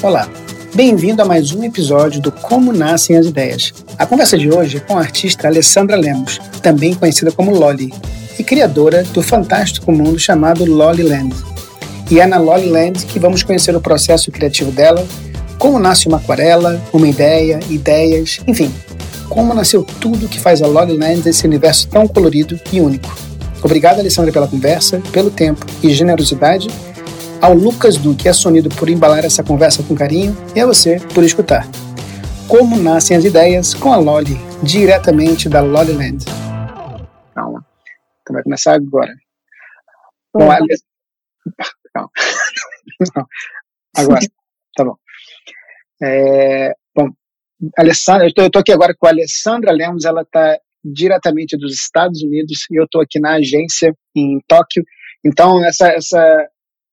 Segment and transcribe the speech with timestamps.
[0.00, 0.30] Olá,
[0.76, 3.74] bem-vindo a mais um episódio do Como Nascem as Ideias.
[3.98, 7.92] A conversa de hoje é com a artista Alessandra Lemos, também conhecida como Loli,
[8.38, 11.34] e criadora do fantástico mundo chamado Loliland.
[12.08, 15.04] E é na Loliland que vamos conhecer o processo criativo dela,
[15.58, 18.72] como nasce uma aquarela, uma ideia, ideias, enfim,
[19.28, 23.12] como nasceu tudo que faz a Loliland esse universo tão colorido e único.
[23.64, 26.68] Obrigado, Alessandra, pela conversa, pelo tempo e generosidade
[27.40, 31.66] ao Lucas Duque, assonido por embalar essa conversa com carinho, e a você por escutar.
[32.48, 36.24] Como nascem as ideias com a Loli, diretamente da Loliland.
[37.34, 37.66] Calma.
[38.22, 39.14] Então vai começar agora.
[40.32, 40.58] Com a...
[41.94, 42.10] Calma.
[43.96, 44.20] Agora.
[44.76, 44.94] Tá bom.
[46.02, 47.08] É, bom,
[47.76, 52.66] Alessandra, eu estou aqui agora com a Alessandra Lemos, ela está diretamente dos Estados Unidos
[52.70, 54.84] e eu estou aqui na agência em Tóquio.
[55.24, 56.48] Então, essa, essa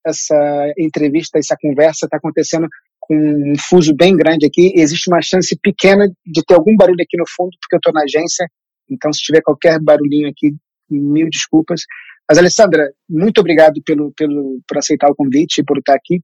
[0.06, 2.68] essa entrevista, essa conversa está acontecendo
[3.00, 4.72] com um fuso bem grande aqui.
[4.74, 8.02] Existe uma chance pequena de ter algum barulho aqui no fundo, porque eu estou na
[8.02, 8.46] agência.
[8.90, 10.54] Então, se tiver qualquer barulhinho aqui,
[10.88, 11.82] mil desculpas.
[12.28, 16.20] Mas, Alessandra, muito obrigado pelo, pelo, por aceitar o convite e por estar aqui.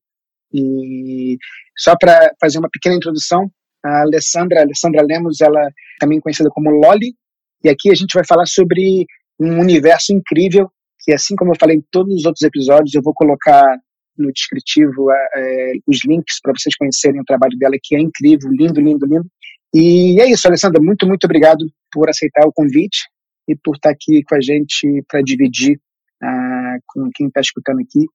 [0.52, 1.36] E
[1.76, 3.50] só para fazer uma pequena introdução,
[3.84, 7.14] a Alessandra, a Alessandra Lemos, ela é também conhecida como Loli,
[7.64, 9.06] e aqui a gente vai falar sobre
[9.40, 10.70] um universo incrível
[11.02, 13.64] que assim como eu falei em todos os outros episódios, eu vou colocar
[14.16, 18.80] no descritivo é, os links para vocês conhecerem o trabalho dela, que é incrível, lindo,
[18.80, 19.26] lindo, lindo.
[19.74, 23.08] E é isso, Alessandra, muito, muito obrigado por aceitar o convite
[23.48, 25.80] e por estar aqui com a gente para dividir
[26.22, 28.06] ah, com quem está escutando aqui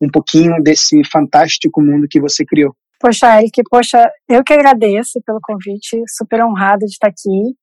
[0.00, 2.74] um pouquinho desse fantástico mundo que você criou.
[2.98, 7.54] Poxa, Eric, poxa, eu que agradeço pelo convite, super honrada de estar aqui.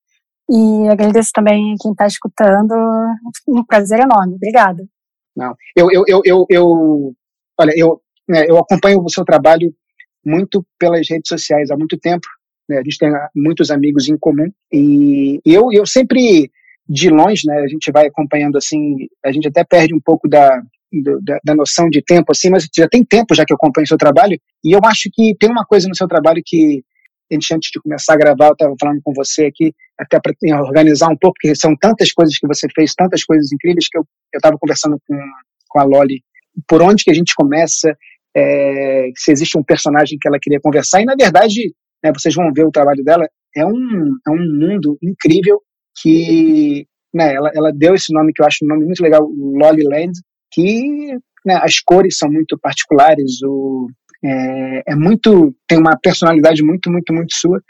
[0.50, 2.74] E agradeço também quem está escutando.
[3.48, 4.36] Um prazer enorme.
[4.36, 4.84] Obrigada.
[5.36, 7.16] Não, eu, eu, eu, eu, eu
[7.60, 9.74] olha, eu, né, eu acompanho o seu trabalho
[10.26, 12.28] muito pelas redes sociais há muito tempo.
[12.68, 16.52] Né, a gente tem muitos amigos em comum e eu, eu sempre
[16.88, 20.60] de longe, né, a gente vai acompanhando assim, a gente até perde um pouco da,
[21.24, 23.88] da, da, noção de tempo, assim, mas já tem tempo já que eu acompanho o
[23.88, 26.84] seu trabalho, e eu acho que tem uma coisa no seu trabalho que
[27.32, 31.10] gente, antes de começar a gravar, eu estava falando com você aqui, até para organizar
[31.10, 34.58] um pouco, porque são tantas coisas que você fez, tantas coisas incríveis, que eu estava
[34.58, 35.18] conversando com,
[35.70, 36.22] com a Loli,
[36.68, 37.96] por onde que a gente começa,
[38.36, 41.74] é, se existe um personagem que ela queria conversar, e na verdade,
[42.04, 45.62] né, vocês vão ver o trabalho dela, é um, é um mundo incrível
[46.02, 49.84] que né, ela, ela deu esse nome que eu acho um nome muito legal, Loli
[49.84, 50.14] Land,
[50.52, 53.88] que né, as cores são muito particulares, o,
[54.24, 57.62] é, é muito, tem uma personalidade muito, muito, muito sua,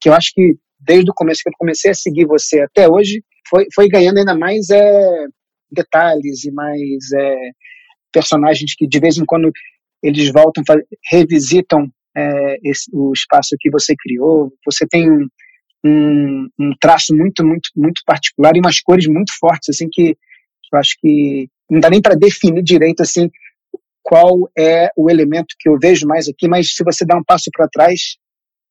[0.00, 3.22] que eu acho que desde o começo que eu comecei a seguir você até hoje,
[3.48, 5.26] foi, foi ganhando ainda mais é,
[5.70, 7.50] detalhes e mais é,
[8.12, 9.50] personagens que de vez em quando
[10.02, 10.64] eles voltam,
[11.10, 14.52] revisitam é, esse, o espaço que você criou.
[14.64, 15.10] Você tem
[15.84, 20.16] um, um, traço muito, muito, muito particular e umas cores muito fortes, assim, que
[20.72, 23.30] eu acho que não dá nem para definir direito, assim,
[24.10, 27.48] qual é o elemento que eu vejo mais aqui, mas se você dá um passo
[27.52, 28.16] para trás,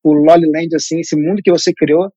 [0.04, 2.12] o Loliland, assim, esse mundo que você criou,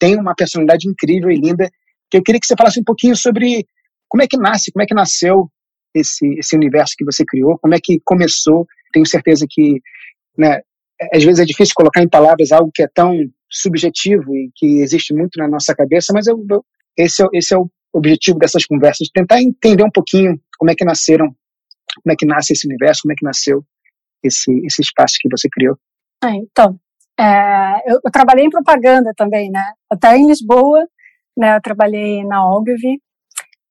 [0.00, 1.68] tem uma personalidade incrível e linda,
[2.10, 3.66] que eu queria que você falasse um pouquinho sobre
[4.08, 5.50] como é que nasce, como é que nasceu
[5.94, 8.66] esse, esse universo que você criou, como é que começou.
[8.94, 9.82] Tenho certeza que,
[10.38, 10.62] né,
[11.12, 13.14] às vezes é difícil colocar em palavras algo que é tão
[13.50, 16.64] subjetivo e que existe muito na nossa cabeça, mas eu, eu,
[16.96, 20.84] esse, é, esse é o objetivo dessas conversas, tentar entender um pouquinho como é que
[20.84, 21.36] nasceram
[22.02, 23.64] como é que nasce esse universo, como é que nasceu
[24.22, 25.78] esse, esse espaço que você criou?
[26.22, 26.78] Ah, então,
[27.18, 29.64] é, eu, eu, trabalhei em propaganda também, né?
[29.90, 30.86] Até em Lisboa,
[31.36, 31.56] né?
[31.56, 33.00] Eu trabalhei na Ogilvy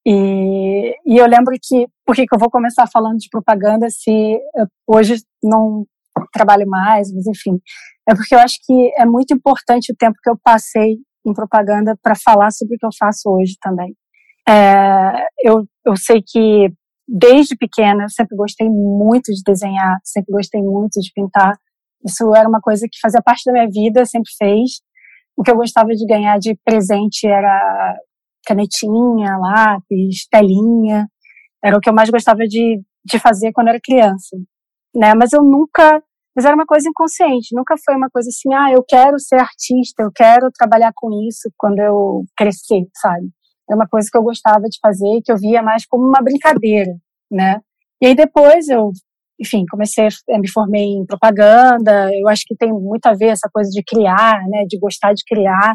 [0.06, 4.11] e, e eu lembro que, por que eu vou começar falando de propaganda se
[4.55, 5.85] eu, hoje não
[6.31, 7.59] trabalho mais, mas enfim,
[8.07, 11.97] é porque eu acho que é muito importante o tempo que eu passei em propaganda
[12.01, 13.95] para falar sobre o que eu faço hoje também.
[14.47, 16.69] É, eu, eu sei que
[17.08, 21.58] desde pequena eu sempre gostei muito de desenhar, sempre gostei muito de pintar.
[22.05, 24.82] Isso era uma coisa que fazia parte da minha vida, sempre fez.
[25.38, 27.97] O que eu gostava de ganhar de presente era
[28.46, 31.08] canetinha, lápis, telinha.
[31.64, 34.38] Era o que eu mais gostava de, de fazer quando era criança.
[34.96, 35.14] Né?
[35.16, 36.02] Mas eu nunca.
[36.35, 40.02] Mas era uma coisa inconsciente, nunca foi uma coisa assim, ah, eu quero ser artista,
[40.02, 43.28] eu quero trabalhar com isso quando eu crescer, sabe?
[43.70, 46.92] É uma coisa que eu gostava de fazer, que eu via mais como uma brincadeira,
[47.32, 47.60] né?
[48.02, 48.92] E aí depois eu,
[49.40, 53.50] enfim, comecei, a, me formei em propaganda, eu acho que tem muito a ver essa
[53.52, 55.74] coisa de criar, né, de gostar de criar,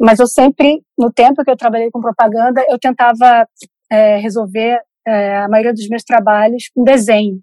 [0.00, 3.46] mas eu sempre, no tempo que eu trabalhei com propaganda, eu tentava
[3.90, 7.40] é, resolver é, a maioria dos meus trabalhos com desenho,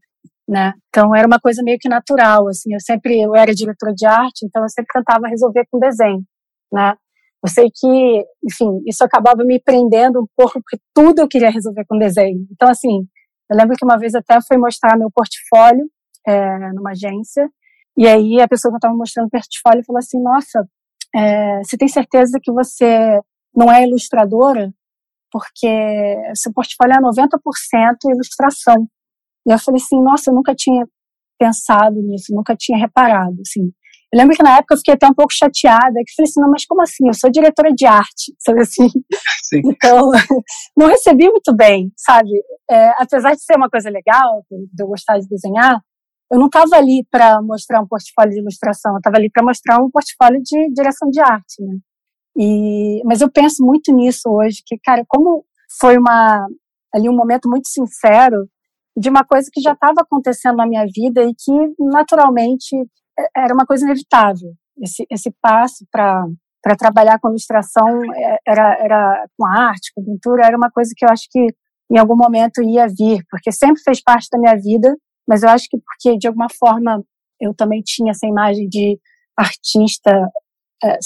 [0.47, 0.73] né?
[0.89, 2.73] Então era uma coisa meio que natural, assim.
[2.73, 6.23] Eu sempre eu era diretora de arte, então eu sempre tentava resolver com desenho,
[6.71, 6.95] né?
[7.43, 11.83] Eu sei que, enfim, isso acabava me prendendo um pouco porque tudo eu queria resolver
[11.87, 12.47] com desenho.
[12.51, 13.05] Então assim,
[13.51, 15.85] eu lembro que uma vez até fui mostrar meu portfólio
[16.25, 17.49] é, numa agência
[17.97, 20.67] e aí a pessoa que estava mostrando o portfólio falou assim, nossa,
[21.15, 23.21] é, você tem certeza que você
[23.55, 24.71] não é ilustradora?
[25.31, 25.67] Porque
[26.35, 27.29] seu portfólio é 90%
[28.09, 28.87] ilustração.
[29.47, 30.87] E eu falei assim, nossa, eu nunca tinha
[31.37, 33.71] pensado nisso, nunca tinha reparado, assim.
[34.13, 36.51] Eu lembro que na época eu fiquei até um pouco chateada, que falei assim, não,
[36.51, 37.07] mas como assim?
[37.07, 38.87] Eu sou diretora de arte, sabe assim?
[39.41, 39.61] Sim.
[39.65, 40.11] Então,
[40.77, 42.29] não recebi muito bem, sabe?
[42.69, 45.81] É, apesar de ser uma coisa legal, de eu gostar de desenhar,
[46.31, 49.79] eu não estava ali para mostrar um portfólio de ilustração, eu estava ali para mostrar
[49.79, 51.77] um portfólio de direção de arte, né?
[52.37, 55.43] E, mas eu penso muito nisso hoje, que, cara, como
[55.79, 56.47] foi uma,
[56.93, 58.47] ali um momento muito sincero
[58.95, 62.75] de uma coisa que já estava acontecendo na minha vida e que naturalmente
[63.35, 64.53] era uma coisa inevitável.
[64.81, 66.25] Esse, esse passo para
[66.63, 71.03] para trabalhar com ilustração é, era, era com arte, com pintura, era uma coisa que
[71.03, 71.53] eu acho que
[71.91, 74.95] em algum momento ia vir, porque sempre fez parte da minha vida,
[75.27, 77.03] mas eu acho que porque de alguma forma
[77.37, 78.97] eu também tinha essa imagem de
[79.37, 80.29] artista,
[80.81, 80.97] é,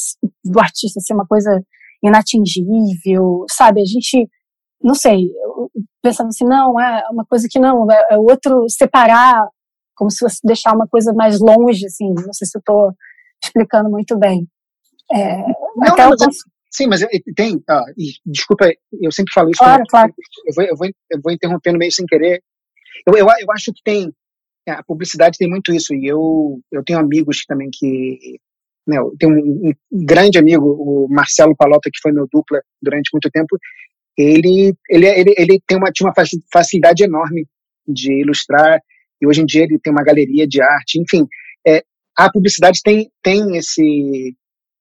[0.45, 1.59] do artista ser uma coisa
[2.03, 3.81] inatingível, sabe?
[3.81, 4.29] A gente
[4.79, 5.27] não sei,
[6.03, 9.47] pensando assim, não, é uma coisa que não, é, é outro separar,
[9.97, 12.93] como se fosse deixar uma coisa mais longe, assim, não sei se eu estou
[13.43, 14.47] explicando muito bem.
[15.11, 16.37] É, não, até não, mas,
[16.71, 17.01] sim, mas
[17.35, 17.83] tem, ah,
[18.25, 18.71] desculpa,
[19.01, 20.13] eu sempre falo isso, claro, claro.
[20.45, 22.43] Eu, vou, eu, vou, eu vou interrompendo meio sem querer.
[23.05, 24.13] Eu, eu, eu acho que tem,
[24.69, 28.39] a publicidade tem muito isso, e eu, eu tenho amigos também que
[28.85, 33.09] né, eu tenho um, um, grande amigo, o Marcelo Palota, que foi meu dupla durante
[33.11, 33.57] muito tempo,
[34.17, 37.47] ele, ele, ele, ele tem uma, tinha uma facilidade enorme
[37.87, 38.79] de ilustrar,
[39.21, 41.25] e hoje em dia ele tem uma galeria de arte, enfim,
[41.65, 41.83] é,
[42.17, 44.35] a publicidade tem, tem esse,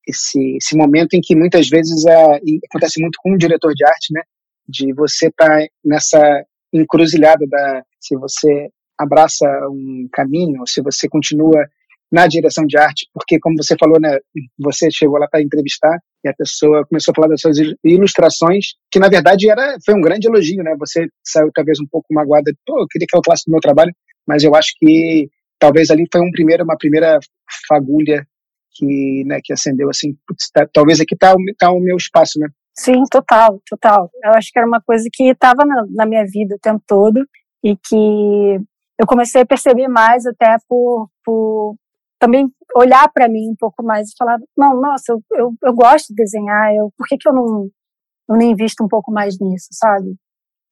[0.06, 2.38] esse, esse momento em que muitas vezes é,
[2.70, 4.22] acontece muito com um diretor de arte, né,
[4.68, 8.68] de você estar tá nessa encruzilhada da se você
[8.98, 11.66] abraça um caminho, se você continua
[12.10, 14.18] na direção de arte, porque como você falou, né,
[14.58, 18.98] você chegou lá para entrevistar e a pessoa começou a falar das suas ilustrações, que
[18.98, 20.74] na verdade era foi um grande elogio, né?
[20.78, 23.92] Você saiu talvez um pouco magoada, pô, eu queria que ela falasse do meu trabalho,
[24.26, 25.28] mas eu acho que
[25.58, 27.18] talvez ali foi um primeiro, uma primeira
[27.68, 28.26] fagulha
[28.72, 32.48] que, né, que acendeu assim, putz, tá, talvez aqui tá, tá o meu espaço, né?
[32.78, 34.10] Sim, total, total.
[34.22, 37.26] Eu acho que era uma coisa que estava na, na minha vida o tempo todo
[37.64, 38.60] e que
[38.98, 41.74] eu comecei a perceber mais até por, por
[42.18, 46.08] também olhar para mim um pouco mais e falar, não, nossa, eu, eu, eu gosto
[46.08, 47.68] de desenhar, eu, por que, que eu não,
[48.28, 50.14] não invisto um pouco mais nisso, sabe?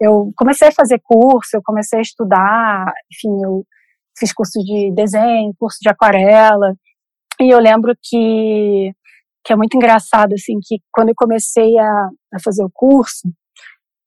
[0.00, 3.64] Eu comecei a fazer curso, eu comecei a estudar, enfim, eu
[4.18, 6.74] fiz curso de desenho, curso de aquarela,
[7.40, 8.92] e eu lembro que,
[9.44, 13.28] que é muito engraçado, assim, que quando eu comecei a, a fazer o curso,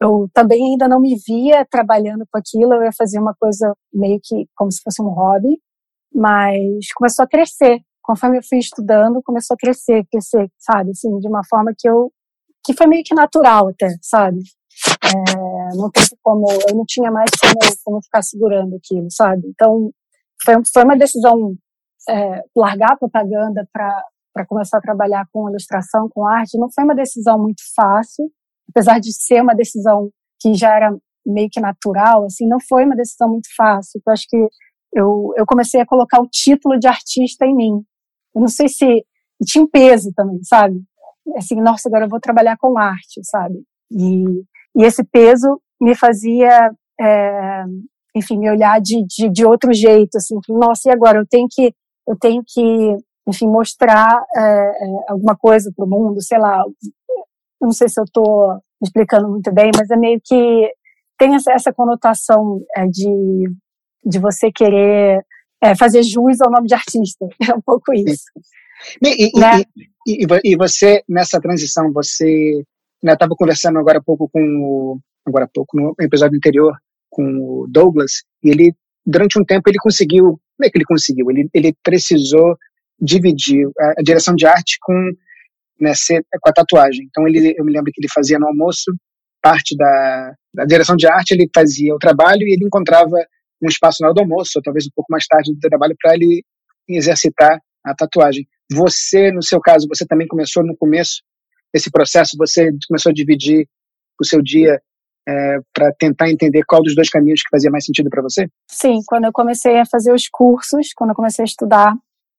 [0.01, 4.19] eu também ainda não me via trabalhando com aquilo, eu ia fazer uma coisa meio
[4.23, 5.59] que como se fosse um hobby,
[6.13, 7.79] mas começou a crescer.
[8.01, 10.91] Conforme eu fui estudando, começou a crescer, crescer, sabe?
[10.91, 12.11] Assim, de uma forma que eu
[12.65, 14.39] que foi meio que natural até, sabe?
[15.07, 19.43] É, não teve como, eu não tinha mais como, como ficar segurando aquilo, sabe?
[19.47, 19.91] Então,
[20.43, 21.55] foi, foi uma decisão
[22.09, 26.95] é, largar a propaganda para começar a trabalhar com ilustração, com arte, não foi uma
[26.95, 28.29] decisão muito fácil,
[28.69, 30.09] apesar de ser uma decisão
[30.39, 30.95] que já era
[31.25, 34.01] meio que natural, assim, não foi uma decisão muito fácil.
[34.05, 34.37] Eu acho que
[34.93, 37.83] eu, eu comecei a colocar o título de artista em mim.
[38.33, 39.05] Eu não sei se
[39.45, 40.81] tinha um peso também, sabe?
[41.35, 43.61] Assim, nossa, agora eu vou trabalhar com arte, sabe?
[43.91, 44.43] E,
[44.75, 47.63] e esse peso me fazia, é,
[48.15, 51.73] enfim, me olhar de, de, de, outro jeito, assim, nossa, e agora eu tenho que,
[52.07, 52.95] eu tenho que,
[53.27, 56.63] enfim, mostrar é, é, alguma coisa para o mundo, sei lá.
[57.61, 60.71] Não sei se eu estou explicando muito bem, mas é meio que
[61.17, 63.47] tem essa, essa conotação é, de
[64.07, 65.21] de você querer
[65.61, 67.27] é, fazer jus ao nome de artista.
[67.49, 68.25] É um pouco isso.
[69.03, 69.63] E, né?
[70.05, 72.63] e, e, e você, nessa transição, você
[73.03, 76.75] estava né, conversando agora há pouco com o, agora há pouco, no episódio anterior,
[77.09, 78.73] com o Douglas, e ele,
[79.05, 81.29] durante um tempo, ele conseguiu, como é que ele conseguiu?
[81.29, 82.57] Ele, ele precisou
[82.99, 84.93] dividir a, a direção de arte com,
[85.79, 87.05] né, ser, com a tatuagem.
[87.09, 88.91] Então, ele, eu me lembro que ele fazia no almoço,
[89.41, 93.15] parte da, da direção de arte, ele fazia o trabalho e ele encontrava
[93.61, 96.15] um espaço na hora do almoço, ou talvez um pouco mais tarde do trabalho, para
[96.15, 96.43] ele
[96.87, 98.47] exercitar a tatuagem.
[98.71, 101.21] Você, no seu caso, você também começou no começo
[101.73, 103.67] esse processo, você começou a dividir
[104.19, 104.81] o seu dia
[105.27, 108.47] é, para tentar entender qual dos dois caminhos que fazia mais sentido para você?
[108.69, 111.93] Sim, quando eu comecei a fazer os cursos, quando eu comecei a estudar,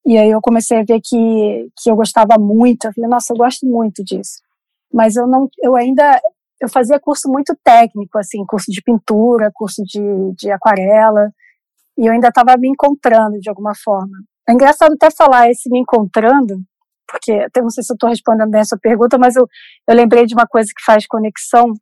[0.07, 3.37] e aí eu comecei a ver que, que eu gostava muito, eu falei, nossa, eu
[3.37, 4.41] gosto muito disso.
[4.93, 6.19] Mas eu não, eu ainda,
[6.61, 10.01] eu fazia curso muito técnico, assim, curso de pintura, curso de,
[10.35, 11.31] de aquarela,
[11.99, 14.17] e eu ainda estava me encontrando de alguma forma.
[14.49, 16.63] É engraçado até falar esse me encontrando,
[17.09, 19.47] porque até não sei se eu estou respondendo bem a sua pergunta, mas eu,
[19.89, 21.73] eu lembrei de uma coisa que faz conexão.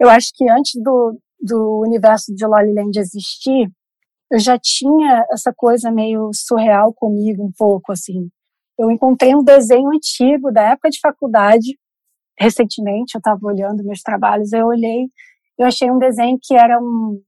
[0.00, 3.70] Eu acho que antes do, do universo de Loliland existir,
[4.30, 8.28] eu já tinha essa coisa meio surreal comigo um pouco, assim.
[8.78, 11.78] Eu encontrei um desenho antigo da época de faculdade,
[12.38, 15.06] recentemente, eu estava olhando meus trabalhos, eu olhei,
[15.56, 17.22] eu achei um desenho que era um,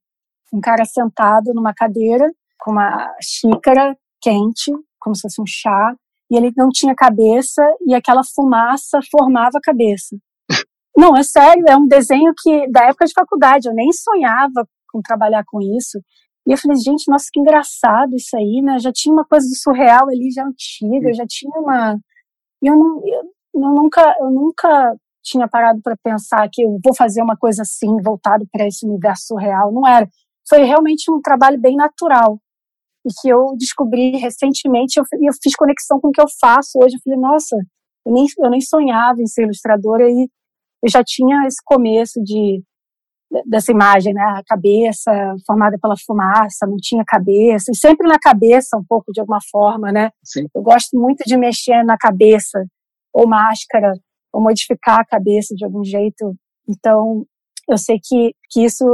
[0.52, 2.26] um cara sentado numa cadeira
[2.58, 5.94] com uma xícara quente, como se fosse um chá,
[6.30, 10.16] e ele não tinha cabeça e aquela fumaça formava a cabeça.
[10.96, 15.00] Não, é sério, é um desenho que da época de faculdade, eu nem sonhava com
[15.00, 16.00] trabalhar com isso.
[16.46, 18.78] E eu falei, gente, nossa, que engraçado isso aí, né?
[18.78, 21.98] Já tinha uma coisa do surreal ali já antiga, já tinha uma
[22.62, 23.22] e eu, não, eu,
[23.54, 28.00] eu nunca eu nunca tinha parado para pensar que eu vou fazer uma coisa assim
[28.02, 30.08] voltado para esse universo surreal, não era.
[30.48, 32.40] Foi realmente um trabalho bem natural
[33.08, 36.96] e que eu descobri recentemente, eu, eu fiz conexão com o que eu faço hoje.
[36.96, 37.56] Eu falei, nossa,
[38.06, 40.28] eu nem, eu nem sonhava em ser ilustradora e
[40.82, 42.62] eu já tinha esse começo de
[43.46, 44.22] dessa imagem, né?
[44.22, 45.12] A cabeça
[45.46, 49.92] formada pela fumaça, não tinha cabeça, e sempre na cabeça, um pouco de alguma forma,
[49.92, 50.10] né?
[50.24, 50.46] Sim.
[50.54, 52.64] Eu gosto muito de mexer na cabeça,
[53.12, 53.92] ou máscara,
[54.32, 56.34] ou modificar a cabeça de algum jeito.
[56.66, 57.26] Então,
[57.68, 58.84] eu sei que, que isso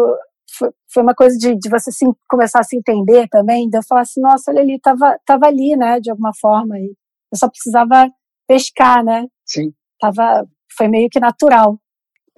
[0.56, 3.82] foi, foi uma coisa de, de você se, começar a se entender também, de eu
[3.82, 6.94] falar assim, nossa, olha ali, tava, tava ali, né, de alguma forma, e
[7.32, 8.08] eu só precisava
[8.46, 9.26] pescar, né?
[9.44, 9.72] Sim.
[10.00, 10.46] Tava,
[10.76, 11.78] foi meio que natural.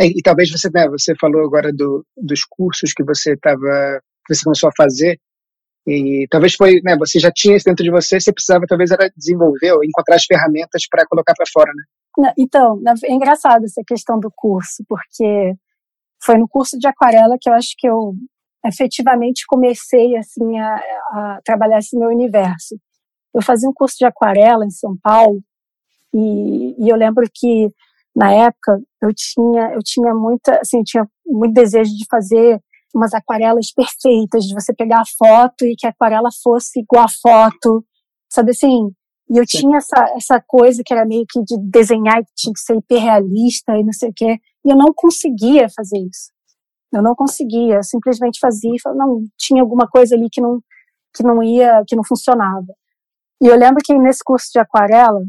[0.00, 4.34] E, e talvez você, né, você falou agora do, dos cursos que você estava, que
[4.34, 5.18] você começou a fazer,
[5.86, 9.08] e talvez foi, né, você já tinha isso dentro de você, você precisava talvez era
[9.16, 12.32] desenvolver ou encontrar as ferramentas para colocar para fora, né?
[12.38, 15.54] Então, é engraçado essa questão do curso, porque
[16.26, 18.14] foi no curso de aquarela que eu acho que eu
[18.66, 20.74] efetivamente comecei assim a,
[21.12, 22.76] a trabalhar esse meu universo.
[23.32, 25.40] Eu fazia um curso de aquarela em São Paulo
[26.12, 27.70] e, e eu lembro que
[28.14, 32.60] na época eu tinha eu tinha muita assim eu tinha muito desejo de fazer
[32.94, 37.08] umas aquarelas perfeitas de você pegar a foto e que a aquarela fosse igual a
[37.22, 37.84] foto
[38.32, 38.90] sabe assim
[39.28, 39.58] e eu Sim.
[39.58, 43.76] tinha essa essa coisa que era meio que de desenhar que tinha que ser hiperrealista
[43.76, 46.32] e não sei o quê e eu não conseguia fazer isso.
[46.92, 50.60] Eu não conseguia eu simplesmente fazia e não tinha alguma coisa ali que não
[51.14, 52.66] que não ia que não funcionava.
[53.42, 55.20] E eu lembro que nesse curso de aquarela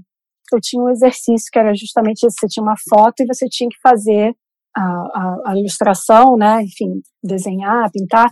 [0.51, 3.70] eu tinha um exercício que era justamente isso, você tinha uma foto e você tinha
[3.70, 4.34] que fazer
[4.75, 8.32] a, a, a ilustração, né, enfim, desenhar, pintar,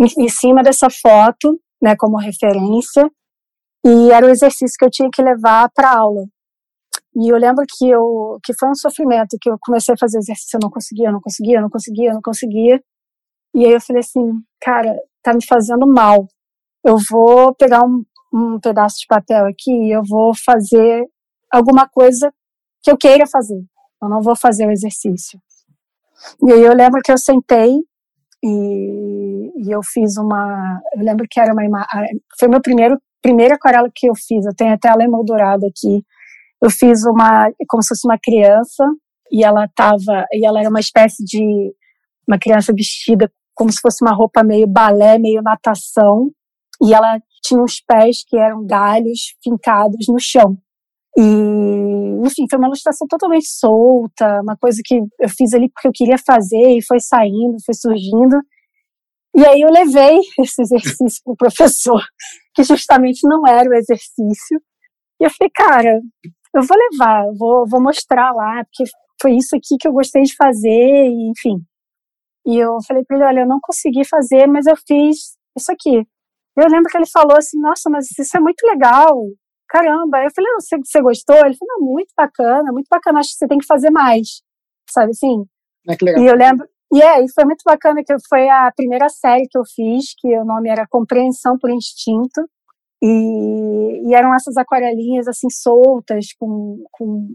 [0.00, 3.10] em, em, cima dessa foto, né, como referência,
[3.84, 6.24] e era o exercício que eu tinha que levar para aula.
[7.16, 10.56] E eu lembro que eu que foi um sofrimento, que eu comecei a fazer exercício,
[10.56, 12.82] eu não conseguia, eu não conseguia, eu não conseguia, eu não conseguia.
[13.54, 16.26] E aí eu falei assim, cara, tá me fazendo mal.
[16.84, 21.04] Eu vou pegar um, um pedaço de papel aqui e eu vou fazer
[21.50, 22.32] alguma coisa
[22.82, 23.60] que eu queira fazer.
[24.02, 25.38] Eu não vou fazer o exercício.
[26.42, 27.76] E aí eu lembro que eu sentei
[28.42, 30.80] e, e eu fiz uma.
[30.94, 31.86] Eu lembro que era uma
[32.38, 34.46] Foi meu primeiro primeira aquarela que eu fiz.
[34.46, 36.04] Eu tenho até ela emoldurada aqui.
[36.62, 38.84] Eu fiz uma como se fosse uma criança
[39.30, 41.72] e ela tava e ela era uma espécie de
[42.26, 46.30] uma criança vestida como se fosse uma roupa meio balé, meio natação,
[46.82, 50.56] e ela tinha os pés que eram galhos fincados no chão.
[51.18, 51.22] E,
[52.24, 56.16] enfim, foi uma ilustração totalmente solta, uma coisa que eu fiz ali porque eu queria
[56.16, 58.40] fazer e foi saindo, foi surgindo.
[59.36, 62.02] E aí eu levei esse exercício para o professor,
[62.54, 64.58] que justamente não era o exercício.
[65.20, 66.00] E eu falei, cara,
[66.54, 68.90] eu vou levar, eu vou, vou mostrar lá, porque
[69.20, 71.62] foi isso aqui que eu gostei de fazer, enfim.
[72.46, 76.06] E eu falei para ele, olha, eu não consegui fazer, mas eu fiz isso aqui.
[76.56, 79.14] Eu lembro que ele falou assim, nossa, mas isso é muito legal,
[79.68, 80.22] caramba.
[80.24, 81.36] Eu falei, você, você gostou?
[81.36, 84.42] Ele falou, não, muito bacana, muito bacana, acho que você tem que fazer mais,
[84.88, 85.44] sabe assim?
[85.88, 86.22] É que legal.
[86.22, 89.56] E eu lembro, e é, e foi muito bacana que foi a primeira série que
[89.56, 92.42] eu fiz, que o nome era Compreensão por Instinto,
[93.02, 97.28] e, e eram essas aquarelinhas assim soltas, com, com,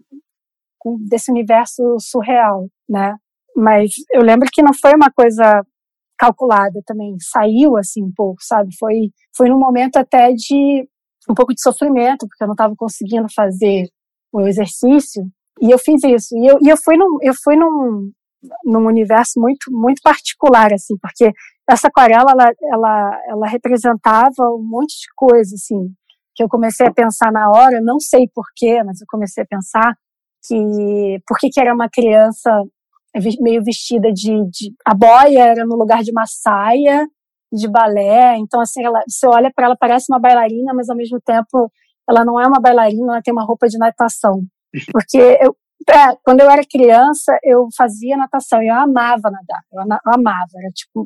[0.79, 3.15] com desse universo surreal, né?
[3.55, 5.63] Mas eu lembro que não foi uma coisa
[6.17, 8.69] calculada também, saiu assim um pouco, sabe?
[8.77, 10.88] Foi, foi num momento até de
[11.29, 13.88] um pouco de sofrimento, porque eu não estava conseguindo fazer
[14.31, 15.24] o exercício,
[15.62, 16.38] e eu fiz isso.
[16.38, 18.12] E eu, e eu fui, num, eu fui num,
[18.63, 21.31] num universo muito muito particular assim, porque
[21.69, 25.89] essa aquarela ela, ela, ela representava um monte de coisa assim,
[26.35, 29.95] que eu comecei a pensar na hora, não sei porquê, mas eu comecei a pensar
[30.47, 32.51] que por que era uma criança
[33.39, 37.07] meio vestida de, de, a boia era no lugar de uma saia
[37.51, 41.19] de balé, então assim ela, você olha para ela parece uma bailarina, mas ao mesmo
[41.21, 41.71] tempo
[42.09, 44.41] ela não é uma bailarina, ela tem uma roupa de natação,
[44.91, 45.55] porque eu,
[45.89, 50.72] é, quando eu era criança eu fazia natação, eu amava nadar, eu, eu amava, era
[50.72, 51.05] tipo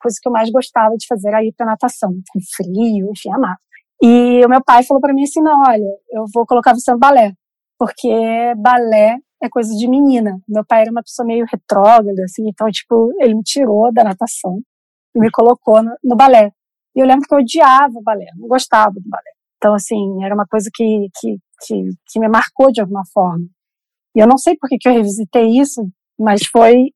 [0.00, 3.58] coisa que eu mais gostava de fazer era ir para natação, com frio, enfim, amava.
[4.02, 6.98] E o meu pai falou para mim assim, não, olha, eu vou colocar você no
[6.98, 7.32] balé,
[7.78, 8.08] porque
[8.56, 10.38] balé é coisa de menina.
[10.48, 14.60] Meu pai era uma pessoa meio retrógrada, assim, então, tipo, ele me tirou da natação
[15.14, 16.52] e me colocou no, no balé.
[16.94, 19.32] E eu lembro que eu odiava o balé, não gostava do balé.
[19.56, 23.44] Então, assim, era uma coisa que, que, que, que me marcou de alguma forma.
[24.16, 25.88] E eu não sei por que, que eu revisitei isso,
[26.18, 26.92] mas foi,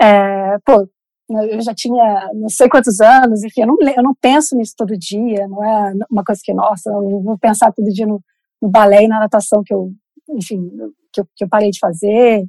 [0.00, 0.88] é, pô,
[1.28, 4.98] eu já tinha não sei quantos anos, enfim, eu não, eu não penso nisso todo
[4.98, 8.22] dia, não é uma coisa que, nossa, eu vou pensar todo dia no,
[8.62, 9.90] no balé e na natação que eu,
[10.30, 10.70] enfim,
[11.12, 12.44] que eu, que eu parei de fazer,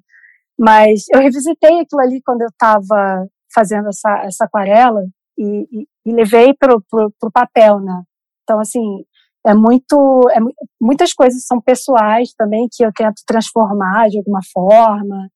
[0.59, 5.03] mas eu revisitei aquilo ali quando eu estava fazendo essa, essa aquarela
[5.37, 8.03] e, e, e levei para o papel, né?
[8.43, 9.03] Então, assim,
[9.47, 10.39] é muito, é,
[10.79, 15.29] muitas coisas são pessoais também que eu tento transformar de alguma forma,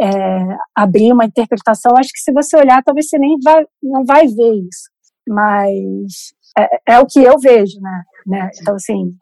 [0.00, 1.92] é, abrir uma interpretação.
[1.96, 4.88] Acho que se você olhar, talvez você nem vai, não vai ver isso,
[5.28, 8.02] mas é, é o que eu vejo, né?
[8.26, 8.50] né?
[8.60, 9.14] Então, assim,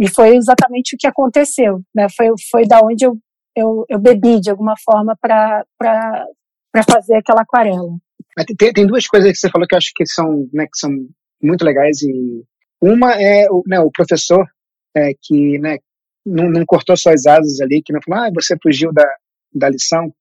[0.00, 2.06] e foi exatamente o que aconteceu, né?
[2.16, 3.18] Foi, foi da onde eu,
[3.54, 5.64] eu, eu bebi de alguma forma para
[6.90, 7.96] fazer aquela aquarela.
[8.58, 10.90] Tem, tem duas coisas que você falou que eu acho que são, né, que são
[11.40, 12.44] muito legais e
[12.84, 14.46] uma é o, né, o professor
[14.94, 15.78] é, que né,
[16.24, 19.06] não, não, cortou suas asas ali, que não falou, ah, você fugiu da,
[19.54, 20.12] da lição.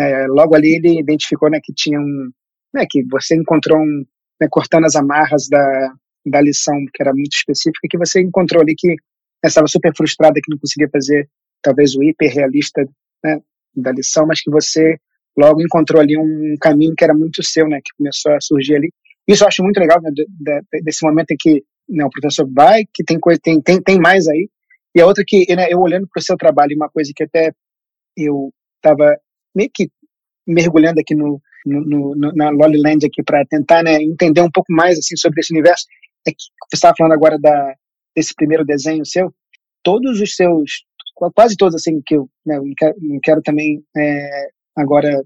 [0.00, 2.30] É, logo ali ele identificou né, que tinha um,
[2.72, 4.04] né, que você encontrou um,
[4.40, 5.92] né, cortando as amarras da,
[6.24, 8.94] da lição, que era muito específica, que você encontrou ali que
[9.44, 11.28] estava super frustrada que não conseguia fazer
[11.62, 12.82] talvez o hiperrealista
[13.22, 13.40] né,
[13.74, 14.96] da lição, mas que você
[15.36, 18.90] logo encontrou ali um caminho que era muito seu, né, que começou a surgir ali.
[19.26, 22.48] Isso eu acho muito legal, né, de, de, desse momento em que né, o professor
[22.52, 24.48] vai, que tem coisa, tem, tem, tem mais aí,
[24.94, 27.52] e a outra que, né, eu olhando para o seu trabalho, uma coisa que até
[28.16, 29.16] eu estava
[29.54, 29.90] meio que
[30.46, 34.98] mergulhando aqui no, no, no na Loliland aqui para tentar né, entender um pouco mais
[34.98, 35.84] assim sobre esse universo,
[36.26, 36.36] é que
[36.70, 37.74] você estava falando agora da,
[38.14, 39.32] desse primeiro desenho seu,
[39.82, 40.84] todos os seus,
[41.34, 45.22] quase todos assim que eu né, quero, quero também é, agora,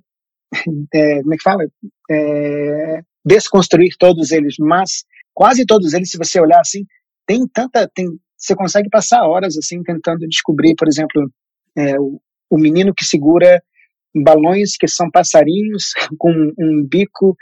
[0.95, 1.65] é, como é que fala?
[2.11, 6.85] É, desconstruir todos eles, mas quase todos eles, se você olhar assim,
[7.27, 11.31] tem tanta, tem, você consegue passar horas assim tentando descobrir, por exemplo,
[11.77, 13.63] é, o, o menino que segura
[14.15, 17.37] balões que são passarinhos com um bico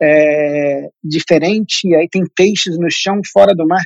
[0.00, 3.82] é, diferente, e aí tem peixes no chão fora do mar,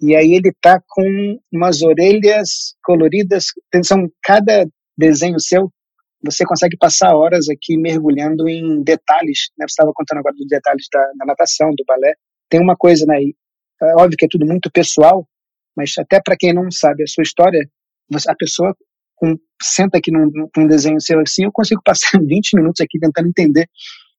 [0.00, 3.46] e aí ele tá com umas orelhas coloridas,
[3.82, 5.72] são cada desenho seu,
[6.22, 9.66] você consegue passar horas aqui mergulhando em detalhes, né?
[9.68, 12.14] Você estava contando agora dos detalhes da, da, natação, do balé.
[12.48, 13.16] Tem uma coisa, né?
[13.82, 15.26] É óbvio que é tudo muito pessoal,
[15.76, 17.60] mas até para quem não sabe a sua história,
[18.26, 18.74] a pessoa
[19.14, 23.28] com, senta aqui num, num desenho seu assim, eu consigo passar 20 minutos aqui tentando
[23.28, 23.68] entender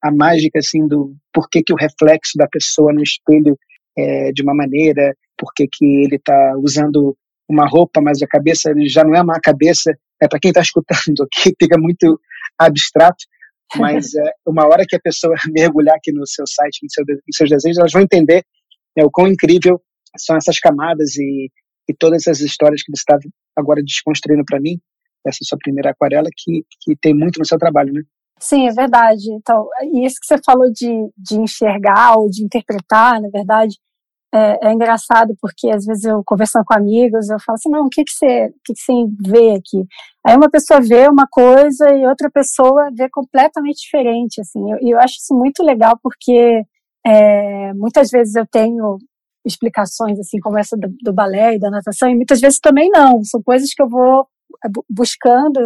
[0.02, 3.58] a mágica assim do porquê que o reflexo da pessoa no espelho
[3.98, 7.18] é de uma maneira, porquê que ele está usando
[7.50, 9.92] uma roupa, mas a cabeça já não é uma cabeça.
[10.22, 12.20] É para quem está escutando aqui fica muito
[12.58, 13.26] abstrato,
[13.78, 17.36] mas é, uma hora que a pessoa mergulhar aqui no seu site, no seu, nos
[17.36, 18.44] seus desenhos, elas vão entender
[18.98, 19.82] né, o quão incrível
[20.18, 21.52] são essas camadas e,
[21.88, 23.18] e todas essas histórias que você está
[23.56, 24.80] agora desconstruindo para mim,
[25.26, 28.02] essa sua primeira aquarela, que, que tem muito no seu trabalho, né?
[28.40, 29.32] Sim, é verdade.
[29.34, 33.76] Então, e isso que você falou de, de enxergar ou de interpretar, na verdade,
[34.34, 37.90] é, é, engraçado porque às vezes eu conversando com amigos, eu falo assim, não, o
[37.90, 38.94] que que você, que que você
[39.28, 39.88] vê aqui?
[40.26, 44.60] Aí uma pessoa vê uma coisa e outra pessoa vê completamente diferente, assim.
[44.68, 46.64] E eu, eu, acho isso muito legal porque
[47.06, 48.98] é, muitas vezes eu tenho
[49.46, 53.24] explicações assim como essa do, do balé e da natação e muitas vezes também não.
[53.24, 54.28] São coisas que eu vou
[54.64, 55.60] é, buscando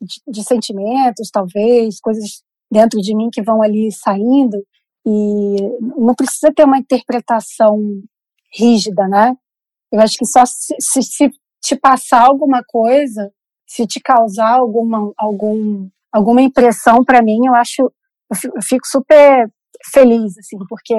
[0.00, 4.58] de, de sentimentos, talvez, coisas dentro de mim que vão ali saindo
[5.04, 7.78] e não precisa ter uma interpretação
[8.54, 9.34] rígida, né?
[9.92, 11.30] Eu acho que só se, se, se
[11.62, 13.30] te passar alguma coisa,
[13.66, 19.50] se te causar alguma, algum, alguma impressão para mim, eu acho, eu fico super
[19.92, 20.94] feliz, assim, porque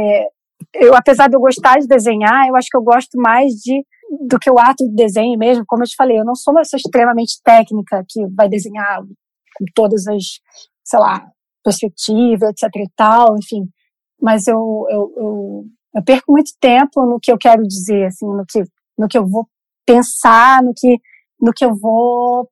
[0.74, 3.86] eu, apesar de eu gostar de desenhar, eu acho que eu gosto mais de
[4.28, 6.62] do que o ato de desenho mesmo, como eu te falei, eu não sou uma
[6.62, 10.40] pessoa extremamente técnica que vai desenhar com todas as,
[10.84, 11.26] sei lá,
[11.64, 13.68] perspectiva, etc e tal, enfim.
[14.24, 18.46] Mas eu, eu, eu, eu perco muito tempo no que eu quero dizer, assim, no
[18.48, 18.64] que,
[18.98, 19.46] no que eu vou
[19.86, 20.98] pensar, no que,
[21.42, 22.50] no que eu vou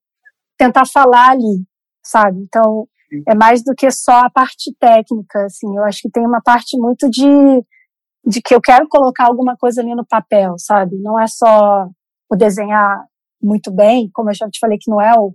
[0.57, 1.65] tentar falar ali,
[2.03, 2.41] sabe?
[2.41, 2.85] Então,
[3.25, 5.73] é mais do que só a parte técnica, assim.
[5.77, 7.25] Eu acho que tem uma parte muito de,
[8.25, 10.97] de que eu quero colocar alguma coisa ali no papel, sabe?
[10.97, 11.87] Não é só
[12.29, 13.05] o desenhar
[13.41, 15.33] muito bem, como eu já te falei que não é o,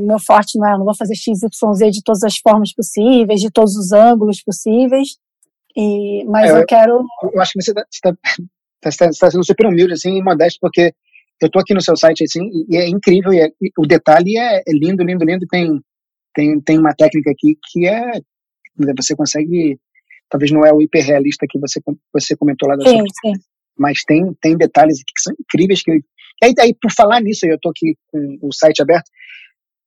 [0.00, 2.74] meu forte, não é, eu não vou fazer x, y, z de todas as formas
[2.74, 5.16] possíveis, de todos os ângulos possíveis,
[5.76, 7.04] e, mas é, eu, quero...
[7.32, 8.12] Eu acho que você está tá,
[8.80, 10.92] tá, tá, tá sendo super humilde, assim, e modesto, porque
[11.40, 14.38] eu tô aqui no seu site, assim, e é incrível, e, é, e o detalhe
[14.38, 15.80] é, é lindo, lindo, lindo, tem
[16.34, 18.20] tem, tem uma técnica aqui que é
[18.96, 19.78] você consegue
[20.28, 21.80] talvez não é o hiperrealista que você
[22.12, 23.40] você comentou lá da sim, sua, sim.
[23.78, 27.46] mas tem tem detalhes aqui que são incríveis que e aí, aí por falar nisso
[27.46, 29.08] eu estou aqui com o site aberto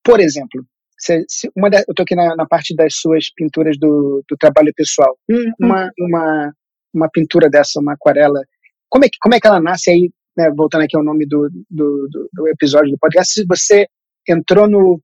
[0.02, 0.64] por exemplo
[0.98, 4.36] se, se uma da, eu estou aqui na, na, parte das suas pinturas do, do
[4.36, 6.52] trabalho pessoal hum, uma, uma
[6.94, 8.40] uma pintura dessa uma aquarela
[8.88, 11.48] como é que como é que ela nasce aí né, voltando aqui ao nome do,
[11.70, 13.86] do, do, do episódio do podcast se você
[14.28, 15.00] entrou no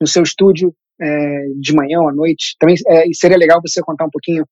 [0.00, 2.56] no seu estúdio é, de manhã ou à noite.
[2.58, 4.44] Também é, seria legal você contar um pouquinho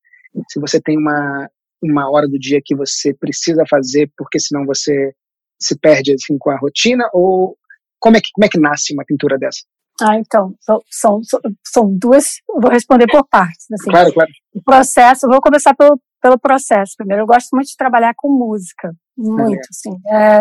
[0.49, 1.49] se você tem uma,
[1.83, 5.13] uma hora do dia que você precisa fazer, porque senão você
[5.61, 7.57] se perde assim, com a rotina, ou
[7.99, 9.63] como é que, como é que nasce uma pintura dessa?
[10.01, 10.55] Ah, então,
[10.91, 11.21] são,
[11.65, 13.67] são, duas, vou responder por partes.
[13.73, 13.91] Assim.
[13.91, 14.31] Claro, claro.
[14.55, 17.23] O processo, vou começar pelo, pelo processo primeiro.
[17.23, 19.69] Eu gosto muito de trabalhar com música, muito, é.
[19.71, 19.91] assim.
[20.09, 20.41] É,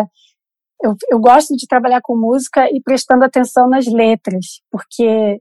[0.82, 5.40] eu, eu gosto de trabalhar com música e prestando atenção nas letras, porque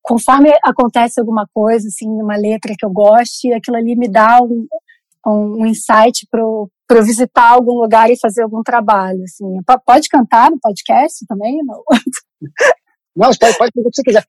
[0.00, 4.64] conforme acontece alguma coisa, assim, numa letra que eu goste, aquilo ali me dá um,
[5.26, 9.60] um insight para eu visitar algum lugar e fazer algum trabalho, assim.
[9.84, 11.58] Pode cantar no podcast também?
[11.64, 11.82] Não.
[13.16, 14.24] Não, pode, pode fazer o que você quiser.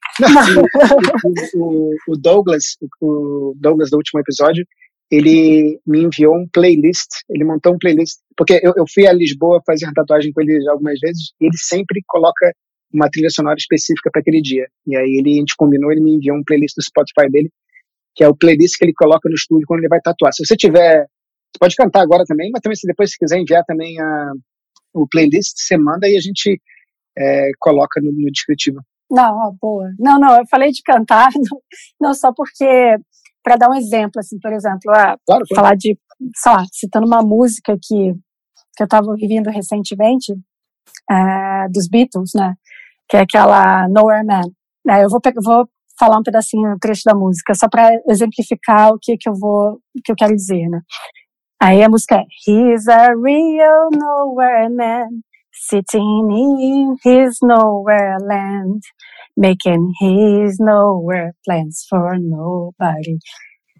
[1.55, 2.63] O, o, Douglas,
[3.01, 4.65] o Douglas do último episódio,
[5.11, 9.61] ele me enviou um playlist, ele montou um playlist, porque eu, eu fui a Lisboa
[9.65, 12.53] fazer tatuagem com ele algumas vezes, e ele sempre coloca
[12.93, 14.67] uma trilha sonora específica para aquele dia.
[14.85, 17.49] E aí ele, a gente combinou, ele me enviou um playlist do Spotify dele,
[18.15, 20.33] que é o playlist que ele coloca no estúdio quando ele vai tatuar.
[20.33, 23.63] Se você tiver, você pode cantar agora também, mas também se depois se quiser enviar
[23.65, 24.31] também a,
[24.93, 26.59] o playlist, você manda e a gente
[27.17, 28.79] é, coloca no, no descritivo.
[29.09, 29.89] Não, boa.
[29.97, 31.29] Não, não, eu falei de cantar,
[31.99, 32.97] não, só porque,
[33.43, 35.45] para dar um exemplo, assim, por exemplo, ah, claro, claro.
[35.55, 35.97] falar de,
[36.35, 38.13] sei lá, citando uma música que,
[38.75, 40.33] que eu estava ouvindo recentemente,
[41.09, 42.55] é, dos Beatles, né?
[43.07, 44.41] que é aquela Nowhere Man.
[44.89, 48.99] É, eu vou, vou falar um pedacinho, um trecho da música, só para exemplificar o
[49.01, 50.81] que, que eu vou, que eu quero dizer, né?
[51.59, 55.07] Aí a música é He's a real nowhere man,
[55.69, 58.81] sitting in his nowhere land,
[59.35, 63.17] making his nowhere plans for nobody.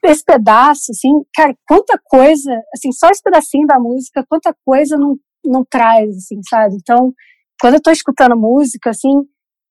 [0.04, 5.18] Esse pedaço, assim, cara, quanta coisa, assim, só esse pedacinho da música, quanta coisa não,
[5.44, 6.76] não traz, assim, sabe?
[6.76, 7.14] Então,
[7.60, 9.14] quando eu estou escutando música, assim,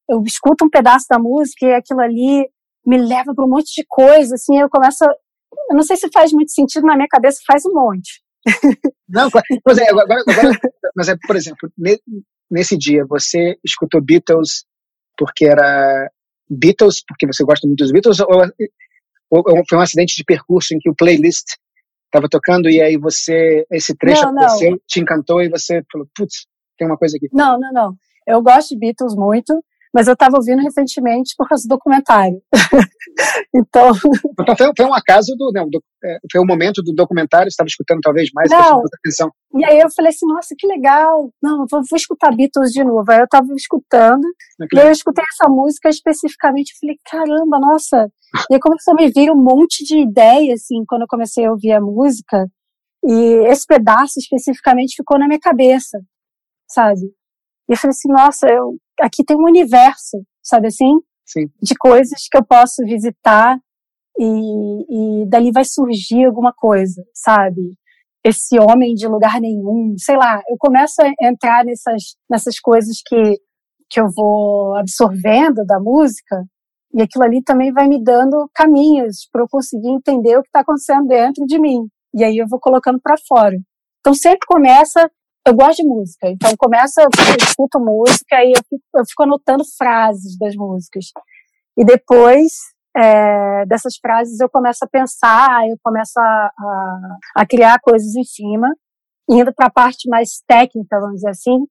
[0.08, 2.48] eu escuto um pedaço da música e aquilo ali
[2.84, 5.08] me leva para um monte de coisa, assim, eu começo, a,
[5.70, 8.22] eu não sei se faz muito sentido na minha cabeça, faz um monte.
[9.08, 9.28] Não,
[9.64, 10.58] mas é, agora, agora,
[10.94, 11.70] mas é, por exemplo,
[12.50, 14.64] nesse dia você escutou Beatles
[15.16, 16.10] porque era
[16.48, 18.28] Beatles, porque você gosta muito dos Beatles, ou,
[19.30, 21.54] ou, foi um acidente de percurso em que o playlist
[22.04, 24.78] estava tocando e aí você, esse trecho não, não.
[24.86, 26.46] te encantou e você falou, putz,
[26.78, 27.28] tem uma coisa aqui.
[27.32, 27.94] Não, não, não.
[28.26, 29.52] Eu gosto de Beatles muito,
[29.96, 32.38] mas eu estava ouvindo recentemente por causa do documentário.
[33.54, 33.92] então.
[34.38, 37.66] Então foi, foi, um acaso do, não, do, é, foi um momento do documentário, estava
[37.66, 38.82] escutando talvez mais, não.
[39.00, 39.30] atenção.
[39.54, 41.30] E aí eu falei assim, nossa, que legal.
[41.42, 43.10] Não, vou, vou escutar Beatles de novo.
[43.10, 44.26] Aí eu estava escutando,
[44.60, 48.10] é e aí eu escutei essa música especificamente, eu falei, caramba, nossa.
[48.50, 51.50] E aí começou a me vir um monte de ideia, assim, quando eu comecei a
[51.50, 52.46] ouvir a música.
[53.02, 55.98] E esse pedaço especificamente ficou na minha cabeça
[56.68, 57.06] sabe?
[57.68, 61.00] E eu falei assim, nossa, eu, aqui tem um universo, sabe assim?
[61.24, 61.46] Sim.
[61.60, 63.58] De coisas que eu posso visitar
[64.18, 67.76] e, e dali vai surgir alguma coisa, sabe?
[68.24, 73.40] Esse homem de lugar nenhum, sei lá, eu começo a entrar nessas, nessas coisas que,
[73.90, 76.44] que eu vou absorvendo da música
[76.94, 80.60] e aquilo ali também vai me dando caminhos para eu conseguir entender o que está
[80.60, 81.86] acontecendo dentro de mim.
[82.14, 83.56] E aí eu vou colocando para fora.
[84.00, 85.10] Então sempre começa
[85.46, 87.08] eu gosto de música, então começa, eu
[87.40, 91.06] escuto música e eu fico, eu fico anotando frases das músicas.
[91.78, 92.52] E depois
[92.96, 98.24] é, dessas frases eu começo a pensar, eu começo a, a, a criar coisas em
[98.24, 98.74] cima,
[99.28, 101.64] indo para a parte mais técnica, vamos dizer assim.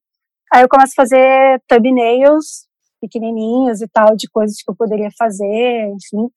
[0.53, 2.67] Aí eu começo a fazer thumbnails
[3.01, 6.29] pequenininhos e tal, de coisas que eu poderia fazer, enfim.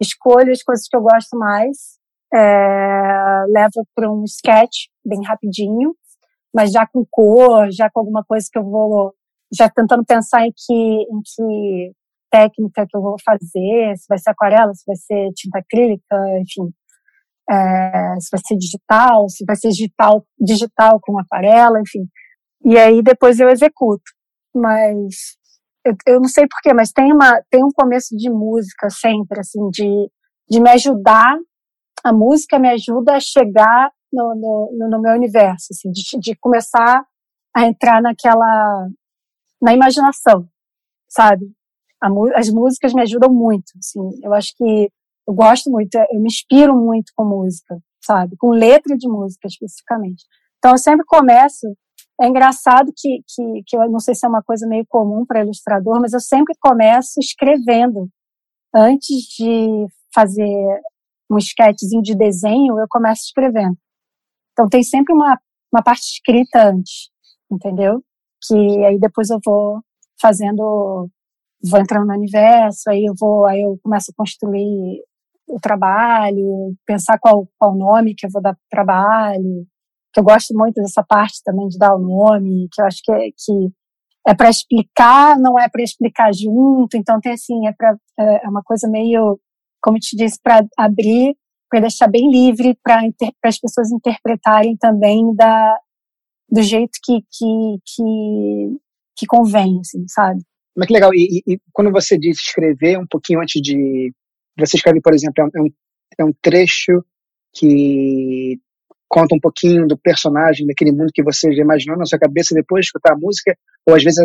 [0.00, 1.98] escolho as coisas que eu gosto mais,
[2.32, 5.94] é, levo para um sketch bem rapidinho,
[6.56, 9.12] mas já com cor, já com alguma coisa que eu vou,
[9.52, 11.92] já tentando pensar em que, em que
[12.30, 16.72] técnica que eu vou fazer, se vai ser aquarela, se vai ser tinta acrílica, enfim,
[17.50, 22.08] é, se vai ser digital, se vai ser digital, digital com aquarela, enfim.
[22.64, 24.10] E aí depois eu executo.
[24.54, 25.36] Mas
[25.84, 29.68] eu, eu não sei porquê, mas tem uma tem um começo de música sempre assim
[29.70, 30.10] de
[30.48, 31.36] de me ajudar.
[32.02, 37.04] A música me ajuda a chegar no, no, no meu universo, assim, de, de começar
[37.54, 38.88] a entrar naquela
[39.60, 40.46] na imaginação,
[41.08, 41.46] sabe?
[42.34, 44.00] As músicas me ajudam muito, assim.
[44.22, 44.90] Eu acho que
[45.26, 48.36] eu gosto muito, eu me inspiro muito com música, sabe?
[48.36, 50.24] Com letra de música especificamente.
[50.58, 51.66] Então eu sempre começo.
[52.20, 55.42] É engraçado que, que, que eu não sei se é uma coisa meio comum para
[55.42, 58.08] ilustrador, mas eu sempre começo escrevendo.
[58.74, 60.80] Antes de fazer
[61.30, 63.76] um sketchzinho de desenho, eu começo escrevendo.
[64.56, 65.38] Então tem sempre uma,
[65.70, 67.10] uma parte escrita antes,
[67.52, 68.02] entendeu?
[68.42, 68.54] Que
[68.86, 69.82] aí depois eu vou
[70.18, 71.10] fazendo,
[71.62, 75.02] vou entrando no universo, aí eu vou, aí eu começo a construir
[75.46, 79.66] o trabalho, pensar qual, qual nome que eu vou dar para o trabalho,
[80.12, 83.12] que eu gosto muito dessa parte também de dar o nome, que eu acho que
[83.12, 83.70] é, que
[84.26, 88.48] é para explicar, não é para explicar junto, então tem assim, é, pra, é, é
[88.48, 89.38] uma coisa meio,
[89.82, 91.36] como eu te disse, para abrir,
[91.68, 93.02] para deixar bem livre para
[93.44, 95.76] as pessoas interpretarem também da,
[96.50, 98.76] do jeito que, que, que,
[99.16, 100.40] que convém, assim, sabe?
[100.76, 104.12] Mas que legal, e, e, quando você diz escrever um pouquinho antes de,
[104.58, 105.70] você escreve, por exemplo, é um,
[106.18, 107.02] é um trecho
[107.54, 108.58] que
[109.08, 112.82] conta um pouquinho do personagem, daquele mundo que você já imaginou na sua cabeça depois
[112.82, 114.22] de escutar a música, ou às vezes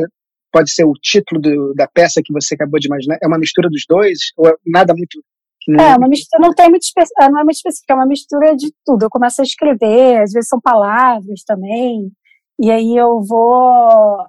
[0.52, 3.18] pode ser o título do, da peça que você acabou de imaginar.
[3.22, 4.32] É uma mistura dos dois?
[4.36, 5.24] Ou é nada muito.
[5.68, 5.84] Não...
[5.84, 6.86] É, uma mistura, não tem muito
[7.20, 9.04] é, não é muito específica, é uma mistura de tudo.
[9.04, 12.12] Eu começo a escrever, às vezes são palavras também,
[12.60, 14.26] e aí eu vou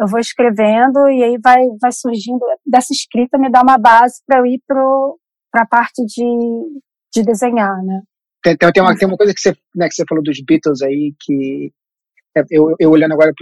[0.00, 4.38] eu vou escrevendo e aí vai vai surgindo dessa escrita me dá uma base para
[4.38, 5.18] eu ir pro
[5.50, 6.80] para a parte de,
[7.12, 8.00] de desenhar, né?
[8.42, 10.80] Tem, tem, tem, uma, tem uma coisa que você, né, que você falou dos Beatles
[10.80, 11.72] aí, que
[12.36, 13.32] é, eu, eu olhando agora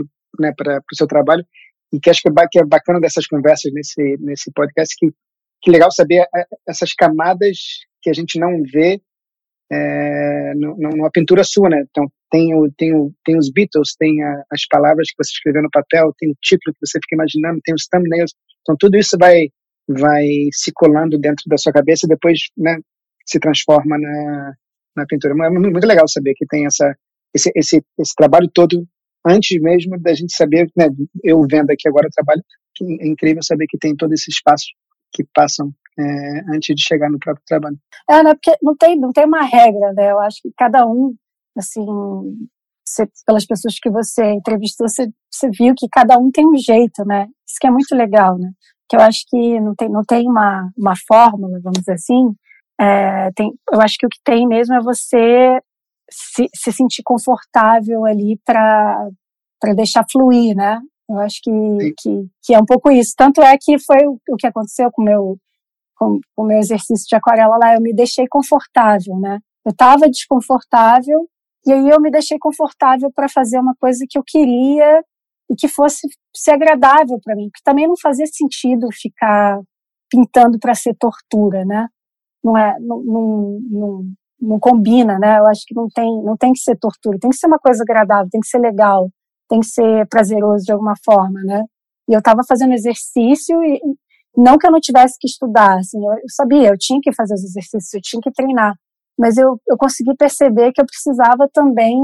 [0.57, 1.45] para né, o seu trabalho,
[1.93, 5.13] e que acho que é, que é bacana dessas conversas nesse, nesse podcast, que,
[5.63, 7.59] que legal saber é, essas camadas
[8.01, 9.01] que a gente não vê
[9.71, 11.85] é, numa pintura sua, né?
[11.91, 15.63] Então, tem, o, tem, o, tem os Beatles, tem a, as palavras que você escreveu
[15.63, 18.33] no papel, tem o título que você fica imaginando, tem os thumbnails.
[18.63, 19.49] Então, tudo isso vai
[19.91, 22.77] vai se colando dentro da sua cabeça e depois né,
[23.27, 24.53] se transforma na,
[24.97, 25.33] na pintura.
[25.47, 26.95] É muito legal saber que tem essa,
[27.35, 28.87] esse, esse, esse trabalho todo
[29.27, 30.89] antes mesmo da gente saber, né,
[31.25, 32.43] eu vendo aqui agora o trabalho,
[33.01, 34.67] é incrível saber que tem todo esse espaço
[35.13, 37.79] que passam é, antes de chegar no próprio trabalho.
[38.09, 40.11] É, né, porque não tem, não tem uma regra, né?
[40.13, 41.15] Eu acho que cada um,
[41.57, 41.85] assim,
[42.87, 47.05] você, pelas pessoas que você entrevistou, você, você viu que cada um tem um jeito,
[47.05, 47.27] né?
[47.47, 48.51] Isso que é muito legal, né?
[48.89, 52.35] que eu acho que não tem, não tem uma, uma fórmula, vamos dizer assim.
[52.81, 55.61] É, tem, eu acho que o que tem mesmo é você
[56.11, 59.11] se, se sentir confortável ali para
[59.77, 60.81] deixar fluir, né?
[61.09, 61.51] Eu acho que,
[61.99, 63.15] que, que, é um pouco isso.
[63.17, 65.39] Tanto é que foi o, o que aconteceu com meu,
[65.97, 69.39] com, com o meu exercício de aquarela lá, eu me deixei confortável, né?
[69.65, 71.29] Eu estava desconfortável
[71.67, 75.03] e aí eu me deixei confortável para fazer uma coisa que eu queria
[75.51, 79.61] e que fosse ser agradável para mim, porque também não fazia sentido ficar
[80.11, 81.89] pintando para ser tortura, né?
[82.43, 85.39] Não é, não, não, não, não, combina, né?
[85.39, 87.83] Eu acho que não tem, não tem que ser tortura, tem que ser uma coisa
[87.83, 89.11] agradável, tem que ser legal,
[89.49, 91.65] tem que ser prazeroso de alguma forma, né?
[92.09, 93.81] E eu estava fazendo exercício e
[94.37, 97.35] não que eu não tivesse que estudar, assim, eu, eu sabia, eu tinha que fazer
[97.35, 98.75] os exercícios, eu tinha que treinar,
[99.19, 102.01] mas eu, eu consegui perceber que eu precisava também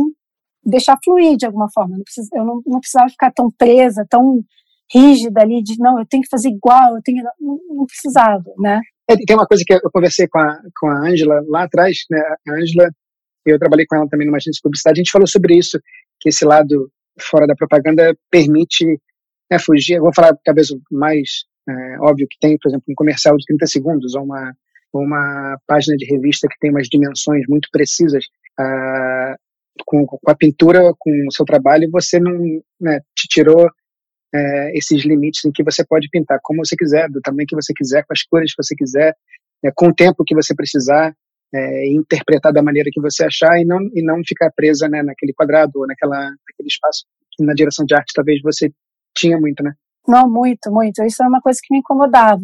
[0.64, 1.96] deixar fluir de alguma forma.
[1.96, 4.42] Não precisa, eu não, não precisava ficar tão presa, tão
[4.92, 8.80] rígida ali de não, eu tenho que fazer igual, eu tenho não, não precisava, né?
[9.08, 12.20] É, tem uma coisa que eu conversei com a com a Ângela lá atrás, né?
[12.48, 12.90] A Ângela,
[13.46, 15.78] eu trabalhei com ela também numa agência de publicidade, a gente falou sobre isso,
[16.20, 18.84] que esse lado fora da propaganda permite
[19.50, 20.00] né, fugir.
[20.00, 23.66] Vou falar talvez o mais é, óbvio que tem, por exemplo, um comercial de 30
[23.66, 24.52] segundos ou uma
[24.96, 28.24] uma página de revista que tem umas dimensões muito precisas.
[28.60, 29.34] Uh,
[29.84, 33.68] com, com a pintura, com o seu trabalho, você não né, te tirou
[34.32, 37.72] é, esses limites em que você pode pintar como você quiser, do tamanho que você
[37.74, 39.16] quiser, com as cores que você quiser,
[39.64, 41.12] é, com o tempo que você precisar,
[41.54, 45.32] é, interpretar da maneira que você achar e não, e não ficar presa né, naquele
[45.32, 48.72] quadrado ou naquela, naquele espaço que na direção de arte talvez você
[49.16, 49.72] tinha muito, né?
[50.06, 51.02] Não, muito, muito.
[51.04, 52.42] Isso é uma coisa que me incomodava,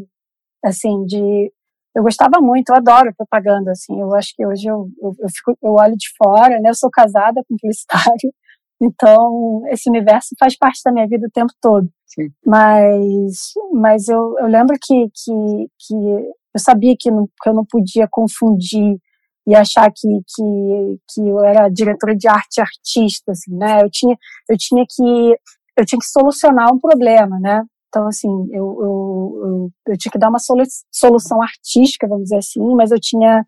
[0.65, 1.53] assim, de
[1.95, 5.59] eu gostava muito, eu adoro propaganda, assim, eu acho que hoje eu, eu, eu, fico,
[5.61, 8.33] eu olho de fora, né, eu sou casada com publicitário,
[8.81, 11.89] então esse universo faz parte da minha vida o tempo todo.
[12.07, 12.29] Sim.
[12.47, 17.65] Mas, mas eu, eu lembro que, que, que eu sabia que, não, que eu não
[17.65, 18.99] podia confundir
[19.47, 24.17] e achar que, que, que eu era diretora de arte artista, assim, né, eu tinha,
[24.49, 25.39] eu tinha que,
[25.77, 30.19] eu tinha que solucionar um problema, né, então, assim, eu, eu, eu, eu tinha que
[30.19, 33.45] dar uma solução artística, vamos dizer assim, mas eu tinha,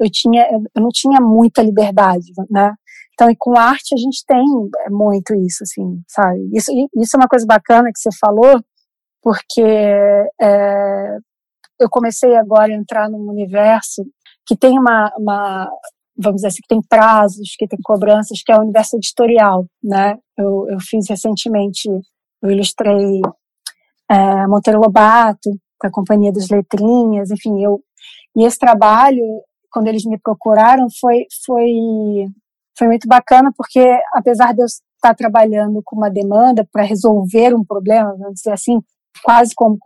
[0.00, 2.74] eu tinha, eu não tinha muita liberdade, né?
[3.12, 4.42] Então, e com arte a gente tem
[4.90, 6.40] muito isso, assim, sabe?
[6.52, 8.60] Isso, isso é uma coisa bacana que você falou,
[9.22, 11.18] porque é,
[11.80, 14.04] eu comecei agora a entrar num universo
[14.46, 15.70] que tem uma, uma,
[16.16, 20.16] vamos dizer assim, que tem prazos, que tem cobranças, que é o universo editorial, né?
[20.36, 21.88] Eu, eu fiz recentemente,
[22.42, 23.20] eu ilustrei
[24.10, 27.82] é, Monteiro Lobato, com a Companhia das Letrinhas, enfim, eu
[28.36, 29.22] e esse trabalho,
[29.70, 31.72] quando eles me procuraram, foi foi
[32.76, 33.80] foi muito bacana porque
[34.12, 38.80] apesar de eu estar trabalhando com uma demanda para resolver um problema, vamos dizer assim,
[39.22, 39.78] quase como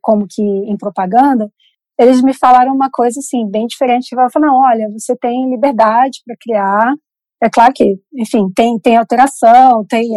[0.00, 1.50] como que em propaganda,
[1.98, 4.12] eles me falaram uma coisa assim bem diferente.
[4.12, 6.94] Eles falaram, olha, você tem liberdade para criar.
[7.42, 10.08] É claro que, enfim, tem tem alteração, tem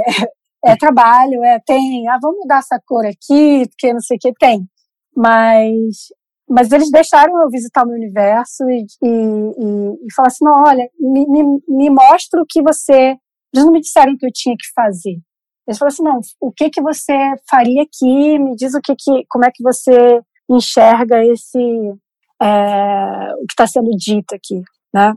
[0.66, 4.34] é trabalho, é tem, ah, vamos mudar essa cor aqui, porque não sei o que
[4.34, 4.68] tem.
[5.16, 6.08] Mas,
[6.50, 10.64] mas eles deixaram eu visitar o meu universo e, e, e, e falar assim, não,
[10.68, 13.16] olha, me, me, me mostra o que você,
[13.54, 15.18] eles não me disseram o que eu tinha que fazer.
[15.68, 17.14] Eles falaram assim, não, o que que você
[17.50, 21.60] faria aqui, me diz o que que, como é que você enxerga esse,
[22.42, 24.62] é, o que está sendo dito aqui,
[24.94, 25.14] né?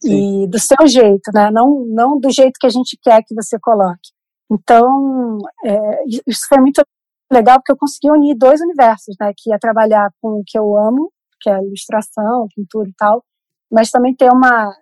[0.00, 0.44] Sim.
[0.44, 1.50] E do seu jeito, né?
[1.50, 4.10] Não, não do jeito que a gente quer que você coloque.
[4.50, 6.82] Então, é, isso foi muito
[7.30, 9.32] legal porque eu consegui unir dois universos, né?
[9.36, 13.24] Que é trabalhar com o que eu amo, que é a ilustração, pintura e tal,
[13.70, 14.74] mas também ter uma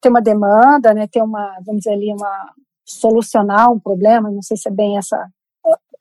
[0.00, 1.06] ter uma demanda, né?
[1.06, 2.52] Ter uma, vamos dizer ali, uma
[2.90, 4.30] solucionar um problema.
[4.30, 5.16] Não sei se é bem essa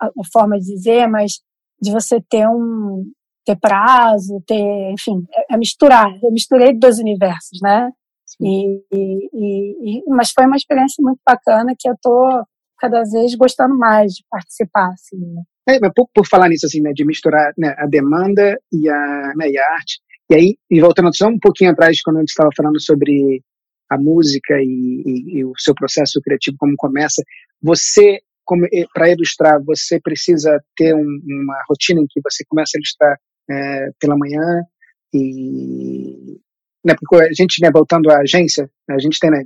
[0.01, 1.41] a, a forma de dizer, mas
[1.81, 3.05] de você ter um
[3.45, 6.07] ter prazo, ter, enfim, é, é misturar.
[6.21, 7.89] Eu misturei dois universos, né?
[8.39, 12.43] E, e, e, mas foi uma experiência muito bacana que eu tô
[12.77, 15.17] cada vez gostando mais de participar, assim?
[15.67, 19.49] É, por, por, falar nisso, assim, né, de misturar né, a demanda e a, né,
[19.49, 19.99] e a arte,
[20.31, 23.41] e aí, e voltando só um pouquinho atrás, quando a gente estava falando sobre
[23.89, 27.23] a música e, e, e, o seu processo criativo, como começa,
[27.61, 28.19] você,
[28.93, 33.17] para ilustrar, você precisa ter um, uma rotina em que você começa a ilustrar
[33.49, 34.63] é, pela manhã
[35.13, 36.39] e
[36.85, 39.43] né, porque a gente, né, voltando à agência, a gente tem né,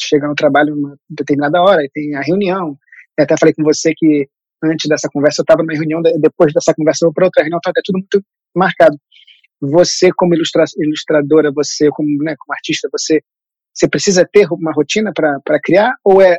[0.00, 2.76] chega no trabalho uma determinada hora e tem a reunião.
[3.16, 4.28] Eu até falei com você que
[4.62, 7.58] antes dessa conversa eu estava numa reunião, depois dessa conversa eu vou para outra reunião,
[7.58, 8.96] então é tudo muito marcado.
[9.60, 13.20] Você como ilustra, ilustradora, você como, né, como artista, você
[13.78, 16.38] você precisa ter uma rotina para criar ou é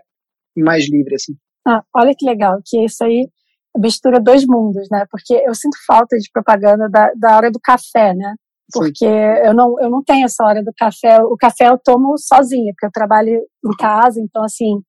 [0.58, 1.34] mais livre assim?
[1.68, 3.30] Ah, olha que legal, que isso aí
[3.78, 5.06] mistura dois mundos, né?
[5.10, 8.36] Porque eu sinto falta de propaganda da, da hora do café, né?
[8.72, 11.22] porque eu não, eu não tenho essa hora do café.
[11.24, 14.82] O café eu tomo sozinha, porque eu trabalho em casa, então, assim,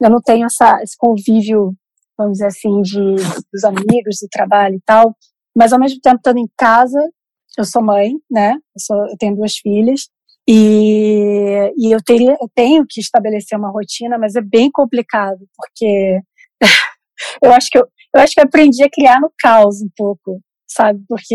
[0.00, 1.74] eu não tenho essa, esse convívio,
[2.18, 3.00] vamos dizer assim, de,
[3.52, 5.16] dos amigos, do trabalho e tal.
[5.56, 7.00] Mas, ao mesmo tempo, estando em casa,
[7.56, 8.54] eu sou mãe, né?
[8.54, 10.08] Eu, sou, eu tenho duas filhas.
[10.48, 16.20] E, e eu, teria, eu tenho que estabelecer uma rotina, mas é bem complicado, porque
[17.42, 20.40] eu acho que eu, eu acho que eu aprendi a criar no caos um pouco,
[20.68, 21.02] sabe?
[21.08, 21.34] Porque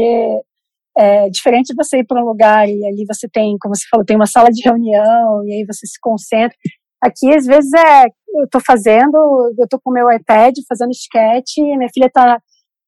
[0.97, 4.05] é diferente de você ir para um lugar e ali você tem, como você falou,
[4.05, 6.55] tem uma sala de reunião e aí você se concentra.
[7.01, 9.15] Aqui, às vezes, é, eu estou fazendo,
[9.57, 12.39] eu estou com o meu iPad fazendo sketch, minha filha está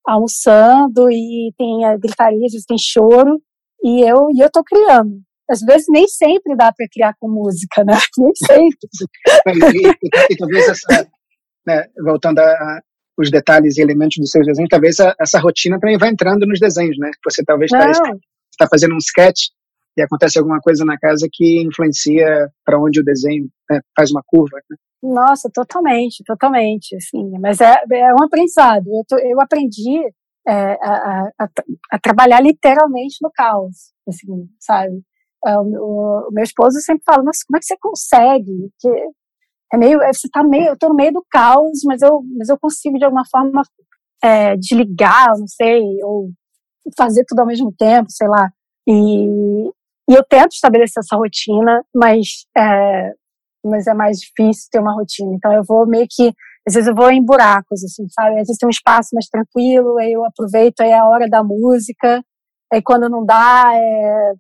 [0.06, 3.42] almoçando e tem a gritaria, às vezes tem choro,
[3.84, 5.22] e eu e eu criando.
[5.52, 7.94] Às vezes nem sempre dá para criar com música, né?
[8.18, 8.88] Nem sempre.
[9.76, 11.08] e, e, talvez essa,
[11.68, 12.80] né, voltando a,
[13.18, 16.60] os detalhes e elementos dos seus desenhos, talvez a, essa rotina também vai entrando nos
[16.60, 17.12] desenhos, né?
[17.26, 18.02] Você talvez está
[18.58, 19.50] tá fazendo um sketch
[19.98, 24.24] e acontece alguma coisa na casa que influencia para onde o desenho né, faz uma
[24.26, 24.58] curva.
[24.70, 24.78] Né?
[25.04, 27.30] Nossa, totalmente, totalmente, assim.
[27.40, 28.88] Mas é, é um aprendizado.
[28.88, 30.00] Eu, tô, eu aprendi
[30.48, 31.50] é, a, a,
[31.92, 35.02] a, trabalhar literalmente no caos, assim, sabe?
[35.46, 38.72] É, o, meu esposo sempre fala, nossa, como é que você consegue?
[38.80, 38.90] Que
[39.74, 42.50] é meio, é, você tá meio, eu tô no meio do caos, mas eu, mas
[42.50, 43.64] eu consigo de alguma forma
[44.24, 46.30] é, desligar, não sei, ou
[46.98, 48.52] fazer tudo ao mesmo tempo, sei lá.
[48.88, 49.26] E,
[50.10, 53.14] e eu tento estabelecer essa rotina, mas é,
[53.64, 55.34] mas é mais difícil ter uma rotina.
[55.34, 56.34] Então eu vou meio que,
[56.68, 58.32] às vezes eu vou em buracos, assim, sabe?
[58.40, 61.44] Às vezes tem um espaço mais tranquilo, aí eu aproveito, aí é a hora da
[61.44, 62.24] música,
[62.72, 64.34] Aí quando não dá, é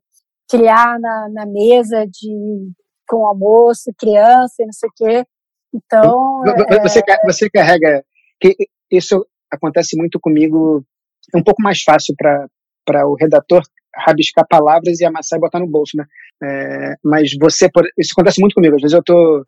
[0.51, 2.71] criar na, na mesa de
[3.07, 5.25] com almoço, criança e não sei o quê.
[5.73, 6.43] Então.
[6.83, 7.25] Você, é...
[7.25, 8.03] você carrega.
[8.39, 8.55] Que
[8.91, 10.85] isso acontece muito comigo.
[11.33, 13.61] É um pouco mais fácil para o redator
[13.95, 16.05] rabiscar palavras e amassar e botar no bolso, né?
[16.43, 18.75] É, mas você, isso acontece muito comigo.
[18.75, 19.45] Às vezes eu tô,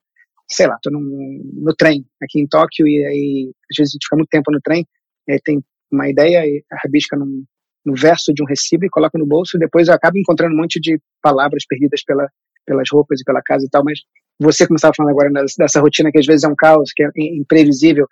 [0.50, 4.06] sei lá, tô num, no trem aqui em Tóquio e aí às vezes a gente
[4.06, 4.86] fica muito tempo no trem,
[5.28, 7.44] e tem uma ideia e rabisca num,
[7.86, 10.58] no verso de um recibo e coloca no bolso e depois eu acabo encontrando um
[10.58, 12.28] monte de palavras perdidas pela,
[12.66, 14.00] pelas roupas e pela casa e tal, mas
[14.40, 17.10] você, como estava falando agora, dessa rotina que às vezes é um caos, que é
[17.16, 18.08] imprevisível,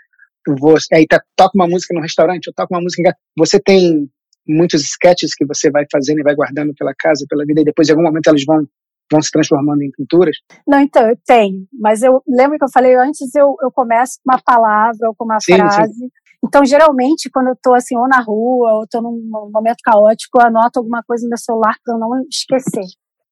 [0.48, 4.10] você, aí tá, toca uma música no restaurante, ou toca uma música em Você tem
[4.48, 7.88] muitos sketches que você vai fazendo e vai guardando pela casa, pela vida, e depois
[7.88, 8.66] em algum momento elas vão
[9.12, 10.38] vão se transformando em pinturas?
[10.66, 11.68] Não, então, eu tenho.
[11.78, 15.26] Mas eu lembro que eu falei antes, eu, eu começo com uma palavra ou com
[15.26, 15.94] uma sim, frase.
[15.94, 16.10] Sim.
[16.44, 20.48] Então, geralmente, quando eu estou assim, ou na rua, ou estou num momento caótico, eu
[20.48, 22.86] anoto alguma coisa no meu celular para eu não esquecer.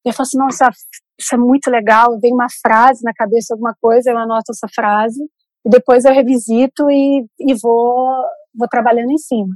[0.05, 0.70] Eu falo assim, nossa,
[1.20, 5.22] isso é muito legal, vem uma frase na cabeça, alguma coisa, eu anoto essa frase,
[5.66, 8.07] e depois eu revisito e, e vou,
[8.55, 9.55] vou trabalhando em cima.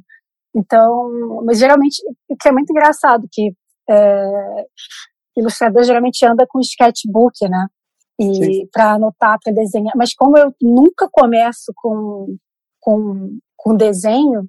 [0.55, 3.53] Então, mas geralmente, o que é muito engraçado, que
[3.89, 4.65] é,
[5.37, 7.67] ilustrador geralmente anda com sketchbook, né?
[8.19, 9.93] E para anotar, para desenhar.
[9.95, 12.37] Mas como eu nunca começo com,
[12.83, 14.47] com, com desenho,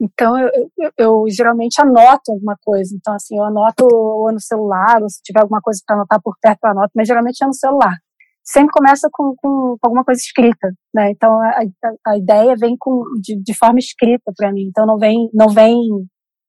[0.00, 2.94] então eu, eu, eu, geralmente anoto alguma coisa.
[2.94, 6.36] Então, assim, eu anoto ou no celular, ou se tiver alguma coisa para anotar por
[6.40, 7.96] perto, eu anoto, mas geralmente é no celular.
[8.44, 11.10] Sempre começa com, com, alguma coisa escrita, né?
[11.10, 14.66] Então a, a, a ideia vem com, de, de forma escrita para mim.
[14.68, 15.76] Então não vem, não vem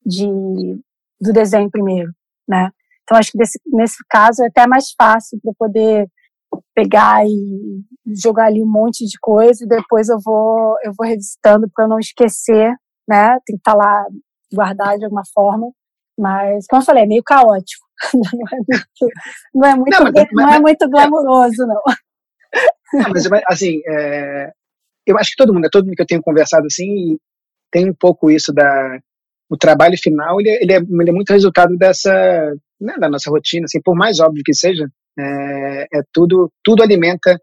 [0.06, 0.28] de,
[1.22, 2.12] do desenho primeiro,
[2.48, 2.70] né?
[3.04, 6.08] Então acho que desse, nesse caso é até mais fácil para poder
[6.76, 7.84] pegar e
[8.24, 11.99] jogar ali um monte de coisa e depois eu vou eu vou revisitando para não
[11.99, 12.74] esquecer
[13.08, 13.39] né?
[13.45, 14.05] Tem que estar tá lá
[14.53, 15.72] guardado de alguma forma.
[16.20, 17.86] Mas, como eu falei, é meio caótico.
[19.53, 21.82] Não é muito, não é muito, não, mas, não é muito glamouroso, não.
[22.93, 24.51] não mas, assim, é,
[25.03, 27.18] eu acho que todo mundo, é todo mundo que eu tenho conversado assim,
[27.72, 28.99] tem um pouco isso da
[29.49, 32.12] o trabalho final, ele, é, ele, é, ele é muito resultado dessa,
[32.80, 34.88] né, da nossa rotina, assim, por mais óbvio que seja,
[35.18, 37.39] é, é tudo, tudo alimenta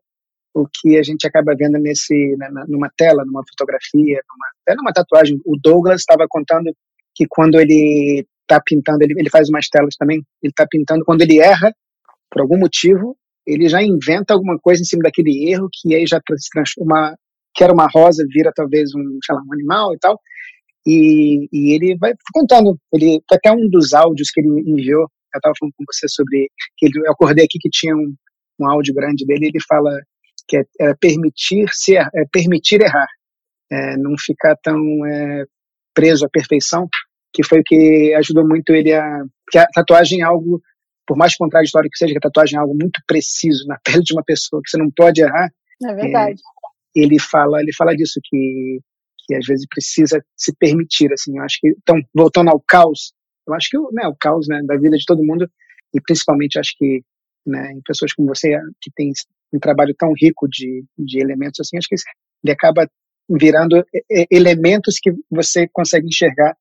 [0.54, 2.36] o que a gente acaba vendo nesse
[2.68, 5.40] numa tela, numa fotografia, numa, até numa tatuagem.
[5.44, 6.72] O Douglas estava contando
[7.14, 11.22] que quando ele está pintando, ele, ele faz umas telas também, ele está pintando, quando
[11.22, 11.74] ele erra,
[12.30, 13.16] por algum motivo,
[13.46, 17.16] ele já inventa alguma coisa em cima daquele erro que aí já se transforma,
[17.54, 20.20] que era uma rosa, vira talvez um, sei lá, um animal e tal.
[20.86, 25.54] E, e ele vai contando, ele até um dos áudios que ele enviou, eu estava
[25.58, 28.14] falando com você sobre, que ele, eu acordei aqui que tinha um,
[28.60, 29.90] um áudio grande dele, ele fala
[30.46, 33.08] que é, é permitir ser, é permitir errar,
[33.70, 35.44] é, não ficar tão é,
[35.94, 36.88] preso à perfeição,
[37.32, 40.60] que foi o que ajudou muito ele a que a tatuagem é algo,
[41.06, 44.14] por mais contraditório que seja, que a tatuagem é algo muito preciso na pele de
[44.14, 45.50] uma pessoa que você não pode errar.
[45.82, 46.40] É verdade.
[46.96, 48.80] É, ele fala, ele fala disso que
[49.26, 51.38] que às vezes precisa se permitir, assim.
[51.38, 53.12] Eu acho que então voltando ao caos,
[53.46, 55.48] eu acho que né, o caos né, da vida de todo mundo
[55.92, 57.02] e principalmente acho que
[57.46, 59.12] né, em pessoas como você que tem
[59.52, 61.96] um trabalho tão rico de, de elementos assim, acho que
[62.42, 62.88] ele acaba
[63.28, 63.84] virando
[64.30, 66.54] elementos que você consegue enxergar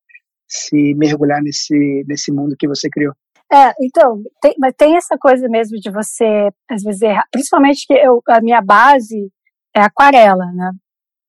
[0.46, 3.14] se mergulhar nesse, nesse mundo que você criou.
[3.52, 7.26] É, então, tem, mas tem essa coisa mesmo de você, às vezes, errar.
[7.30, 9.30] Principalmente que eu, a minha base
[9.74, 10.70] é aquarela, né?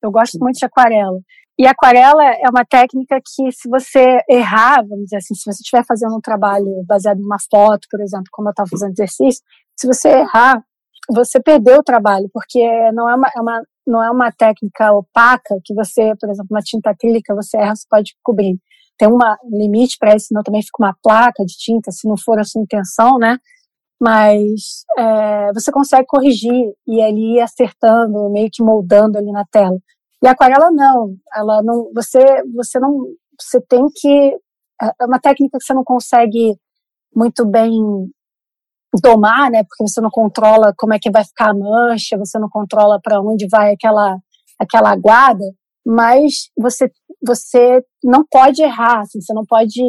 [0.02, 1.18] Eu gosto muito de aquarela.
[1.58, 5.84] E aquarela é uma técnica que, se você errar, vamos dizer assim, se você estiver
[5.86, 9.42] fazendo um trabalho baseado em uma foto, por exemplo, como eu estava fazendo exercício,
[9.74, 10.62] se você errar,
[11.10, 12.60] você perdeu o trabalho, porque
[12.92, 16.60] não é uma, é uma, não é uma técnica opaca que você, por exemplo, uma
[16.60, 18.58] tinta acrílica, você erra, você pode cobrir.
[18.98, 19.18] Tem um
[19.50, 22.62] limite para isso, senão também fica uma placa de tinta, se não for a sua
[22.62, 23.38] intenção, né?
[24.00, 29.78] Mas é, você consegue corrigir e ali acertando, meio que moldando ali na tela.
[30.22, 32.18] E aquarela não, ela não, você,
[32.54, 33.06] você não,
[33.40, 34.34] você tem que,
[34.82, 36.56] é, é uma técnica que você não consegue
[37.14, 37.70] muito bem
[39.02, 39.62] domar, né?
[39.64, 43.20] Porque você não controla como é que vai ficar a mancha, você não controla para
[43.20, 44.18] onde vai aquela
[44.58, 45.44] aquela aguada,
[45.84, 46.90] mas você
[47.26, 49.80] você não pode errar, assim, você não pode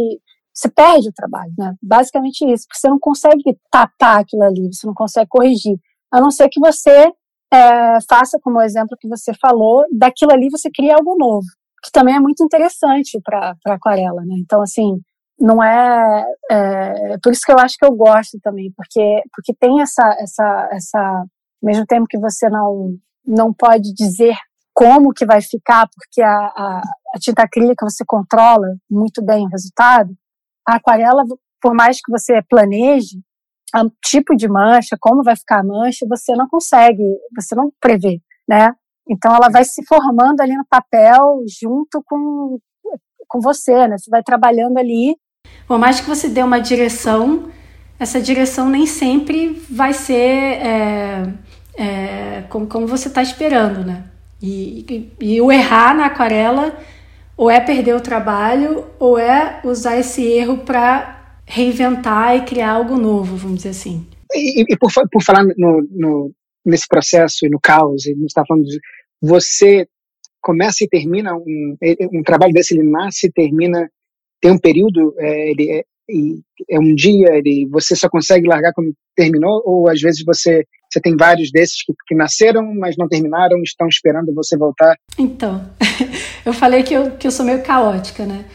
[0.53, 1.75] você perde o trabalho, né?
[1.81, 5.77] Basicamente isso, porque você não consegue tapar aquilo ali, você não consegue corrigir,
[6.11, 7.11] a não ser que você
[7.53, 11.45] é, faça como o exemplo que você falou, daquilo ali você cria algo novo,
[11.83, 14.35] que também é muito interessante para aquarela, né?
[14.39, 14.99] Então assim,
[15.39, 19.81] não é, é, por isso que eu acho que eu gosto também porque porque tem
[19.81, 21.25] essa essa essa
[21.61, 22.95] mesmo tempo que você não
[23.25, 24.35] não pode dizer
[24.73, 26.81] como que vai ficar porque a, a,
[27.15, 30.15] a tinta acrílica você controla muito bem o resultado
[30.67, 31.23] a aquarela,
[31.61, 33.21] por mais que você planeje,
[33.75, 37.03] o tipo de mancha, como vai ficar a mancha, você não consegue,
[37.35, 38.71] você não prevê, né?
[39.09, 42.59] Então ela vai se formando ali no papel junto com,
[43.27, 43.97] com você, né?
[43.97, 45.15] Você vai trabalhando ali.
[45.67, 47.49] Por mais que você dê uma direção,
[47.99, 51.33] essa direção nem sempre vai ser é,
[51.77, 54.03] é, como, como você está esperando, né?
[54.41, 54.85] E,
[55.19, 56.77] e, e o errar na aquarela
[57.35, 61.16] ou é perder o trabalho ou é usar esse erro para
[61.47, 64.05] reinventar e criar algo novo, vamos dizer assim.
[64.33, 66.31] E, e por, por falar no, no,
[66.65, 68.79] nesse processo e no caos, e está falando de,
[69.21, 69.87] você
[70.41, 71.77] começa e termina um,
[72.13, 73.89] um trabalho desse, ele nasce e termina,
[74.41, 75.83] tem um período, é, ele é,
[76.69, 81.01] é um dia, ele, você só consegue largar quando terminou, ou às vezes você você
[81.01, 84.95] tem vários desses que, que nasceram, mas não terminaram, estão esperando você voltar?
[85.19, 85.69] Então,
[86.45, 88.45] eu falei que eu, que eu sou meio caótica, né?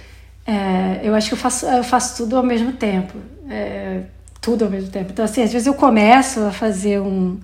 [0.47, 3.19] É, eu acho que eu faço, eu faço tudo ao mesmo tempo.
[3.49, 4.03] É,
[4.41, 5.11] tudo ao mesmo tempo.
[5.13, 7.39] Então, assim, às vezes eu começo a fazer um,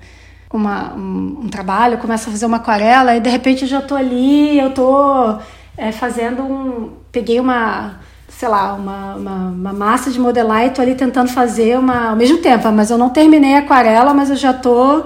[0.53, 3.81] uma, um, um, trabalho, eu começo a fazer uma aquarela e de repente eu já
[3.81, 5.39] tô ali, eu tô
[5.77, 6.93] é, fazendo um.
[7.13, 11.79] Peguei uma, sei lá, uma, uma, uma, massa de modelar e tô ali tentando fazer
[11.79, 15.05] uma ao mesmo tempo, mas eu não terminei a aquarela, mas eu já tô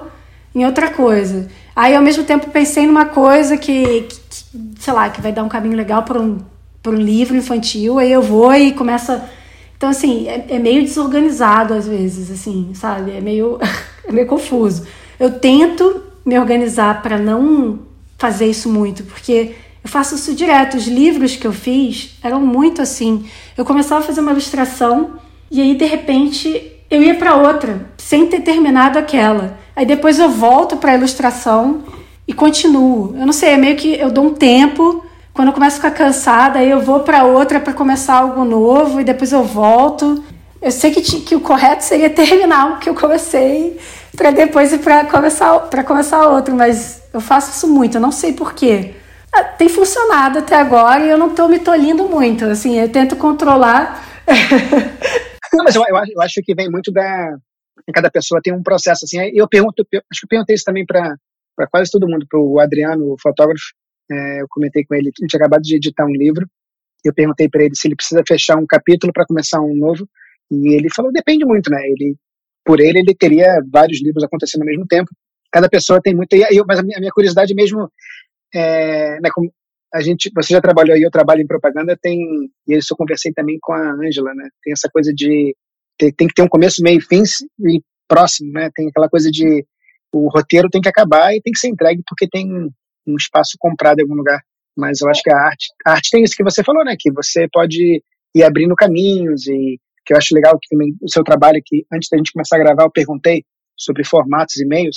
[0.54, 1.48] em outra coisa.
[1.76, 4.18] Aí ao mesmo tempo pensei numa coisa que, que
[4.80, 6.38] sei lá, que vai dar um caminho legal para um,
[6.90, 9.28] um livro infantil, aí eu vou e começa.
[9.76, 13.12] Então, assim, é, é meio desorganizado às vezes, assim, sabe?
[13.12, 13.58] É meio,
[14.06, 14.86] é meio confuso.
[15.18, 17.80] Eu tento me organizar para não
[18.18, 20.76] fazer isso muito, porque eu faço isso direto.
[20.76, 23.24] Os livros que eu fiz eram muito assim.
[23.56, 25.14] Eu começava a fazer uma ilustração
[25.50, 29.58] e aí de repente eu ia para outra, sem ter terminado aquela.
[29.74, 31.82] Aí depois eu volto para a ilustração
[32.28, 33.14] e continuo.
[33.18, 35.04] Eu não sei, é meio que eu dou um tempo.
[35.34, 39.00] Quando eu começo a ficar cansada, aí eu vou para outra para começar algo novo
[39.00, 40.22] e depois eu volto.
[40.60, 43.78] Eu sei que, que o correto seria terminar o que eu comecei
[44.16, 48.12] para depois ir para começar para começar outro, mas eu faço isso muito, eu não
[48.12, 48.94] sei porquê.
[49.32, 53.16] Ah, tem funcionado até agora e eu não estou me tolindo muito, assim, eu tento
[53.16, 54.04] controlar.
[55.54, 57.34] não, mas eu, eu, acho, que vem muito da
[57.92, 59.18] cada pessoa tem um processo assim.
[59.34, 61.16] Eu pergunto, eu, acho que eu perguntei isso também para
[61.70, 63.64] quase todo mundo, para o Adriano, o fotógrafo.
[64.12, 66.46] É, eu comentei com ele que gente tinha acabado de editar um livro.
[67.04, 70.06] Eu perguntei para ele se ele precisa fechar um capítulo para começar um novo.
[70.50, 71.80] E ele falou, depende muito, né?
[71.88, 72.16] Ele,
[72.64, 75.10] por ele, ele teria vários livros acontecendo ao mesmo tempo.
[75.50, 76.34] Cada pessoa tem muito.
[76.34, 77.90] E eu, mas a minha, a minha curiosidade mesmo
[78.54, 79.50] é, né, como
[79.94, 82.18] a gente, você já trabalhou aí, eu trabalho em propaganda, tem,
[82.66, 84.48] e isso eu conversei também com a Ângela, né?
[84.62, 85.54] Tem essa coisa de
[85.98, 88.70] tem, tem que ter um começo, meio e fim e próximo, né?
[88.74, 89.66] Tem aquela coisa de
[90.12, 92.70] o roteiro tem que acabar e tem que ser entregue porque tem
[93.06, 94.40] um espaço comprado em algum lugar.
[94.76, 96.96] Mas eu acho que a arte, a arte tem isso que você falou, né?
[96.98, 98.02] Que você pode
[98.34, 102.08] ir abrindo caminhos e que eu acho legal que também o seu trabalho que antes
[102.10, 103.44] da gente começar a gravar eu perguntei
[103.76, 104.96] sobre formatos e meios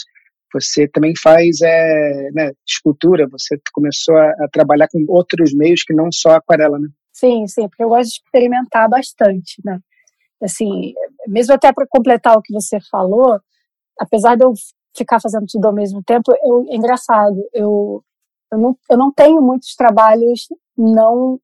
[0.54, 5.94] você também faz é, né, escultura você começou a, a, trabalhar com outros meios que
[5.94, 9.80] não só aquarela né sim sim porque eu gosto de experimentar bastante né
[10.42, 10.94] assim
[11.28, 13.40] mesmo até para completar o que você falou
[14.00, 14.54] apesar de eu
[14.96, 18.04] ficar fazendo tudo ao mesmo tempo eu, é engraçado eu
[18.52, 21.40] eu não, eu não tenho muitos trabalhos não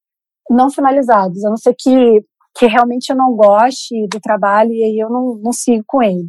[0.49, 2.23] não finalizados a não ser que
[2.57, 6.27] que realmente eu não goste do trabalho e aí eu não, não sigo com ele,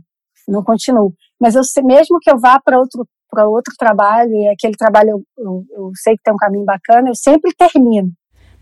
[0.48, 1.14] não continuo.
[1.40, 5.22] Mas eu mesmo que eu vá para outro para outro trabalho e aquele trabalho eu,
[5.38, 8.12] eu, eu, sei que tem um caminho bacana, eu sempre termino.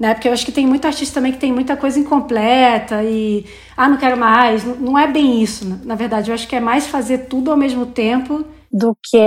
[0.00, 0.14] Né?
[0.14, 3.44] Porque eu acho que tem muito artista também que tem muita coisa incompleta e
[3.76, 4.64] ah, não quero mais.
[4.80, 5.78] Não é bem isso, né?
[5.84, 6.30] na verdade.
[6.30, 8.42] Eu acho que é mais fazer tudo ao mesmo tempo
[8.72, 9.18] do que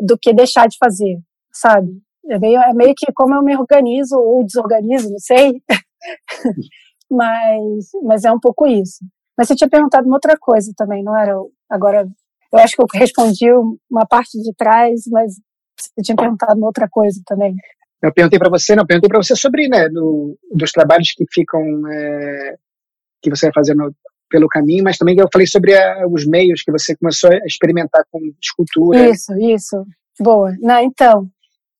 [0.00, 1.20] do que deixar de fazer,
[1.52, 1.90] sabe?
[2.26, 5.62] É meio, é meio que como eu me organizo ou desorganizo, não sei.
[7.10, 9.04] mas, mas é um pouco isso.
[9.36, 11.34] Mas você tinha perguntado uma outra coisa também, não era?
[11.70, 12.08] Agora,
[12.52, 13.46] eu acho que eu respondi
[13.90, 15.34] uma parte de trás, mas
[15.78, 17.54] você tinha perguntado uma outra coisa também.
[18.02, 21.60] Eu perguntei para você, não, perguntei para você sobre, né, do, dos trabalhos que ficam,
[21.88, 22.54] é,
[23.20, 23.92] que você vai fazendo
[24.30, 28.04] pelo caminho, mas também eu falei sobre a, os meios que você começou a experimentar
[28.10, 29.10] com escultura.
[29.10, 29.84] Isso, isso.
[30.20, 30.52] Boa.
[30.82, 31.28] Então,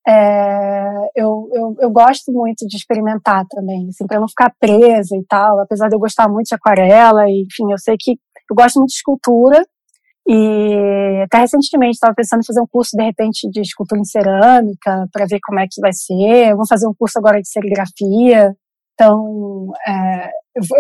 [0.08, 5.24] é, eu, eu, eu, gosto muito de experimentar também, assim, para não ficar presa e
[5.28, 8.12] tal, apesar de eu gostar muito de aquarela, e, enfim, eu sei que
[8.50, 9.62] eu gosto muito de escultura,
[10.31, 15.09] e até recentemente estava pensando em fazer um curso, de repente, de escultura em cerâmica,
[15.11, 16.51] para ver como é que vai ser.
[16.51, 18.55] Eu vou fazer um curso agora de serigrafia.
[18.93, 20.31] Então, é,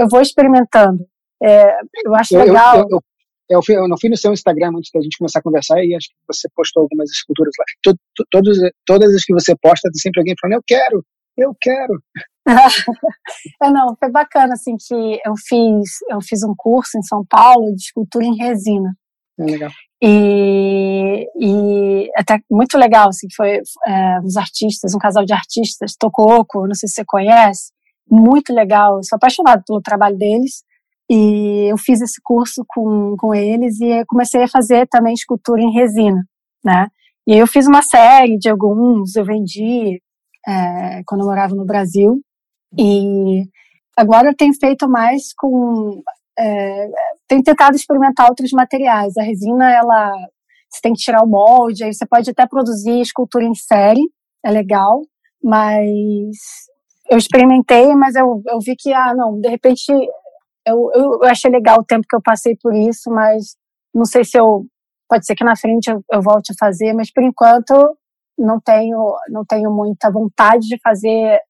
[0.00, 1.02] eu, vou experimentando.
[1.42, 2.86] É, eu acho eu, legal.
[2.90, 3.00] Eu,
[3.48, 5.94] eu, fui, eu não fui no seu Instagram antes da gente começar a conversar e
[5.94, 7.94] acho que você postou algumas esculturas lá.
[8.30, 11.04] Todas, todas as que você posta, tem sempre alguém falando, eu quero,
[11.38, 12.02] eu quero.
[13.62, 17.74] é, não, foi bacana, assim, que eu fiz, eu fiz um curso em São Paulo
[17.74, 18.94] de escultura em resina.
[19.40, 19.68] É.
[20.02, 26.74] E, e até muito legal, assim, foi é, artistas, um casal de artistas, Tococo, não
[26.74, 27.72] sei se você conhece,
[28.10, 30.62] muito legal, sou apaixonada pelo trabalho deles,
[31.10, 35.72] e eu fiz esse curso com, com eles e comecei a fazer também escultura em
[35.72, 36.22] resina,
[36.64, 36.88] né?
[37.26, 40.00] E eu fiz uma série de alguns, eu vendi
[40.46, 42.20] é, quando eu morava no Brasil,
[42.76, 43.44] e
[43.96, 46.02] agora eu tenho feito mais com.
[46.38, 46.88] É,
[47.26, 49.16] tenho tentado experimentar outros materiais.
[49.16, 50.12] A resina, ela.
[50.70, 54.02] Você tem que tirar o molde, aí você pode até produzir escultura em série,
[54.44, 55.00] é legal,
[55.42, 56.36] mas
[57.10, 59.90] eu experimentei, mas eu, eu vi que, ah, não, de repente
[60.66, 63.56] eu, eu, achei legal o tempo que eu passei por isso, mas
[63.94, 64.66] não sei se eu.
[65.08, 67.72] Pode ser que na frente eu, eu volte a fazer, mas por enquanto
[68.38, 71.40] não tenho, não tenho muita vontade de fazer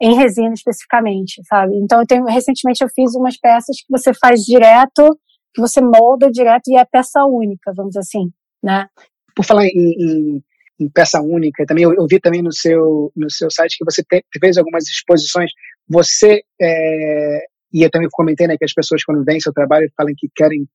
[0.00, 1.76] em resina especificamente, sabe?
[1.76, 5.18] Então eu tenho recentemente eu fiz umas peças que você faz direto,
[5.54, 8.30] que você molda direto e é peça única, vamos dizer assim,
[8.62, 8.88] né?
[9.34, 10.42] Por falar em, em,
[10.80, 14.02] em peça única, também eu, eu, vi também no seu no seu site que você
[14.02, 15.50] te, fez algumas exposições.
[15.88, 20.14] Você é, e eu também comentei né, que as pessoas quando vêm seu trabalho falam
[20.16, 20.66] que querem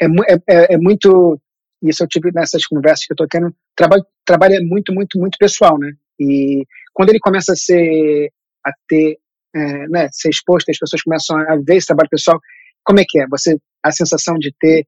[0.00, 1.40] é, é, é, é muito
[1.82, 5.38] isso eu tive nessas conversas que eu tô tendo trabalho trabalho é muito muito muito
[5.38, 8.30] pessoal né e quando ele começa a ser
[8.64, 9.18] a ter,
[9.54, 12.38] é, né, ser exposto, as pessoas começam a ver esse trabalho pessoal.
[12.84, 13.26] Como é que é?
[13.28, 14.86] Você, a sensação de ter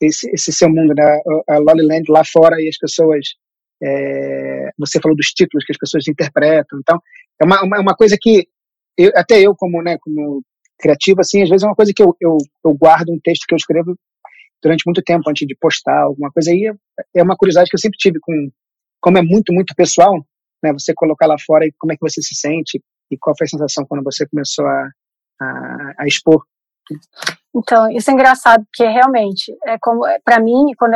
[0.00, 3.28] esse, esse seu mundo, né, a Lollyland lá fora e as pessoas,
[3.82, 7.00] é, você falou dos títulos que as pessoas interpretam, então,
[7.40, 8.46] é uma, uma, uma coisa que
[8.96, 10.42] eu, até eu como, né, como
[10.78, 13.54] criativo, assim, às vezes é uma coisa que eu, eu, eu guardo um texto que
[13.54, 13.96] eu escrevo
[14.62, 16.72] durante muito tempo antes de postar alguma coisa aí
[17.14, 18.48] é, uma curiosidade que eu sempre tive com
[19.00, 20.24] como é muito muito pessoal
[20.62, 22.80] né você colocar lá fora e como é que você se sente
[23.12, 24.88] e qual foi a sensação quando você começou a,
[25.40, 26.44] a, a expor?
[27.54, 30.94] Então, isso é engraçado, porque realmente, é como é, para mim, quando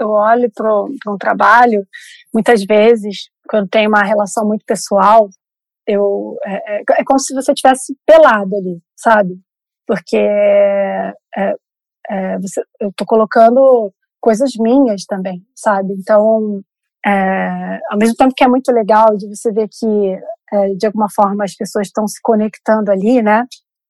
[0.00, 1.84] eu olho para um trabalho,
[2.32, 5.28] muitas vezes, quando tem uma relação muito pessoal,
[5.86, 9.38] eu é, é, é como se você tivesse pelado ali, sabe?
[9.86, 11.12] Porque é,
[12.08, 15.94] é você, eu estou colocando coisas minhas também, sabe?
[15.94, 16.60] Então,
[17.06, 20.18] é, ao mesmo tempo que é muito legal de você ver que
[20.52, 23.44] é, de alguma forma as pessoas estão se conectando ali, né?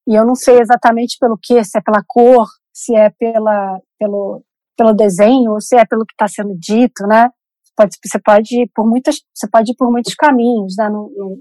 [0.06, 4.42] E eu não sei exatamente pelo que, se é pela cor, se é pela, pelo,
[4.76, 7.30] pelo desenho, ou se é pelo que está sendo dito, né?
[7.74, 10.88] Pode, você pode ir por muitas, você pode por muitos caminhos, né?
[10.88, 11.38] No, no,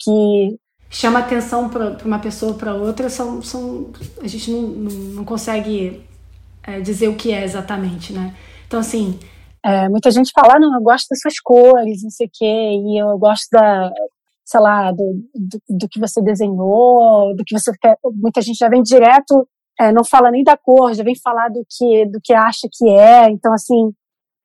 [0.00, 0.58] que
[0.90, 3.90] chama atenção para uma pessoa ou para outra são, são
[4.20, 6.04] a gente não, não, não consegue
[6.62, 8.34] é, dizer o que é exatamente, né?
[8.66, 9.18] Então assim
[9.64, 13.00] é, muita gente fala, ah, não, eu gosto dessas cores, não sei o quê, e
[13.00, 13.90] eu gosto da,
[14.44, 17.96] sei lá, do, do, do, que você desenhou, do que você quer.
[18.14, 19.48] Muita gente já vem direto,
[19.80, 22.88] é, não fala nem da cor, já vem falar do que, do que acha que
[22.90, 23.30] é.
[23.30, 23.90] Então, assim,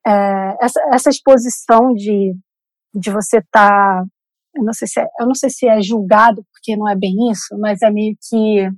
[0.07, 2.33] é, essa, essa exposição de,
[2.93, 3.69] de você estar.
[3.69, 4.05] Tá,
[4.55, 7.13] eu, não sei se é, eu não sei se é julgado, porque não é bem
[7.29, 8.69] isso, mas é meio que.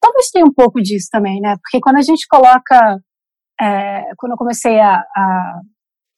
[0.00, 1.56] Talvez tenha um pouco disso também, né?
[1.62, 3.00] Porque quando a gente coloca
[3.60, 5.60] é, quando eu comecei a, a,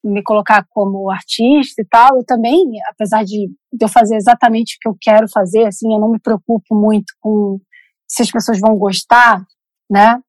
[0.05, 4.89] me colocar como artista e tal, eu também, apesar de eu fazer exatamente o que
[4.89, 7.59] eu quero fazer, assim, eu não me preocupo muito com
[8.07, 9.43] se as pessoas vão gostar,
[9.91, 10.20] né?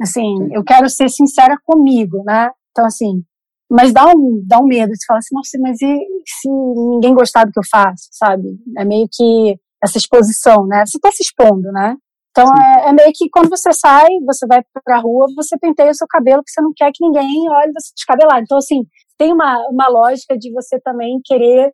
[0.00, 2.50] Assim, eu quero ser sincera comigo, né?
[2.70, 3.22] Então, assim,
[3.70, 7.44] mas dá um, dá um medo, você fala assim, nossa, mas e se ninguém gostar
[7.44, 8.58] do que eu faço, sabe?
[8.76, 10.84] É meio que essa exposição, né?
[10.84, 11.96] Você está se expondo, né?
[12.32, 15.94] Então é, é, meio que quando você sai, você vai pra rua, você penteia o
[15.94, 18.42] seu cabelo, porque você não quer que ninguém olhe você descabelado.
[18.42, 18.86] Então, assim,
[19.18, 21.72] tem uma, uma lógica de você também querer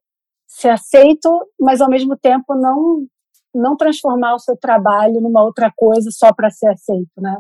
[0.49, 1.31] ser aceito,
[1.61, 3.07] mas ao mesmo tempo não
[3.55, 7.37] não transformar o seu trabalho numa outra coisa só para ser aceito, né?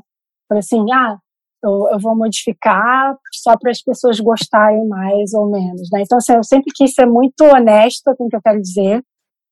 [0.49, 1.19] Por assim, ah,
[1.63, 6.03] eu, eu vou modificar só para as pessoas gostarem mais ou menos, né?
[6.03, 9.05] Então, assim, eu sempre quis ser muito honesta com o que eu quero dizer,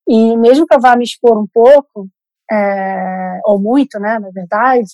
[0.08, 2.08] e mesmo que eu vá me expor um pouco,
[2.50, 4.88] é, ou muito, né, na verdade,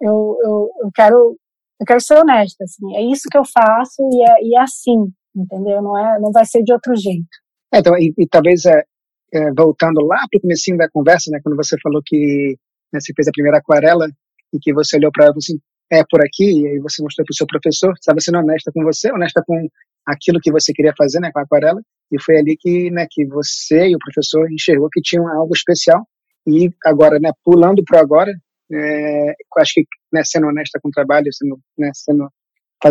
[0.00, 1.36] eu, eu, eu, quero
[1.80, 5.12] eu quero ser honesta, assim, é isso que eu faço e é, e é assim,
[5.34, 5.82] entendeu?
[5.82, 7.26] Não é, não vai ser de outro jeito.
[7.72, 8.84] É, então, e, e talvez é,
[9.32, 12.56] é, voltando lá para o comecinho da conversa, né, quando você falou que
[12.92, 14.06] né, você fez a primeira aquarela
[14.52, 15.58] e que você olhou para ela assim,
[15.90, 18.82] é por aqui, e aí você mostrou para o seu professor, estava sendo honesta com
[18.82, 19.68] você, honesta com
[20.06, 21.80] aquilo que você queria fazer, né, com a aquarela,
[22.10, 26.06] e foi ali que, né, que você e o professor enxergou que tinha algo especial
[26.46, 28.32] e agora, né, pulando para agora,
[28.72, 32.28] é, acho que né, sendo honesta com o trabalho, sendo, né, sendo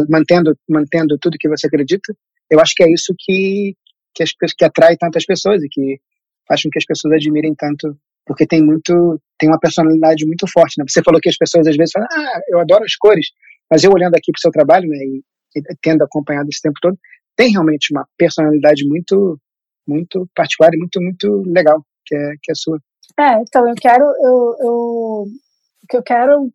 [0.09, 2.13] mantendo mantendo tudo que você acredita,
[2.49, 3.75] eu acho que é isso que
[4.13, 5.99] que, as, que atrai tantas pessoas e que
[6.47, 10.77] faz com que as pessoas admirem tanto, porque tem muito, tem uma personalidade muito forte,
[10.77, 10.85] né?
[10.87, 13.27] Você falou que as pessoas às vezes falam, ah, eu adoro as cores,
[13.69, 15.23] mas eu olhando aqui para o seu trabalho, né, e,
[15.55, 16.97] e tendo acompanhado esse tempo todo,
[17.35, 19.39] tem realmente uma personalidade muito,
[19.87, 22.79] muito particular e muito, muito legal, que é, que é sua.
[23.19, 26.51] É, então eu quero, eu, eu, o que eu quero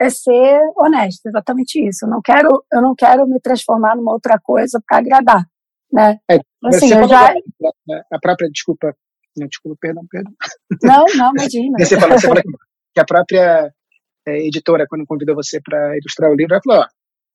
[0.00, 2.06] é ser honesto, exatamente isso.
[2.06, 5.44] Eu não quero, eu não quero me transformar numa outra coisa para agradar,
[5.92, 6.18] né?
[6.30, 7.34] É, assim, eu já
[8.12, 8.94] a própria desculpa,
[9.36, 10.32] não, desculpa, perdão, perdão.
[10.82, 11.76] Não, não, imagina.
[11.78, 12.42] você falou, você falou
[12.94, 13.72] que a própria
[14.26, 16.86] é, editora, quando convidou você para ilustrar o livro, ela falou, ó,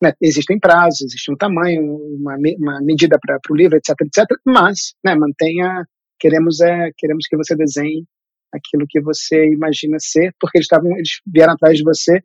[0.01, 4.93] né, existem prazos, existe um tamanho, uma, uma medida para o livro, etc, etc, mas,
[5.03, 5.85] né, mantenha,
[6.19, 8.05] queremos é, queremos que você desenhe
[8.53, 12.21] aquilo que você imagina ser, porque eles estavam, eles vieram atrás de você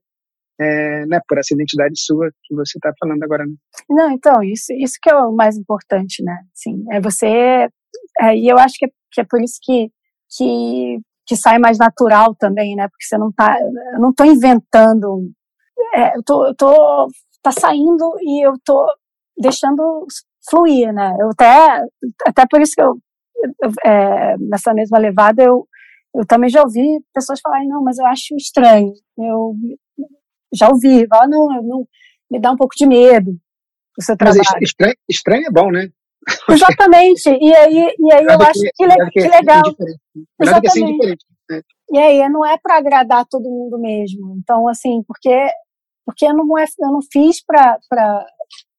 [0.61, 3.47] é, né, por essa identidade sua que você está falando agora.
[3.47, 3.55] Né?
[3.89, 6.37] Não, então, isso, isso que é o mais importante, né?
[6.53, 7.69] Sim, é você.
[8.21, 9.91] É, e eu acho que é, que é por isso que,
[10.37, 12.89] que, que sai mais natural também, né?
[12.89, 13.57] Porque você não tá.
[13.95, 15.31] Eu não estou inventando.
[15.95, 17.09] É, eu tô, eu tô.
[17.41, 18.85] Tá saindo e eu tô
[19.37, 20.05] deixando
[20.51, 21.17] fluir, né?
[21.21, 21.85] Eu até.
[22.27, 22.99] Até por isso que eu.
[23.63, 25.68] eu é, nessa mesma levada, eu,
[26.15, 28.93] eu também já ouvi pessoas falarem, não, mas eu acho estranho.
[29.17, 29.55] Eu
[30.53, 31.89] já ouvi, fala, não, não,
[32.31, 33.39] me dá um pouco de medo
[33.99, 34.41] o seu trabalho.
[34.53, 35.89] Mas estranho, estranho é bom, né?
[36.49, 39.63] Exatamente, e aí, e aí eu acho que, que, que legal.
[40.41, 41.19] Exatamente.
[41.51, 41.63] Né?
[41.91, 44.37] E aí não é para agradar todo mundo mesmo.
[44.37, 45.49] Então, assim, porque,
[46.05, 47.79] porque eu, não é, eu não fiz para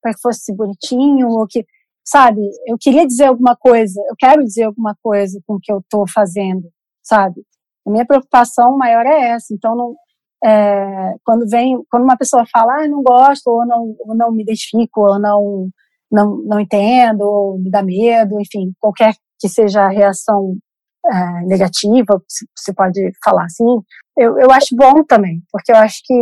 [0.05, 1.65] que fosse bonitinho, ou que,
[2.05, 5.79] sabe, eu queria dizer alguma coisa, eu quero dizer alguma coisa com o que eu
[5.79, 6.69] estou fazendo,
[7.09, 7.41] sabe?
[7.87, 9.53] A minha preocupação maior é essa.
[9.53, 9.95] Então, não,
[10.43, 14.43] é, quando vem, quando uma pessoa fala, ah, não gosto, ou não, ou não me
[14.43, 15.69] identifico, ou não,
[16.11, 20.55] não, não entendo, ou me dá medo, enfim, qualquer que seja a reação
[21.05, 23.65] é, negativa, se, pode falar assim,
[24.17, 26.13] eu, eu acho bom também, porque eu acho que,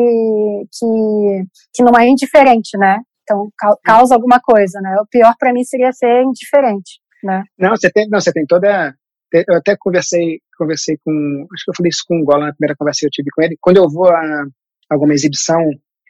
[0.71, 2.99] que, que não é indiferente, né?
[3.23, 3.49] Então,
[3.83, 4.95] causa alguma coisa, né?
[5.01, 7.43] O pior para mim seria ser indiferente, né?
[7.57, 8.95] Não, você tem, não, você tem toda
[9.33, 12.75] eu até conversei, conversei com, acho que eu falei isso com o Gola na primeira
[12.75, 13.57] conversa que eu tive com ele.
[13.59, 14.45] Quando eu vou a
[14.89, 15.59] alguma exibição,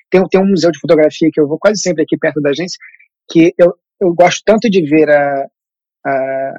[0.09, 2.77] tem, tem um museu de fotografia que eu vou quase sempre aqui perto da agência,
[3.29, 5.47] que eu, eu gosto tanto de ver a,
[6.05, 6.53] a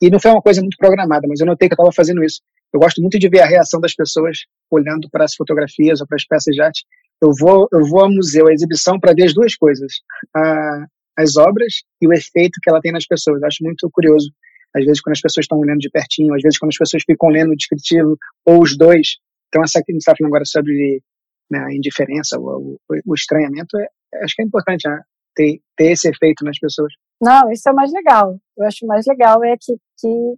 [0.00, 2.40] e não foi uma coisa muito programada, mas eu notei que eu estava fazendo isso.
[2.72, 4.40] Eu gosto muito de ver a reação das pessoas
[4.70, 6.84] olhando para as fotografias ou para as peças de arte.
[7.22, 9.90] Eu vou, eu vou ao museu, à exibição, para ver as duas coisas:
[10.34, 10.86] a,
[11.16, 13.40] as obras e o efeito que ela tem nas pessoas.
[13.40, 14.30] Eu acho muito curioso
[14.74, 17.28] às vezes quando as pessoas estão olhando de pertinho, às vezes quando as pessoas ficam
[17.28, 19.16] lendo o descritivo, ou os dois.
[19.48, 21.02] Então, essa que a gente está falando agora sobre
[21.50, 23.88] né, a indiferença, o, o, o estranhamento, é,
[24.24, 25.00] acho que é importante né,
[25.34, 26.92] ter, ter esse efeito nas pessoas.
[27.20, 28.38] Não, isso é o mais legal.
[28.56, 30.34] Eu acho mais legal é que, que,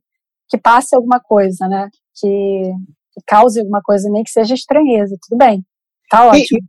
[0.51, 1.89] que passe alguma coisa, né?
[2.16, 2.29] Que,
[3.12, 5.64] que cause alguma coisa, nem que seja estranheza, tudo bem.
[6.11, 6.61] Tá ótimo.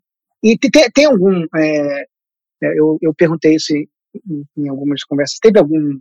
[0.43, 1.45] E, e, e tem, tem, algum.
[1.55, 2.01] É,
[2.63, 3.87] é, eu, eu perguntei isso em,
[4.57, 5.37] em, algumas conversas.
[5.39, 5.99] Teve algum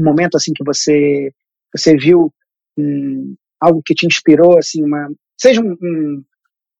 [0.00, 1.30] um momento assim que você
[1.74, 2.32] você viu
[2.78, 5.08] um, algo que te inspirou assim uma
[5.40, 6.22] seja um, um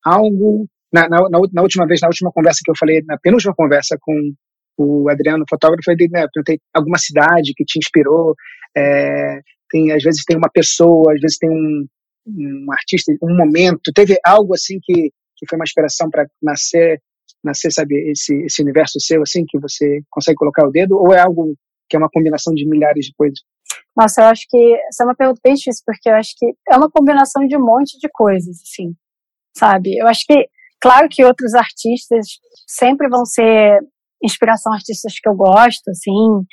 [0.04, 1.18] algo na, na,
[1.52, 4.32] na, última vez na última conversa que eu falei na penúltima conversa com
[4.76, 8.34] o Adriano fotógrafo eu né, perguntei alguma cidade que te inspirou
[8.76, 9.40] é,
[9.70, 11.86] tem às vezes tem uma pessoa às vezes tem um,
[12.26, 17.00] um artista um momento teve algo assim que que foi uma inspiração para nascer
[17.42, 21.20] nascer sabe esse esse universo seu assim que você consegue colocar o dedo ou é
[21.20, 21.56] algo
[21.88, 23.38] que é uma combinação de milhares de coisas?
[23.96, 26.76] Nossa, eu acho que essa é uma pergunta bem difícil, porque eu acho que é
[26.76, 28.92] uma combinação de um monte de coisas, assim,
[29.56, 29.96] sabe?
[29.96, 30.48] Eu acho que,
[30.80, 32.26] claro que outros artistas
[32.66, 33.78] sempre vão ser
[34.22, 36.44] inspiração artistas que eu gosto, assim,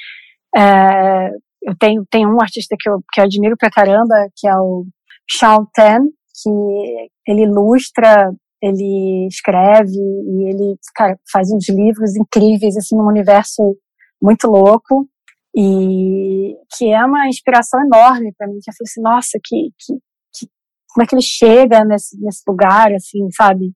[0.55, 1.29] é,
[1.63, 4.85] eu tenho, tenho um artista que eu, que eu admiro pra caramba, que é o
[5.29, 6.01] Sean Tan,
[6.43, 13.77] que ele ilustra, ele escreve e ele, cara, faz uns livros incríveis, assim, num universo
[14.21, 15.07] muito louco
[15.55, 19.93] e que é uma inspiração enorme para mim, que eu falei assim, nossa, que, que,
[20.33, 20.51] que,
[20.93, 23.71] como é que ele chega nesse, nesse lugar, assim, sabe?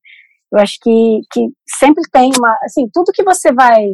[0.52, 1.48] Eu acho que, que
[1.78, 3.86] sempre tem uma, assim, tudo que você vai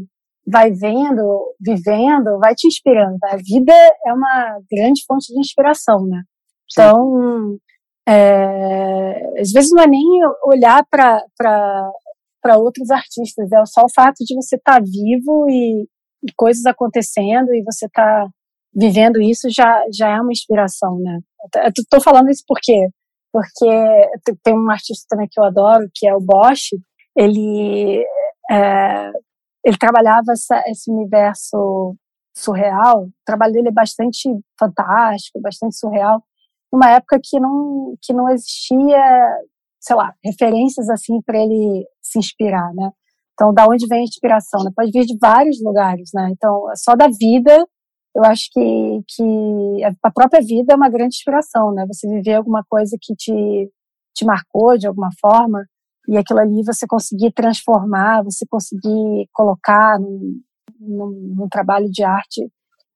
[0.46, 3.18] vai vendo, vivendo, vai te inspirando.
[3.20, 3.34] Tá?
[3.34, 3.74] A vida
[4.06, 6.24] é uma grande fonte de inspiração, né?
[6.72, 7.58] Então,
[8.08, 10.04] é, às vezes não é nem
[10.46, 11.24] olhar para
[12.44, 15.88] para outros artistas, é só o fato de você estar tá vivo e,
[16.36, 18.28] coisas acontecendo e você está
[18.74, 21.20] vivendo isso já, já é uma inspiração, né?
[21.90, 22.88] Tô falando isso por quê?
[23.32, 26.72] Porque tem um artista também que eu adoro, que é o Bosch,
[27.16, 28.06] ele,
[28.50, 29.12] é,
[29.66, 31.96] ele trabalhava essa, esse universo
[32.36, 36.24] surreal, o trabalho dele é bastante fantástico, bastante surreal,
[36.72, 39.02] numa época que não, que não existia,
[39.80, 42.92] sei lá, referências assim para ele se inspirar, né?
[43.42, 44.64] Então, da onde vem a inspiração?
[44.64, 44.70] Né?
[44.76, 46.30] Pode vir de vários lugares, né?
[46.32, 47.66] Então, só da vida,
[48.16, 51.84] eu acho que, que a própria vida é uma grande inspiração, né?
[51.88, 53.68] Você viver alguma coisa que te,
[54.14, 55.66] te marcou de alguma forma
[56.08, 60.40] e aquilo ali você conseguir transformar, você conseguir colocar num,
[60.80, 62.48] num, num trabalho de arte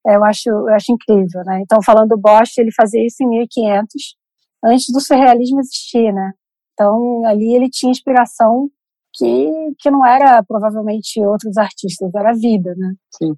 [0.06, 1.60] é, eu acho, eu acho incrível, né?
[1.62, 4.16] Então, falando do Bosch, ele fazia isso em 1500,
[4.64, 6.30] antes do surrealismo existir, né?
[6.72, 8.70] Então, ali ele tinha inspiração
[9.16, 12.94] que, que não era provavelmente outros artistas, era a vida, né?
[13.10, 13.34] Sim.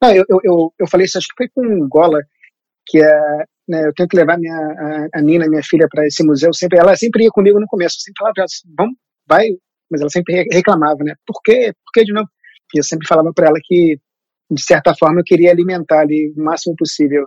[0.00, 2.18] Não, eu, eu, eu falei isso, acho que foi com Gola,
[2.86, 6.24] que é, né, eu tenho que levar minha, a, a Nina, minha filha, para esse
[6.24, 6.52] museu.
[6.54, 8.96] Sempre, ela sempre ia comigo no começo, sempre falava, assim, vamos,
[9.28, 9.48] vai,
[9.90, 11.14] mas ela sempre reclamava, né?
[11.26, 11.72] Por quê?
[11.84, 12.28] Por quê de novo?
[12.74, 13.98] E eu sempre falava para ela que
[14.50, 17.26] de certa forma, eu queria alimentar ali o máximo possível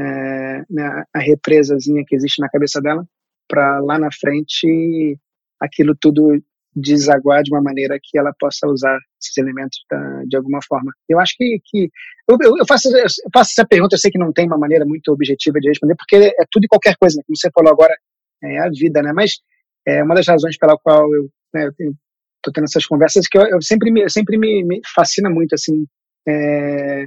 [0.00, 3.06] é, né, a represazinha que existe na cabeça dela,
[3.48, 5.18] para lá na frente
[5.60, 6.42] aquilo tudo
[6.76, 10.92] desaguar de uma maneira que ela possa usar esses elementos da, de alguma forma.
[11.08, 11.90] Eu acho que, que
[12.28, 15.10] eu, eu, faço, eu, faço, essa pergunta, eu sei que não tem uma maneira muito
[15.10, 17.22] objetiva de responder, porque é tudo e qualquer coisa, né?
[17.26, 17.96] como você falou agora,
[18.44, 19.12] é a vida, né?
[19.14, 19.38] Mas
[19.86, 23.62] é uma das razões pela qual eu né, estou tendo essas conversas que eu, eu
[23.62, 25.86] sempre me sempre me, me fascina muito assim
[26.28, 27.06] é,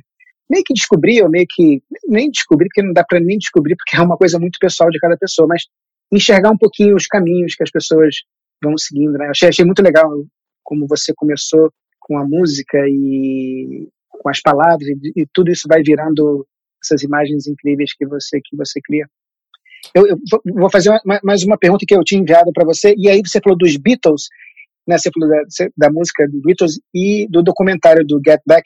[0.49, 1.81] meio que descobrir, ou meio que.
[2.07, 4.99] Nem descobrir, porque não dá para nem descobrir, porque é uma coisa muito pessoal de
[4.99, 5.63] cada pessoa, mas
[6.11, 8.15] enxergar um pouquinho os caminhos que as pessoas
[8.61, 9.13] vão seguindo.
[9.13, 9.27] Né?
[9.29, 10.09] Achei, achei muito legal
[10.63, 15.81] como você começou com a música e com as palavras, e, e tudo isso vai
[15.81, 16.45] virando
[16.83, 19.07] essas imagens incríveis que você, que você cria.
[19.93, 20.17] Eu, eu
[20.55, 23.39] vou fazer uma, mais uma pergunta que eu tinha enviado para você, e aí você
[23.41, 24.27] falou dos Beatles,
[24.87, 28.63] né, você falou da, da música do Beatles e do documentário do Get Back.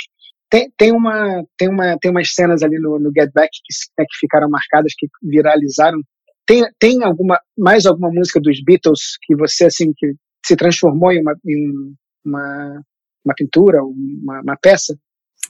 [0.49, 4.05] Tem, tem, uma, tem, uma, tem umas cenas ali no, no Get Back que, né,
[4.09, 5.99] que ficaram marcadas, que viralizaram.
[6.45, 10.13] Tem, tem alguma, mais alguma música dos Beatles que você, assim, que
[10.45, 12.81] se transformou em uma, em uma,
[13.23, 14.97] uma pintura, uma, uma peça?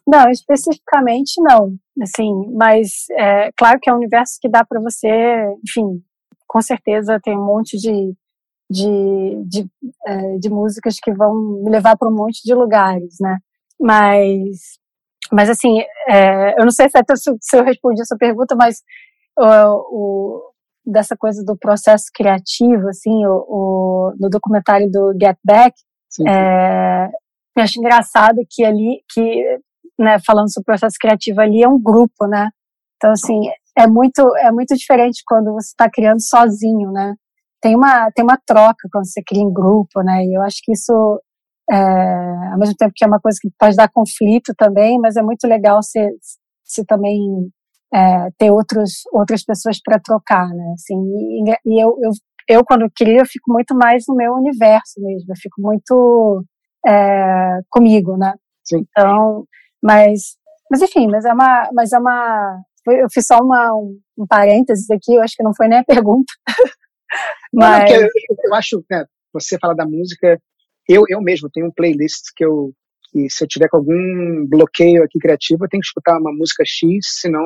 [0.06, 5.08] Não, especificamente não, assim, mas é claro que é um universo que dá para você,
[5.66, 6.04] enfim,
[6.48, 8.14] com certeza tem um monte de,
[8.70, 9.70] de, de,
[10.06, 13.38] é, de músicas que vão me levar para um monte de lugares, né?
[13.80, 14.78] Mas
[15.32, 16.98] mas assim, é, eu não sei se,
[17.42, 18.84] se eu respondi essa pergunta, mas
[19.38, 20.53] o, o,
[20.86, 25.76] dessa coisa do processo criativo, assim, o, o no documentário do Get Back,
[26.10, 26.30] sim, sim.
[26.30, 27.10] É,
[27.56, 29.60] eu acho engraçado que ali, que,
[29.98, 32.50] né, falando sobre o processo criativo ali, é um grupo, né?
[32.98, 33.40] Então, assim,
[33.78, 37.16] é muito, é muito diferente quando você está criando sozinho, né?
[37.62, 40.24] Tem uma, tem uma troca quando você cria em grupo, né?
[40.26, 41.22] E eu acho que isso
[41.72, 41.76] é,
[42.52, 45.48] ao mesmo tempo que é uma coisa que pode dar conflito também, mas é muito
[45.48, 46.00] legal se,
[46.64, 47.20] se também
[47.94, 50.74] é, ter outros, outras pessoas para trocar, né?
[50.74, 52.12] Assim, e, e eu, eu,
[52.50, 56.44] eu, quando crio, eu fico muito mais no meu universo mesmo, eu fico muito
[56.86, 58.34] é, comigo, né?
[58.64, 58.86] Sim.
[58.90, 59.46] Então,
[59.82, 60.36] mas,
[60.72, 64.90] mas enfim, mas é uma, mas é uma, eu fiz só uma, um, um parênteses
[64.90, 66.34] aqui, eu acho que não foi nem a pergunta.
[67.54, 67.92] mas...
[67.92, 68.10] Não, eu,
[68.46, 70.40] eu acho, né, você fala da música,
[70.90, 72.74] eu, eu mesmo tenho um playlist que eu
[73.14, 76.64] que se eu tiver com algum bloqueio aqui criativo, eu tenho que escutar uma música
[76.66, 77.46] X, senão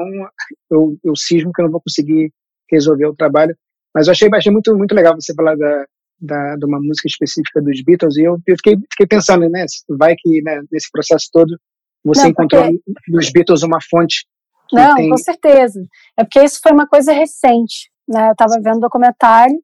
[0.72, 2.32] eu, eu cismo que eu não vou conseguir
[2.72, 3.56] resolver o trabalho.
[3.94, 5.86] Mas eu achei, achei muito, muito legal você falar da,
[6.22, 10.16] da, de uma música específica dos Beatles, e eu, eu fiquei, fiquei pensando, né, vai
[10.18, 11.58] que né, nesse processo todo
[12.04, 12.82] você não, encontrou porque...
[13.10, 14.26] nos Beatles uma fonte.
[14.72, 15.10] Não, tem...
[15.10, 15.82] com certeza.
[16.18, 19.60] É porque isso foi uma coisa recente, né, eu estava vendo o documentário,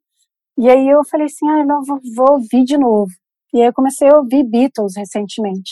[0.58, 3.12] e aí eu falei assim, ah, não, vou, vou ouvir de novo.
[3.54, 5.72] E aí eu comecei a ouvir Beatles recentemente.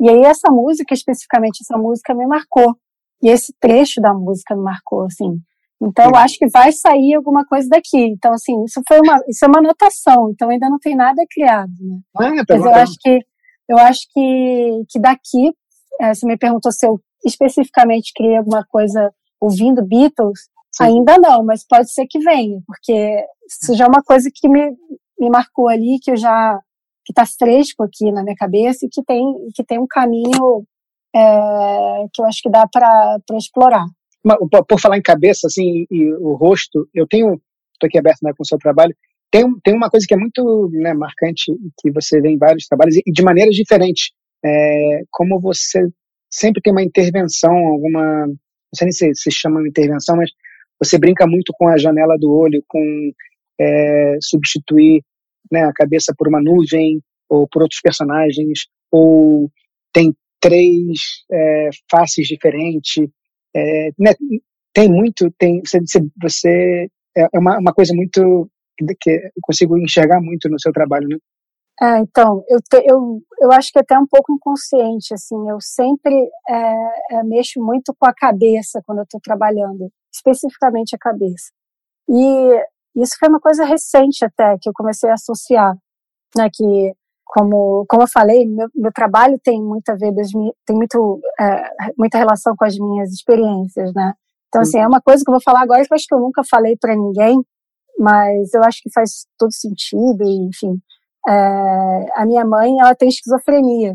[0.00, 2.76] E aí essa música, especificamente essa música, me marcou.
[3.22, 5.40] E esse trecho da música me marcou, assim.
[5.80, 7.98] Então eu acho que vai sair alguma coisa daqui.
[7.98, 10.30] Então assim, isso foi uma, isso é uma anotação.
[10.30, 11.98] Então ainda não tem nada criado, né?
[12.16, 13.20] Ah, tá Mas eu acho que
[13.68, 15.52] eu acho que que daqui,
[16.00, 20.84] é, você me perguntou se eu especificamente criei alguma coisa ouvindo Beatles, Sim.
[20.84, 24.70] ainda não, mas pode ser que venha, porque isso já é uma coisa que me,
[25.18, 26.60] me marcou ali, que eu já
[27.08, 30.62] que está fresco aqui na minha cabeça e que tem, que tem um caminho
[31.16, 33.86] é, que eu acho que dá para explorar.
[34.68, 37.40] Por falar em cabeça, assim, e o rosto, eu tenho,
[37.72, 38.94] estou aqui aberto né, com o seu trabalho,
[39.30, 42.96] tem, tem uma coisa que é muito né, marcante, que você vê em vários trabalhos,
[42.96, 44.10] e de maneiras diferentes,
[44.44, 45.88] é, como você
[46.30, 48.36] sempre tem uma intervenção, alguma, não
[48.74, 50.30] sei nem se se chama intervenção, mas
[50.78, 53.10] você brinca muito com a janela do olho, com
[53.58, 55.02] é, substituir
[55.50, 59.50] né, a cabeça por uma nuvem ou por outros personagens, ou
[59.92, 60.98] tem três
[61.30, 63.06] é, faces diferentes.
[63.54, 64.12] É, né,
[64.72, 68.50] tem muito, tem você, você é, é uma, uma coisa muito
[69.00, 71.16] que eu consigo enxergar muito no seu trabalho, né?
[71.80, 75.60] É, então, eu, te, eu, eu acho que é até um pouco inconsciente, assim, eu
[75.60, 76.12] sempre
[76.48, 81.52] é, é, mexo muito com a cabeça quando eu estou trabalhando, especificamente a cabeça.
[82.08, 82.64] E
[83.02, 85.76] isso foi uma coisa recente até, que eu comecei a associar,
[86.36, 86.92] né, que
[87.24, 90.14] como, como eu falei, meu, meu trabalho tem muito a ver,
[90.66, 94.14] tem muito, é, muita relação com as minhas experiências, né?
[94.48, 96.20] Então, assim, é uma coisa que eu vou falar agora que eu acho que eu
[96.20, 97.38] nunca falei para ninguém,
[97.98, 100.80] mas eu acho que faz todo sentido, enfim.
[101.28, 103.94] É, a minha mãe, ela tem esquizofrenia,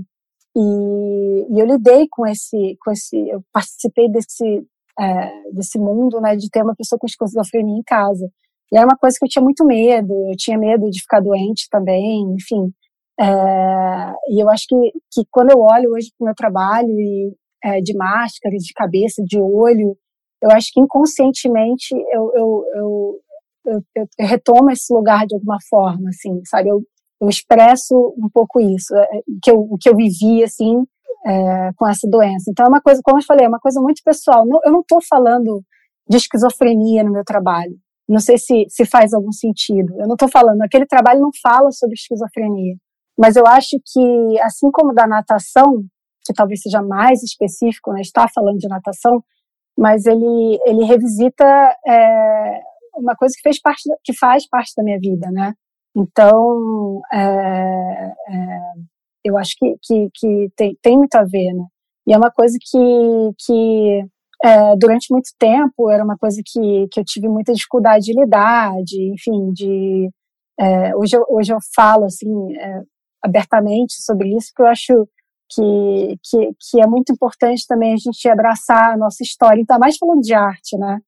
[0.56, 4.64] e, e, eu lidei com esse, com esse, eu participei desse,
[5.00, 8.30] é, desse mundo, né, de ter uma pessoa com esquizofrenia em casa.
[8.74, 11.68] E era uma coisa que eu tinha muito medo, eu tinha medo de ficar doente
[11.70, 12.74] também, enfim.
[13.20, 14.76] É, e eu acho que,
[15.12, 19.22] que quando eu olho hoje para o meu trabalho e, é, de máscara, de cabeça,
[19.24, 19.96] de olho,
[20.42, 23.20] eu acho que inconscientemente eu, eu, eu,
[23.68, 26.70] eu, eu retomo esse lugar de alguma forma, assim, sabe?
[26.70, 26.82] Eu,
[27.22, 29.08] eu expresso um pouco isso, é,
[29.44, 30.84] que eu, o que eu vivi, assim,
[31.28, 32.50] é, com essa doença.
[32.50, 34.44] Então é uma coisa, como eu falei, é uma coisa muito pessoal.
[34.66, 35.62] Eu não estou falando
[36.10, 37.78] de esquizofrenia no meu trabalho.
[38.08, 39.94] Não sei se, se faz algum sentido.
[40.00, 42.76] Eu não estou falando, aquele trabalho não fala sobre esquizofrenia.
[43.18, 45.84] Mas eu acho que, assim como da natação,
[46.26, 49.24] que talvez seja mais específico, né, está falando de natação,
[49.78, 51.46] mas ele, ele revisita
[51.86, 52.62] é,
[52.96, 55.54] uma coisa que fez parte, que faz parte da minha vida, né?
[55.96, 58.60] Então, é, é,
[59.24, 61.66] eu acho que, que, que tem, tem muito a ver, né?
[62.08, 62.78] E é uma coisa que,
[63.46, 64.06] que
[64.44, 68.74] é, durante muito tempo era uma coisa que, que eu tive muita dificuldade de lidar,
[68.84, 70.10] de, enfim, de
[70.60, 72.82] é, hoje, eu, hoje eu falo assim é,
[73.24, 75.08] abertamente sobre isso, que eu acho
[75.50, 79.98] que, que, que, é muito importante também a gente abraçar a nossa história, ainda mais
[79.98, 81.00] falando de arte, né?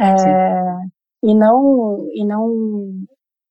[0.00, 0.64] É,
[1.22, 3.04] e não e não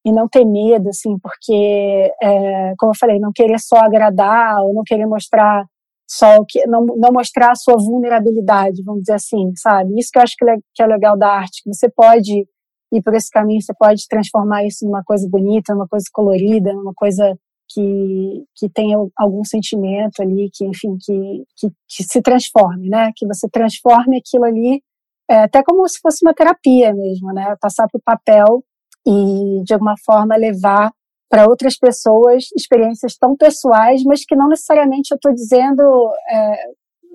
[0.05, 4.73] e não ter medo, assim, porque, é, como eu falei, não querer só agradar ou
[4.73, 5.65] não querer mostrar
[6.10, 9.93] só que não, não mostrar a sua vulnerabilidade, vamos dizer assim, sabe?
[9.99, 12.47] Isso que eu acho que, que é legal da arte, que você pode
[12.91, 16.93] ir por esse caminho, você pode transformar isso numa coisa bonita, numa coisa colorida, numa
[16.95, 17.38] coisa
[17.72, 23.12] que, que tenha algum sentimento ali, que, enfim, que, que, que se transforme, né?
[23.16, 24.82] Que você transforme aquilo ali,
[25.30, 27.55] é, até como se fosse uma terapia mesmo, né?
[27.62, 28.64] Passar para o papel
[29.07, 30.91] e, de alguma forma, levar
[31.30, 35.82] para outras pessoas experiências tão pessoais, mas que não necessariamente eu estou dizendo,
[36.30, 36.65] é,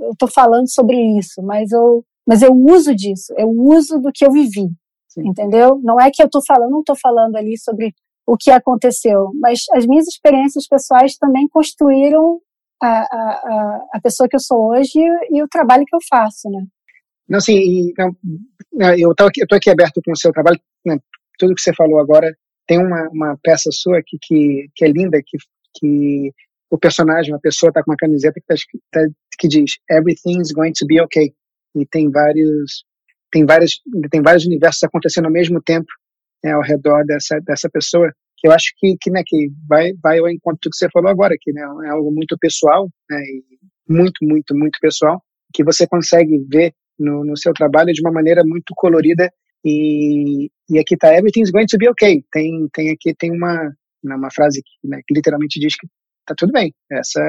[0.07, 4.25] eu estou falando sobre isso, mas eu, mas eu uso disso, eu uso do que
[4.25, 4.69] eu vivi,
[5.09, 5.29] Sim.
[5.29, 5.81] entendeu?
[5.83, 7.93] Não é que eu estou falando, não estou falando ali sobre
[8.27, 12.41] o que aconteceu, mas as minhas experiências pessoais também construíram
[12.81, 16.49] a, a, a pessoa que eu sou hoje e, e o trabalho que eu faço,
[16.51, 16.65] né?
[17.29, 17.93] Não, sim,
[18.73, 20.99] não, eu estou aqui, aqui aberto com o seu trabalho, né,
[21.39, 22.27] tudo que você falou agora
[22.67, 25.37] tem uma, uma peça sua que, que, que é linda, que,
[25.77, 26.33] que
[26.71, 29.01] o personagem, a pessoa está com uma camiseta que, tá,
[29.39, 31.33] que diz Everything's going to be okay.
[31.77, 32.85] E tem vários,
[33.31, 35.87] tem vários, tem vários universos acontecendo ao mesmo tempo
[36.43, 40.19] né, ao redor dessa, dessa pessoa, que eu acho que, que, né, que vai, vai
[40.19, 43.23] ao encontro do que você falou agora, que né, é algo muito pessoal, né,
[43.89, 48.43] muito, muito, muito pessoal, que você consegue ver no, no seu trabalho de uma maneira
[48.45, 49.33] muito colorida
[49.65, 52.23] e, e aqui está everything's going to be okay.
[52.33, 55.87] Tem, tem aqui tem uma, né, uma frase que, né, que literalmente diz que
[56.27, 56.73] tá tudo bem.
[56.91, 57.21] Essa,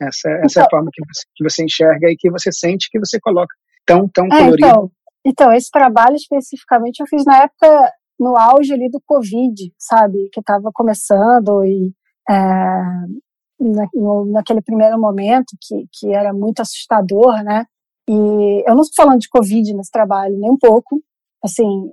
[0.00, 2.52] essa, essa então, é a então forma que você, que você enxerga e que você
[2.52, 3.54] sente que você coloca
[3.86, 4.66] tão, tão é, colorido.
[4.66, 4.90] Então,
[5.24, 10.30] então, esse trabalho especificamente eu fiz na época, no auge ali do Covid, sabe?
[10.32, 11.92] Que estava começando e
[12.28, 17.66] é, na, no, naquele primeiro momento que, que era muito assustador, né?
[18.08, 21.02] E eu não estou falando de Covid nesse trabalho, nem um pouco,
[21.42, 21.90] assim,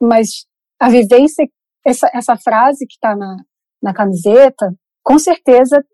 [0.00, 0.46] mas
[0.80, 1.48] a vivência,
[1.84, 3.36] essa, essa frase que está na,
[3.82, 5.84] na camiseta, com certeza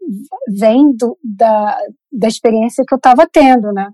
[0.58, 1.78] vem do, da,
[2.10, 3.90] da experiência que eu estava tendo, né?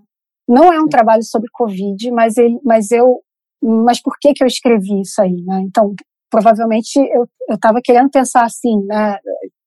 [0.47, 3.21] Não é um trabalho sobre Covid, mas, ele, mas eu,
[3.61, 5.61] mas por que que eu escrevi isso aí, né?
[5.61, 5.93] Então,
[6.29, 9.17] provavelmente eu estava querendo pensar assim, né?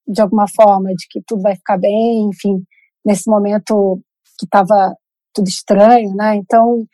[0.09, 2.65] De alguma forma, de que tudo vai ficar bem, enfim,
[3.05, 4.01] nesse momento
[4.39, 4.97] que estava
[5.35, 6.37] tudo estranho, né?
[6.37, 6.85] Então,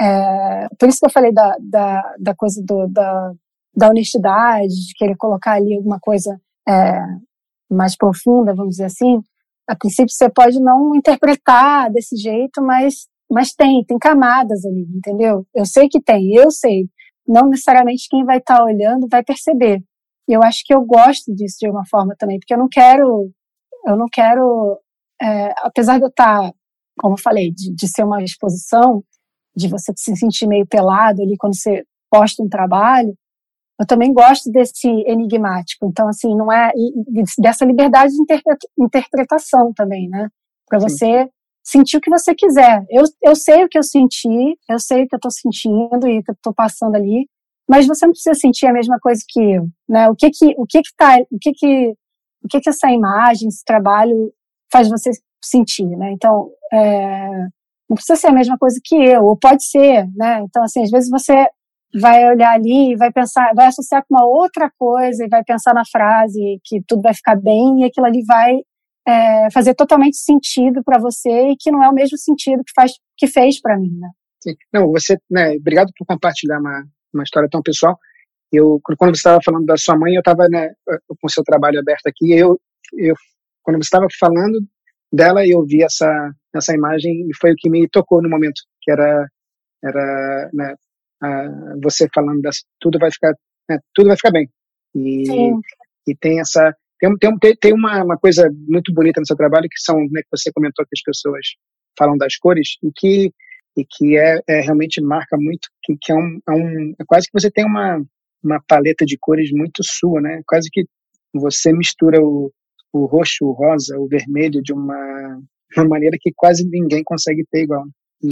[0.00, 3.32] é, por isso que eu falei da, da, da coisa do, da,
[3.74, 6.38] da honestidade, de querer colocar ali alguma coisa
[6.68, 7.00] é,
[7.70, 9.20] mais profunda, vamos dizer assim.
[9.68, 15.46] A princípio você pode não interpretar desse jeito, mas, mas tem, tem camadas ali, entendeu?
[15.54, 16.88] Eu sei que tem, eu sei.
[17.26, 19.82] Não necessariamente quem vai estar tá olhando vai perceber.
[20.28, 23.30] E eu acho que eu gosto disso de uma forma também, porque eu não quero,
[23.86, 24.78] eu não quero,
[25.20, 26.52] é, apesar de eu estar, tá,
[26.98, 29.02] como eu falei, de, de ser uma exposição,
[29.56, 33.16] de você se sentir meio pelado ali quando você posta um trabalho,
[33.78, 35.86] eu também gosto desse enigmático.
[35.86, 36.72] Então, assim, não é
[37.38, 38.22] dessa liberdade de
[38.78, 40.28] interpretação também, né?
[40.68, 41.28] Para você
[41.62, 42.84] sentir o que você quiser.
[42.90, 46.20] Eu, eu sei o que eu senti, eu sei o que eu estou sentindo e
[46.20, 47.28] o que eu estou passando ali,
[47.68, 50.08] mas você não precisa sentir a mesma coisa que eu, né?
[50.08, 51.94] O que que o que que tá, o que que
[52.42, 54.32] o que que essa imagem, esse trabalho
[54.72, 55.10] faz você
[55.42, 56.12] sentir, né?
[56.12, 57.48] Então, é,
[57.88, 60.40] não precisa ser a mesma coisa que eu, ou pode ser, né?
[60.42, 61.46] Então, assim, às vezes você
[62.00, 65.72] vai olhar ali e vai pensar, vai associar com uma outra coisa e vai pensar
[65.72, 68.56] na frase que tudo vai ficar bem e aquilo ali vai
[69.06, 72.92] é, fazer totalmente sentido para você e que não é o mesmo sentido que faz
[73.16, 74.10] que fez para mim, né?
[74.42, 74.54] Sim.
[74.72, 76.84] Não, você, né, obrigado por compartilhar uma,
[77.14, 77.98] uma história tão pessoal.
[78.52, 81.80] Eu, quando você estava falando da sua mãe, eu estava né, com o seu trabalho
[81.80, 82.32] aberto aqui.
[82.32, 82.60] Eu,
[82.94, 83.14] eu,
[83.62, 84.58] quando você estava falando
[85.12, 88.90] dela, eu vi essa essa imagem e foi o que me tocou no momento, que
[88.90, 89.26] era
[89.84, 90.74] era né,
[91.82, 93.32] você falando das, tudo vai ficar
[93.68, 94.48] né, tudo vai ficar bem.
[94.94, 95.24] E,
[96.08, 99.80] e tem essa tem, tem, tem uma, uma coisa muito bonita no seu trabalho que
[99.80, 101.46] são né, que você comentou que as pessoas
[101.98, 103.32] falam das cores e que
[103.78, 107.26] e que é, é realmente marca muito que, que é, um, é um é quase
[107.26, 108.02] que você tem uma
[108.42, 110.40] uma paleta de cores muito sua né?
[110.46, 110.84] Quase que
[111.34, 112.50] você mistura o,
[112.96, 115.40] o roxo o rosa o vermelho de uma
[115.76, 117.84] uma maneira que quase ninguém consegue ter igual
[118.22, 118.28] e,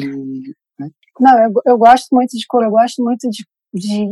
[0.79, 0.89] né?
[1.21, 4.07] não eu, eu gosto muito de cor eu gosto muito de, de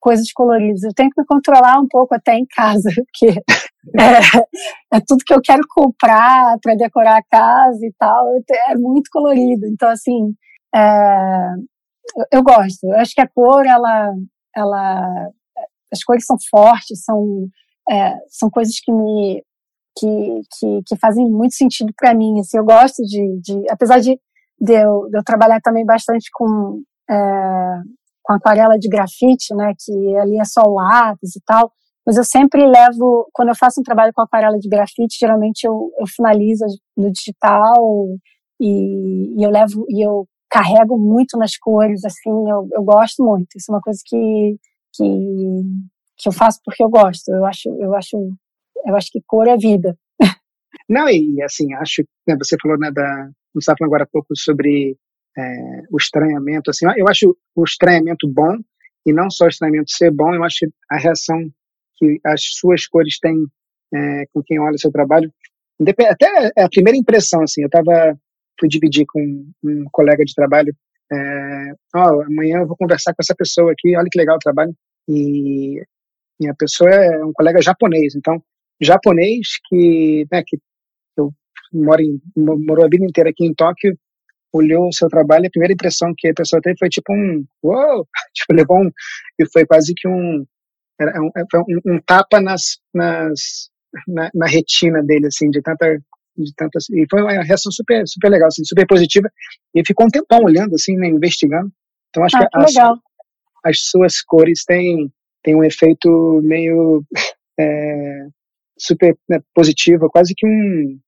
[0.00, 3.40] coisas coloridas eu tenho que me controlar um pouco até em casa porque
[3.98, 8.26] é, é tudo que eu quero comprar para decorar a casa e tal.
[8.68, 9.66] É muito colorido.
[9.66, 10.34] Então, assim,
[10.74, 11.54] é,
[12.32, 12.84] eu gosto.
[12.84, 14.14] Eu acho que a cor, ela,
[14.56, 15.28] ela,
[15.92, 17.48] as cores são fortes, são,
[17.90, 19.44] é, são coisas que me,
[19.98, 22.40] que, que, que fazem muito sentido para mim.
[22.40, 24.18] Assim, eu gosto de, de apesar de,
[24.60, 27.80] de, eu, de eu trabalhar também bastante com, é,
[28.22, 31.72] com aquarela de grafite, né, que ali é só o lápis e tal,
[32.06, 35.90] mas eu sempre levo, quando eu faço um trabalho com aquarela de grafite, geralmente eu,
[35.98, 36.64] eu finalizo
[36.96, 37.76] no digital
[38.60, 43.48] e, e, eu levo e eu carrego muito nas cores, assim, eu, eu gosto muito.
[43.56, 44.58] Isso é uma coisa que,
[44.94, 45.04] que,
[46.18, 47.28] que eu faço porque eu gosto.
[47.30, 48.16] Eu acho, eu acho,
[48.86, 49.96] eu acho que cor é vida.
[50.88, 54.28] Não, e assim, acho, né, você falou, né, da, você estava falando agora há pouco
[54.36, 54.96] sobre
[55.36, 55.42] é,
[55.90, 58.56] o estranhamento, assim, eu acho o estranhamento bom,
[59.06, 61.38] e não só o estranhamento ser bom, eu acho a reação
[61.96, 63.36] que as suas cores têm
[63.94, 65.32] é, com quem olha o seu trabalho.
[66.08, 68.16] Até a primeira impressão, assim, eu tava,
[68.58, 69.20] fui dividir com
[69.64, 70.74] um colega de trabalho,
[71.12, 74.74] é, oh, amanhã eu vou conversar com essa pessoa aqui, olha que legal o trabalho,
[75.08, 75.82] e,
[76.40, 78.42] e a pessoa é um colega japonês, então,
[78.82, 80.58] japonês que, né, que
[81.16, 81.32] eu
[81.72, 83.96] moro em, morou a vida inteira aqui em Tóquio,
[84.52, 88.06] olhou o seu trabalho, a primeira impressão que a pessoa teve foi tipo um, uou,
[88.34, 88.90] tipo, levou um,
[89.38, 90.44] e foi quase que um,
[91.00, 91.30] era um,
[91.68, 93.70] um, um tapa nas, nas
[94.06, 95.98] na, na, retina dele, assim, de tanta,
[96.36, 99.30] de tanta, e foi uma reação super, super legal, assim, super positiva,
[99.74, 101.70] e ficou um tempão olhando, assim, né, investigando,
[102.10, 102.74] então acho ah, que, as,
[103.64, 105.10] as, suas cores têm,
[105.42, 107.02] têm um efeito meio
[107.58, 108.26] é,
[108.78, 110.98] super né, positivo, quase que um,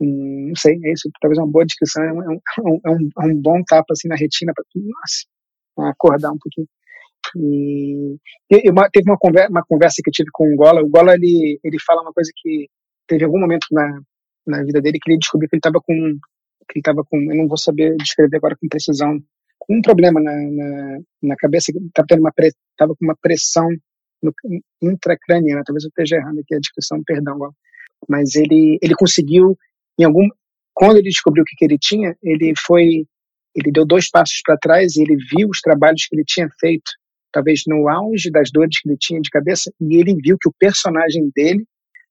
[0.00, 3.10] um, não sei, é isso, talvez uma boa descrição, é um, é um, é um,
[3.22, 6.68] é um bom tapa, assim, na retina, para nossa, acordar um pouquinho.
[7.36, 8.16] E,
[8.50, 10.82] e uma, teve uma conversa, uma conversa que eu tive com o Gola.
[10.82, 12.68] O Gola ele, ele fala uma coisa que
[13.06, 14.00] teve algum momento na,
[14.46, 15.94] na vida dele que ele descobriu que ele estava com
[16.70, 19.18] que ele estava com eu não vou saber descrever agora com precisão
[19.70, 23.68] um problema na, na, na cabeça estava tendo uma estava com uma pressão
[24.22, 24.32] no,
[24.82, 27.38] intracraniana talvez eu esteja errando aqui a descrição perdão
[28.08, 29.56] mas ele ele conseguiu
[29.98, 30.28] em algum
[30.74, 33.06] quando ele descobriu o que, que ele tinha ele foi
[33.54, 36.90] ele deu dois passos para trás e ele viu os trabalhos que ele tinha feito
[37.32, 40.54] talvez no auge das dores que ele tinha de cabeça, e ele viu que o
[40.58, 41.64] personagem dele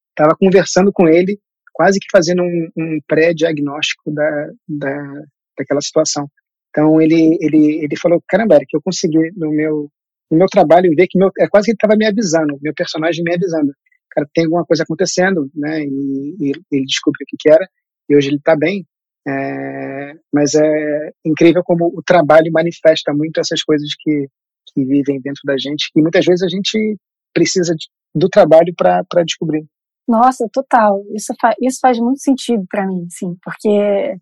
[0.10, 1.40] estava conversando com ele,
[1.74, 5.22] quase que fazendo um, um pré-diagnóstico da, da,
[5.58, 6.30] daquela situação.
[6.70, 9.90] Então ele, ele, ele falou, caramba, Eric, eu consegui no meu,
[10.30, 13.24] no meu trabalho ver que meu, é quase que ele estava me avisando, meu personagem
[13.24, 13.72] me avisando.
[14.12, 15.84] Cara, tem alguma coisa acontecendo, né?
[15.84, 17.68] E, e ele descobriu o que, que era,
[18.10, 18.86] e hoje ele está bem.
[19.28, 24.28] É, mas é incrível como o trabalho manifesta muito essas coisas que,
[24.74, 26.98] que vivem dentro da gente, e muitas vezes a gente
[27.34, 29.66] precisa de, do trabalho para descobrir.
[30.08, 31.04] Nossa, total.
[31.14, 34.18] Isso, fa isso faz muito sentido para mim, sim, porque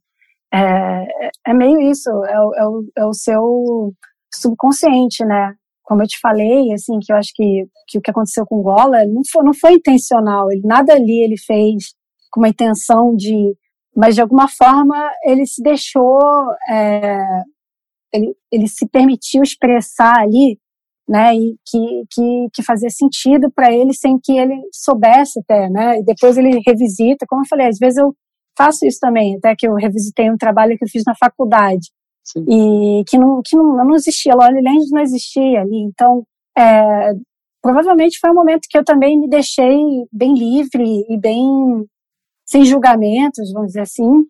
[0.51, 1.05] é,
[1.47, 3.93] é meio isso, é, é, o, é o seu
[4.33, 5.55] subconsciente, né?
[5.85, 8.63] Como eu te falei, assim, que eu acho que, que o que aconteceu com o
[8.63, 11.93] Gola não foi, não foi intencional, ele, nada ali ele fez
[12.31, 13.55] com uma intenção de.
[13.95, 16.19] Mas de alguma forma ele se deixou
[16.69, 17.21] é,
[18.15, 20.59] ele, ele se permitiu expressar ali
[21.07, 25.99] né, e que, que, que fazia sentido para ele sem que ele soubesse até, né,
[25.99, 28.15] e depois ele revisita, como eu falei, às vezes eu
[28.57, 31.91] faço isso também, até que eu revisitei um trabalho que eu fiz na faculdade,
[32.25, 32.43] Sim.
[32.49, 36.25] e que não, que não, não existia, Lollyland não existia ali, então,
[36.57, 37.13] é,
[37.61, 39.77] provavelmente foi um momento que eu também me deixei
[40.11, 41.85] bem livre e bem
[42.45, 44.23] sem julgamentos, vamos dizer assim,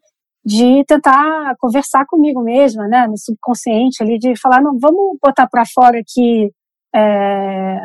[0.44, 5.64] de tentar conversar comigo mesma, né, no subconsciente ali, de falar, não, vamos botar para
[5.66, 6.52] fora aqui
[6.96, 7.80] é,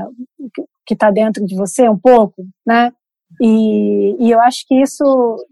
[0.87, 2.93] que está dentro de você um pouco, né?
[3.41, 5.05] E, e, eu acho que isso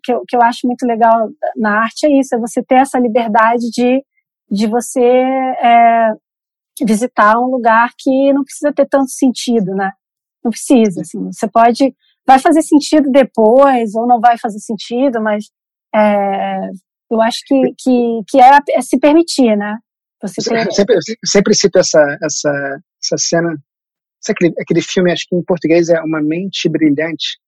[0.02, 2.98] que eu, que eu acho muito legal na arte é isso, é você ter essa
[2.98, 4.04] liberdade de,
[4.50, 6.12] de você é,
[6.84, 9.92] visitar um lugar que não precisa ter tanto sentido, né?
[10.44, 11.94] Não precisa, assim, você pode,
[12.26, 15.46] vai fazer sentido depois ou não vai fazer sentido, mas
[15.94, 16.70] é,
[17.10, 19.78] eu acho que, que, que é, é se permitir, né?
[20.22, 20.70] Você ter...
[20.72, 23.56] sempre, sempre cito essa, essa, essa cena,
[24.28, 27.38] aquele, aquele filme, acho que em português é Uma Mente Brilhante,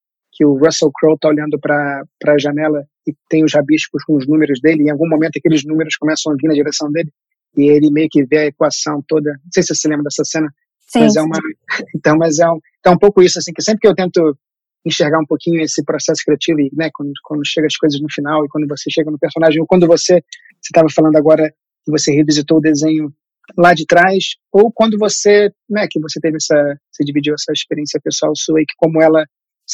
[0.41, 4.27] que o Russell Crowe está olhando para a janela e tem os rabiscos com os
[4.27, 7.12] números dele, e em algum momento aqueles números começam a vir na direção dele,
[7.59, 9.33] e ele meio que vê a equação toda.
[9.33, 10.49] Não sei se você se lembra dessa cena,
[10.81, 11.39] sim, mas é uma.
[11.95, 14.35] Então, mas é um, então, um pouco isso, assim, que sempre que eu tento
[14.83, 18.43] enxergar um pouquinho esse processo criativo, e, né, quando, quando chega as coisas no final
[18.43, 21.53] e quando você chega no personagem, ou quando você, você estava falando agora
[21.85, 23.12] que você revisitou o desenho
[23.59, 28.01] lá de trás, ou quando você, né, que você teve essa, você dividiu essa experiência
[28.03, 29.23] pessoal sua e que como ela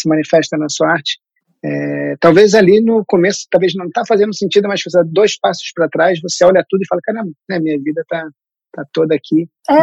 [0.00, 1.18] se manifesta na sua arte,
[1.64, 5.72] é, talvez ali no começo, talvez não está fazendo sentido, mas você dá dois passos
[5.74, 8.28] para trás, você olha tudo e fala, caramba, né, minha vida está
[8.72, 9.48] tá toda aqui.
[9.68, 9.74] É,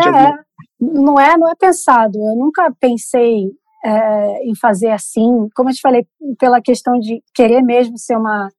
[0.80, 2.18] não é, não é pensado.
[2.18, 3.48] Eu nunca pensei
[3.84, 6.07] é, em fazer assim, como eu te falei,
[6.40, 8.49] pela questão de querer mesmo ser uma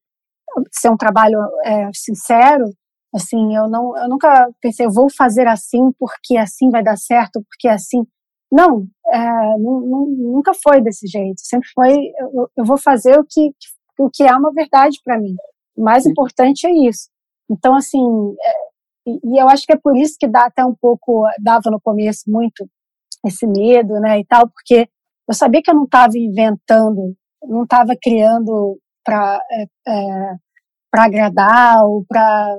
[0.70, 2.64] ser um trabalho é, sincero,
[3.12, 7.42] assim, eu não, eu nunca pensei, eu vou fazer assim porque assim vai dar certo,
[7.48, 8.04] porque assim,
[8.52, 13.52] não, é, nunca foi desse jeito, sempre foi, eu, eu, vou fazer o que,
[13.98, 15.34] o que é uma verdade para mim,
[15.76, 17.08] o mais importante é isso,
[17.50, 20.74] então assim, é, e, e eu acho que é por isso que dá até um
[20.74, 22.66] pouco, dava no começo muito
[23.24, 24.88] esse medo, né, e tal, porque
[25.28, 30.34] eu sabia que eu não estava inventando, não estava criando para é, é,
[30.90, 32.56] para agradar ou para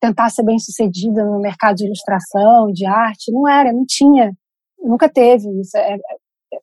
[0.00, 3.30] tentar ser bem sucedida no mercado de ilustração, de arte.
[3.30, 4.32] Não era, não tinha,
[4.80, 5.76] nunca teve isso.
[5.76, 5.98] É, é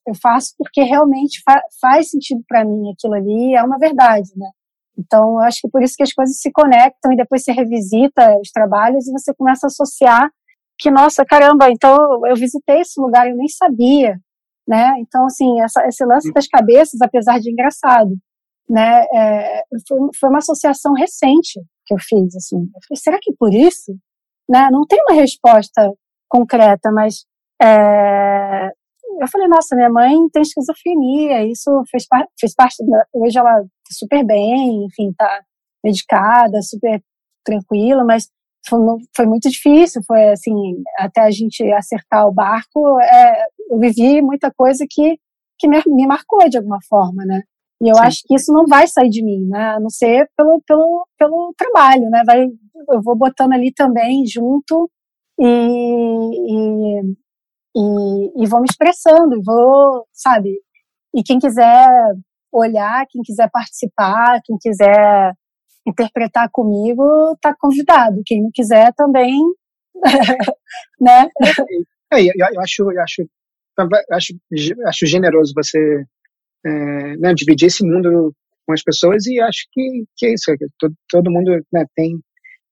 [0.07, 4.49] eu faço porque realmente fa faz sentido para mim aquilo ali, é uma verdade, né?
[4.97, 8.37] Então, eu acho que por isso que as coisas se conectam e depois você revisita
[8.39, 10.31] os trabalhos e você começa a associar
[10.79, 14.19] que, nossa, caramba, então eu visitei esse lugar, eu nem sabia
[14.67, 14.93] né?
[14.99, 18.17] Então, assim, essa, esse lance das cabeças, apesar de engraçado,
[18.67, 19.05] né?
[19.13, 22.57] É, foi, foi, uma associação recente que eu fiz, assim.
[22.57, 23.95] Eu falei, será que por isso?
[24.49, 24.69] Né?
[24.71, 25.91] Não tem uma resposta
[26.27, 27.25] concreta, mas
[27.61, 28.67] é,
[29.19, 32.75] eu falei, nossa, minha mãe tem esquizofrenia, isso fez, par fez parte,
[33.13, 35.41] hoje ela tá super bem, enfim, tá
[35.83, 37.01] medicada, super
[37.45, 38.27] tranquila, mas
[38.67, 38.79] foi,
[39.15, 40.53] foi muito difícil, foi assim,
[40.97, 45.17] até a gente acertar o barco, é, eu vivi muita coisa que,
[45.59, 47.41] que me, me marcou de alguma forma, né?
[47.81, 48.01] E eu Sim.
[48.01, 49.75] acho que isso não vai sair de mim, né?
[49.75, 52.23] A não ser pelo, pelo, pelo trabalho, né?
[52.25, 54.89] Vai, eu vou botando ali também junto
[55.37, 57.01] e, e,
[57.75, 60.49] e, e vou me expressando, vou, sabe?
[61.13, 61.87] E quem quiser
[62.51, 65.33] olhar, quem quiser participar, quem quiser
[65.85, 68.21] interpretar comigo, está convidado.
[68.25, 69.39] Quem não quiser também,
[70.99, 71.29] né?
[72.11, 73.25] É, eu, eu, acho, eu acho
[74.11, 74.33] acho,
[74.87, 76.05] acho generoso você
[76.65, 78.33] é, né, dividir esse mundo
[78.65, 82.19] com as pessoas e acho que, que é isso, que todo, todo mundo né, tem.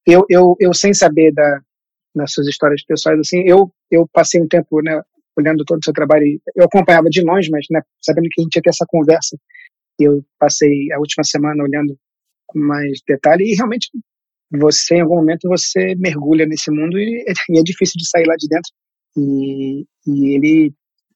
[0.05, 1.61] Eu, eu, eu, sem saber da,
[2.15, 5.01] das suas histórias pessoais, assim, eu, eu passei um tempo né,
[5.37, 6.25] olhando todo o seu trabalho,
[6.55, 9.37] eu acompanhava de longe, mas né, sabendo que a gente ia ter essa conversa,
[9.99, 11.97] eu passei a última semana olhando
[12.47, 13.89] com mais detalhe e realmente
[14.51, 18.35] você, em algum momento, você mergulha nesse mundo e, e é difícil de sair lá
[18.35, 18.71] de dentro.
[19.15, 20.73] E, e ele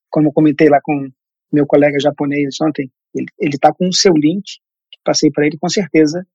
[0.10, 1.10] como comentei lá com
[1.52, 4.44] meu colega japonês ontem, ele está com o seu link,
[4.92, 6.26] que passei para ele com certeza.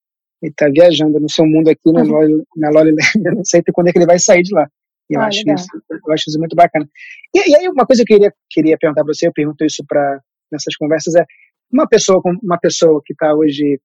[0.42, 2.42] Ele está viajando no seu mundo aqui na, uhum.
[2.56, 2.94] na Lolly
[3.24, 4.66] eu não sei quando é que ele vai sair de lá.
[5.08, 6.88] E eu, ah, acho isso, eu acho isso muito bacana.
[7.34, 9.84] E, e, aí, uma coisa que eu queria, queria perguntar para você, eu pergunto isso
[9.86, 10.20] para
[10.50, 11.24] nessas conversas, é
[11.72, 13.80] uma pessoa, uma pessoa que está hoje,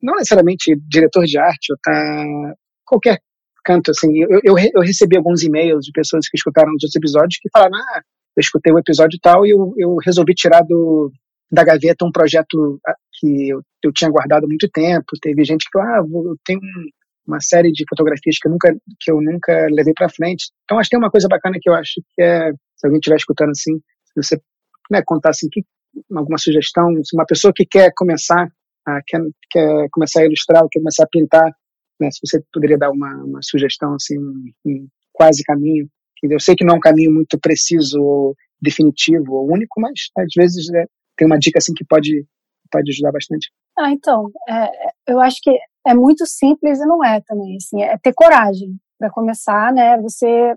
[0.00, 3.18] não necessariamente diretor de arte, ou está qualquer
[3.64, 7.48] canto, assim, eu, eu, eu recebi alguns e-mails de pessoas que escutaram os episódios que
[7.50, 8.02] falaram, ah,
[8.36, 11.12] eu escutei o episódio tal e eu, eu resolvi tirar do,
[11.50, 12.80] da gaveta um projeto
[13.22, 15.06] que eu, eu tinha guardado muito tempo.
[15.22, 16.60] Teve gente que falou, ah, eu tenho
[17.24, 20.50] uma série de fotografias que eu nunca, que eu nunca levei para frente.
[20.64, 23.16] Então, acho que tem uma coisa bacana que eu acho que é, se alguém estiver
[23.16, 23.76] escutando assim,
[24.06, 24.40] se você
[24.90, 25.62] né, contar assim, que,
[26.12, 28.48] alguma sugestão, se uma pessoa que quer começar,
[28.86, 29.20] a, quer,
[29.50, 31.52] quer começar a ilustrar, quer começar a pintar,
[32.00, 35.88] né, se você poderia dar uma, uma sugestão, assim, um, um quase caminho,
[36.24, 40.72] eu sei que não é um caminho muito preciso definitivo ou único, mas às vezes
[40.72, 40.86] é,
[41.16, 42.24] tem uma dica assim que pode
[42.72, 43.52] pode ajudar bastante.
[43.78, 44.70] Ah, então, é,
[45.06, 49.10] eu acho que é muito simples e não é também, assim, é ter coragem para
[49.10, 50.00] começar, né?
[50.00, 50.56] Você,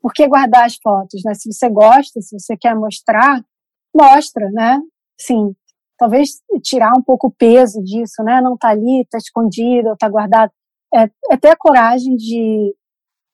[0.00, 1.34] por que guardar as fotos, né?
[1.34, 3.42] Se você gosta, se você quer mostrar,
[3.94, 4.80] mostra, né?
[5.18, 5.54] Sim,
[5.98, 6.30] talvez
[6.62, 8.40] tirar um pouco o peso disso, né?
[8.40, 10.50] Não tá ali, tá escondido, tá guardado.
[10.94, 12.74] É, é ter a coragem de,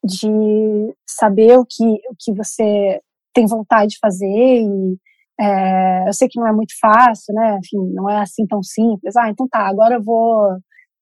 [0.04, 3.00] de saber o que, o que você
[3.32, 4.98] tem vontade de fazer e
[5.40, 7.58] é, eu sei que não é muito fácil, né?
[7.58, 9.16] Enfim, não é assim tão simples.
[9.16, 10.56] Ah, então tá, agora eu vou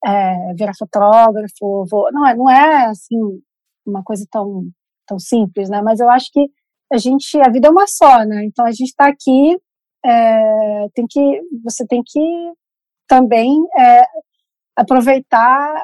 [0.07, 2.11] é, virar fotógrafo, vou.
[2.13, 3.17] Não é, não é assim
[3.87, 4.65] uma coisa tão
[5.07, 5.81] tão simples, né?
[5.83, 6.41] Mas eu acho que
[6.93, 8.45] a gente, a vida é uma só, né?
[8.45, 9.57] Então a gente está aqui,
[10.05, 12.21] é, tem que, você tem que
[13.09, 14.03] também é,
[14.77, 15.75] aproveitar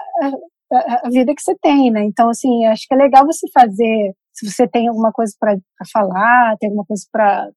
[0.73, 2.05] a, a, vida que você tem, né?
[2.05, 5.57] Então assim, acho que é legal você fazer, se você tem alguma coisa para
[5.93, 7.51] falar, tem alguma coisa para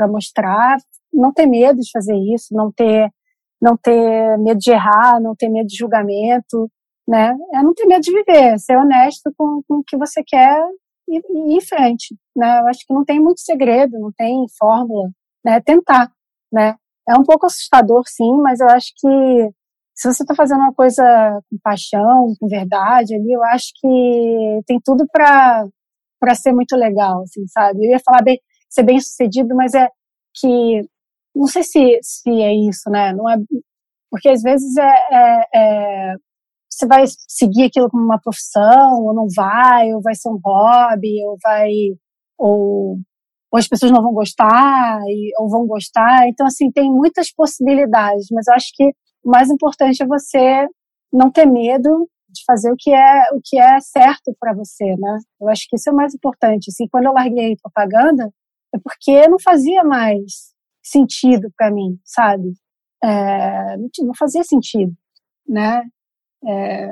[0.00, 0.78] para mostrar,
[1.12, 3.10] não ter medo de fazer isso, não ter
[3.60, 6.70] não ter medo de errar, não ter medo de julgamento,
[7.06, 7.36] né?
[7.52, 10.58] É não ter medo de viver, ser honesto com, com o que você quer
[11.06, 12.60] e, e ir em frente, né?
[12.60, 15.10] Eu acho que não tem muito segredo, não tem fórmula,
[15.44, 15.60] né?
[15.60, 16.10] Tentar,
[16.50, 16.74] né?
[17.06, 19.50] É um pouco assustador, sim, mas eu acho que
[19.94, 21.04] se você está fazendo uma coisa
[21.50, 25.66] com paixão, com verdade ali, eu acho que tem tudo para
[26.18, 27.86] para ser muito legal, assim, sabe?
[27.86, 28.38] Eu ia falar bem,
[28.70, 29.88] ser bem sucedido, mas é
[30.34, 30.82] que
[31.34, 33.12] não sei se, se é isso, né?
[33.12, 33.36] Não é
[34.10, 36.14] porque às vezes é, é, é,
[36.68, 41.24] você vai seguir aquilo como uma profissão ou não vai, ou vai ser um hobby,
[41.24, 41.70] ou vai
[42.38, 42.98] ou,
[43.52, 46.28] ou as pessoas não vão gostar e, ou vão gostar.
[46.28, 48.84] Então assim tem muitas possibilidades, mas eu acho que
[49.24, 50.66] o mais importante é você
[51.12, 55.18] não ter medo de fazer o que é o que é certo para você, né?
[55.40, 56.70] Eu acho que isso é o mais importante.
[56.70, 58.30] Assim, quando eu larguei propaganda,
[58.74, 62.52] é porque não fazia mais sentido para mim, sabe?
[63.02, 64.92] É, não, fazia sentido,
[65.48, 65.82] né?
[66.46, 66.88] É,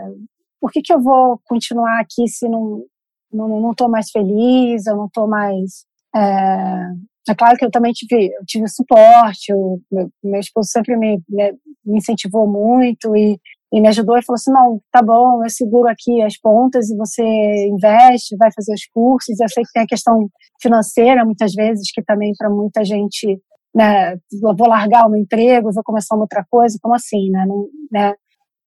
[0.61, 2.85] por que, que eu vou continuar aqui se não
[3.33, 5.85] não, não tô mais feliz, eu não tô mais
[6.17, 10.97] é, é claro que eu também tive, eu tive suporte, eu, meu, meu esposo sempre
[10.97, 11.53] me, me,
[11.85, 13.39] me incentivou muito e
[13.73, 16.97] e me ajudou e falou assim: não, tá bom, eu seguro aqui as pontas e
[16.97, 17.23] você
[17.69, 19.39] investe, vai fazer os cursos.
[19.39, 20.29] Eu sei que tem a questão
[20.61, 23.41] financeira, muitas vezes, que também para muita gente,
[23.75, 27.45] né, vou largar o meu emprego, vou começar uma outra coisa, como assim, né?
[27.47, 28.15] Não, né?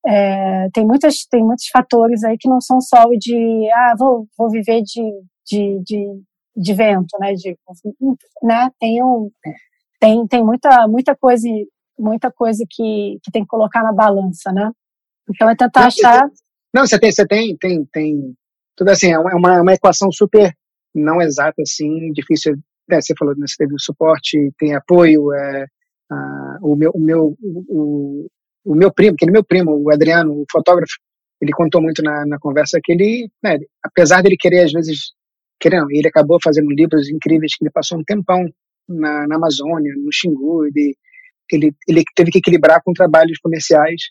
[0.06, 4.28] É, tem, muitas, tem muitos fatores aí que não são só o de, ah, vou,
[4.38, 5.03] vou viver de,
[5.45, 6.23] de, de,
[6.56, 7.34] de vento, né?
[7.34, 7.56] De,
[8.44, 8.69] né?
[8.80, 9.30] Tem, um,
[9.99, 11.48] tem, tem muita, muita coisa
[11.99, 14.72] muita coisa que, que tem que colocar na balança, né?
[15.30, 16.30] Então é tentar achar.
[16.73, 18.34] Não, você tem, você tem, tem, tem.
[18.76, 20.53] Tudo assim, é uma, é uma equação super
[20.93, 22.57] não exata, assim, difícil.
[22.89, 25.34] É, você falou, né, você teve suporte, tem apoio.
[25.34, 25.65] É,
[26.11, 28.27] a, o meu, o meu, o,
[28.65, 30.93] o meu primo, aquele meu primo, o Adriano, o fotógrafo,
[31.41, 35.14] ele contou muito na, na conversa que ele, né, apesar dele querer às vezes,
[35.60, 38.45] querendo, ele acabou fazendo livros incríveis que ele passou um tempão
[38.88, 40.95] na, na Amazônia, no Xingu, ele,
[41.52, 44.02] ele, ele teve que equilibrar com trabalhos comerciais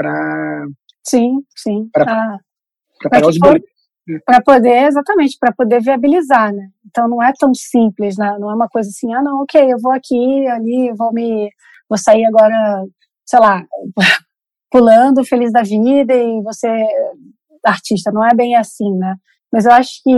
[0.00, 0.66] para
[1.06, 2.38] sim sim para ah,
[3.10, 3.68] pagar os boletos
[4.24, 6.68] para poder exatamente para poder viabilizar né?
[6.86, 8.36] Então não é tão simples né?
[8.40, 11.50] Não é uma coisa assim ah não ok eu vou aqui ali vou me
[11.88, 12.82] vou sair agora
[13.26, 13.62] sei lá
[14.70, 16.68] pulando feliz da vida e você
[17.64, 18.10] artista.
[18.10, 19.16] Não é bem assim né?
[19.52, 20.12] Mas eu acho que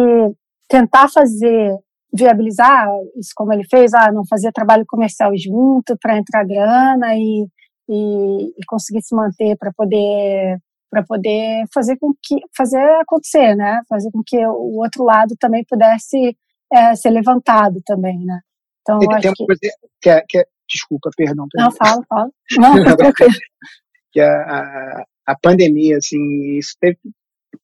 [0.68, 1.76] tentar fazer
[2.14, 2.86] viabilizar
[3.16, 7.46] isso como ele fez ah não fazer trabalho comercial junto para entrar grana e
[7.88, 10.58] e, e conseguir se manter para poder
[10.90, 13.80] para poder fazer com que fazer acontecer, né?
[13.88, 16.36] Fazer com que o outro lado também pudesse
[16.70, 18.40] é, ser levantado também, né?
[18.82, 19.70] Então tem, tem uma que...
[20.02, 21.46] que é, que é, desculpa, perdão.
[21.54, 22.30] Não, fala, fala.
[22.58, 22.74] Não,
[24.12, 26.98] que a, a, a pandemia, assim, isso teve,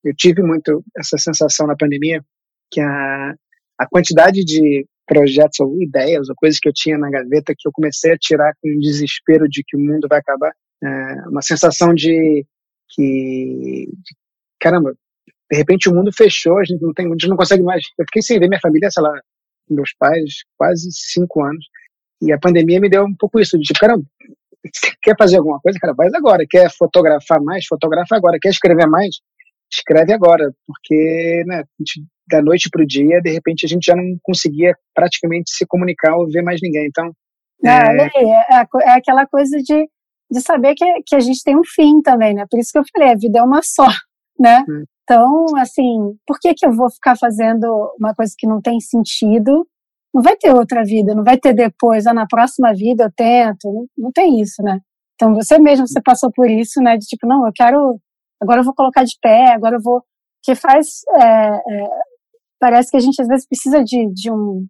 [0.02, 2.24] eu tive muito essa sensação na pandemia
[2.70, 3.34] que a,
[3.78, 7.72] a quantidade de projetos ou ideias ou coisas que eu tinha na gaveta que eu
[7.72, 10.52] comecei a tirar com um desespero de que o mundo vai acabar.
[10.84, 12.46] É uma sensação de
[12.90, 14.14] que, de,
[14.60, 14.94] caramba,
[15.50, 17.84] de repente o mundo fechou, a gente não tem, a gente não consegue mais.
[17.98, 19.18] Eu fiquei sem ver minha família, sei lá,
[19.68, 21.64] meus pais, quase cinco anos.
[22.20, 24.04] E a pandemia me deu um pouco isso, de tipo, caramba,
[25.02, 26.44] quer fazer alguma coisa, cara, faz agora.
[26.48, 28.38] Quer fotografar mais, fotografa agora.
[28.40, 29.16] Quer escrever mais,
[29.72, 30.52] escreve agora.
[30.66, 34.04] Porque, né, a gente da noite para o dia, de repente a gente já não
[34.22, 36.86] conseguia praticamente se comunicar ou ver mais ninguém.
[36.86, 37.10] Então,
[37.64, 39.88] é, é, é aquela coisa de,
[40.30, 42.44] de saber que, que a gente tem um fim também, né?
[42.50, 43.86] Por isso que eu falei, a vida é uma só,
[44.38, 44.64] né?
[44.68, 44.84] Hum.
[45.02, 47.66] Então, assim, por que que eu vou ficar fazendo
[47.98, 49.66] uma coisa que não tem sentido?
[50.14, 53.72] Não vai ter outra vida, não vai ter depois, ah, na próxima vida eu tento,
[53.72, 54.80] não, não tem isso, né?
[55.14, 56.96] Então, você mesmo, você passou por isso, né?
[56.96, 57.98] De tipo, não, eu quero,
[58.40, 60.02] agora eu vou colocar de pé, agora eu vou,
[60.42, 61.88] que faz, é, é,
[62.58, 64.66] parece que a gente às vezes precisa de, de um,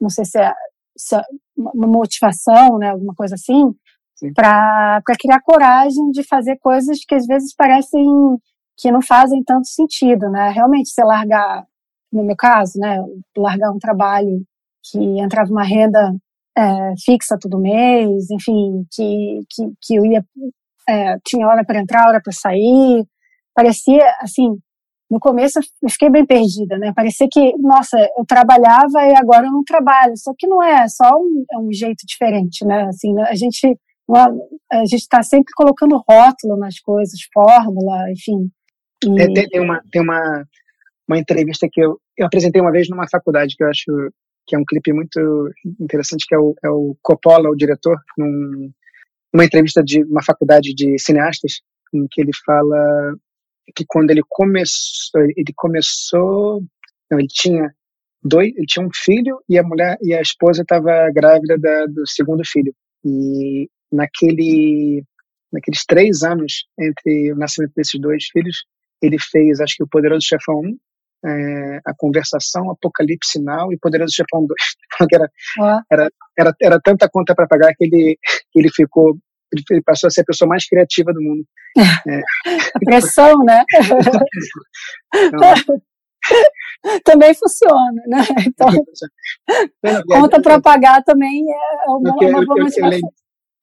[0.00, 0.52] não sei se é,
[0.96, 1.22] se é
[1.56, 3.74] uma motivação, né, alguma coisa assim,
[4.34, 8.04] para criar coragem de fazer coisas que às vezes parecem
[8.80, 10.50] que não fazem tanto sentido, né?
[10.50, 11.66] Realmente, você largar,
[12.10, 12.96] no meu caso, né,
[13.36, 14.42] largar um trabalho
[14.82, 16.14] que entrava uma renda
[16.56, 20.24] é, fixa todo mês, enfim, que, que, que eu ia,
[20.88, 23.04] é, tinha hora para entrar, hora para sair,
[23.54, 24.58] parecia, assim,
[25.10, 26.92] no começo eu fiquei bem perdida, né?
[26.94, 30.12] Parecia que, nossa, eu trabalhava e agora eu não trabalho.
[30.16, 32.84] Só que não é, é só um, é um jeito diferente, né?
[32.84, 33.76] Assim, a gente
[34.72, 38.50] a gente está sempre colocando rótulo nas coisas, fórmula, enfim.
[39.04, 39.32] E...
[39.32, 40.44] Tem, tem, uma tem uma
[41.08, 43.84] uma entrevista que eu, eu apresentei uma vez numa faculdade que eu acho
[44.46, 45.50] que é um clipe muito
[45.80, 48.70] interessante que é o, é o Coppola, o diretor, num,
[49.32, 51.60] numa entrevista de uma faculdade de cineastas
[51.94, 53.14] em que ele fala
[53.74, 56.62] que quando ele começou, ele começou,
[57.10, 57.72] não, ele tinha
[58.22, 62.06] dois, ele tinha um filho e a mulher e a esposa estava grávida da, do
[62.06, 62.74] segundo filho.
[63.04, 65.04] E naquele,
[65.52, 68.64] naqueles três anos entre o nascimento desses dois filhos,
[69.02, 70.78] ele fez, acho que o Poderoso Chefão 1,
[71.22, 74.58] é, a Conversação, Apocalipse Sinal e Poderoso Chefão 2.
[75.12, 75.30] era,
[75.90, 78.18] era, era, era tanta conta para pagar que ele,
[78.52, 79.18] que ele ficou
[79.70, 81.44] ele passou a ser a pessoa mais criativa do mundo.
[81.76, 82.20] É.
[82.74, 83.64] A pressão, né?
[85.14, 85.80] Então,
[87.04, 88.18] também funciona, né?
[88.46, 88.68] Então,
[90.06, 93.00] conta para pagar também é uma, uma boa eu, eu,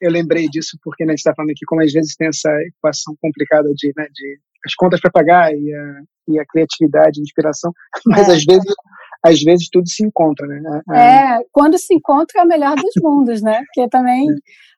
[0.01, 2.49] eu, lembrei disso porque né, a gente está falando aqui como às vezes tem essa
[2.63, 7.23] equação complicada de, né, de as contas para pagar e a, e a criatividade, a
[7.23, 7.71] inspiração,
[8.05, 8.33] mas é.
[8.33, 8.73] às vezes
[9.23, 10.81] às vezes tudo se encontra, né?
[10.93, 13.61] É, quando se encontra é o melhor dos mundos, né?
[13.65, 14.27] Porque também,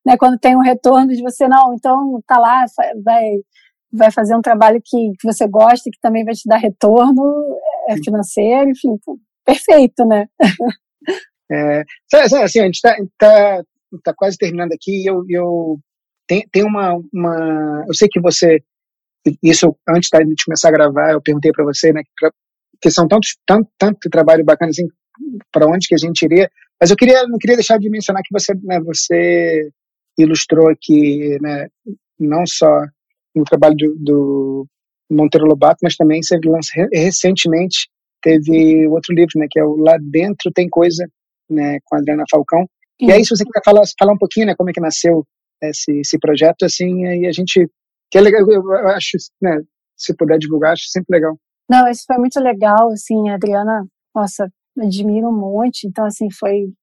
[0.06, 2.66] né, quando tem um retorno de você, não, então tá lá,
[3.04, 3.38] vai,
[3.92, 7.24] vai fazer um trabalho que, que você gosta, que também vai te dar retorno
[7.88, 8.96] é financeiro, enfim,
[9.46, 10.28] perfeito, né?
[11.52, 11.84] É,
[12.14, 13.64] assim, a gente está tá,
[14.04, 15.80] tá quase terminando aqui eu, eu
[16.30, 17.86] tem, tem uma, uma.
[17.88, 18.64] Eu sei que você.
[19.42, 22.04] Isso, antes de começar a gravar, eu perguntei para você, né,
[22.82, 24.88] que são tantos, tanto, tanto trabalho bacana assim,
[25.52, 26.50] para onde que a gente iria.
[26.80, 29.70] Mas eu queria, não queria deixar de mencionar que você, né, você
[30.18, 31.68] ilustrou aqui, né,
[32.20, 32.86] não só
[33.36, 34.68] no trabalho do, do
[35.10, 37.90] Monteiro Lobato, mas também você lançou recentemente
[38.22, 41.08] teve outro livro, né, que é o Lá Dentro Tem Coisa,
[41.50, 42.62] né, com a Adriana Falcão.
[43.00, 43.08] Sim.
[43.08, 45.26] E aí, se você quiser falar, falar um pouquinho, né, como é que nasceu
[45.62, 47.68] esse, esse projeto, assim, aí a gente,
[48.12, 49.62] que é legal, eu acho, né,
[49.98, 51.38] se puder divulgar, acho sempre legal.
[51.70, 53.86] Não, isso foi muito legal, assim, a Adriana,
[54.16, 56.74] nossa, admiro muito, então, assim, foi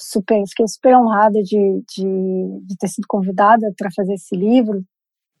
[0.00, 4.82] super, fiquei super honrada de, de, de ter sido convidada para fazer esse livro,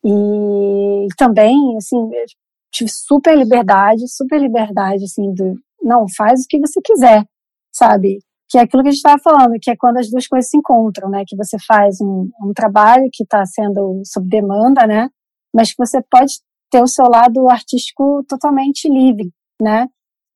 [0.04, 1.96] e também, assim,
[2.70, 7.24] tive super liberdade, super liberdade, assim, do, não, faz o que você quiser,
[7.72, 8.18] sabe?
[8.48, 10.56] Que é aquilo que a gente estava falando, que é quando as duas coisas se
[10.56, 11.24] encontram, né?
[11.26, 15.08] Que você faz um, um trabalho que está sendo sob demanda, né?
[15.54, 16.34] Mas que você pode
[16.72, 19.30] ter o seu lado artístico totalmente livre,
[19.60, 19.86] né?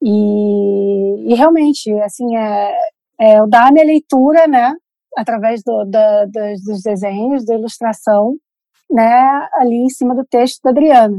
[0.03, 2.77] E, e realmente, assim, é,
[3.19, 4.75] é a minha leitura, né?
[5.17, 8.37] Através do, dos, dos desenhos, da ilustração,
[8.91, 9.49] né?
[9.55, 11.17] Ali em cima do texto da Adriana.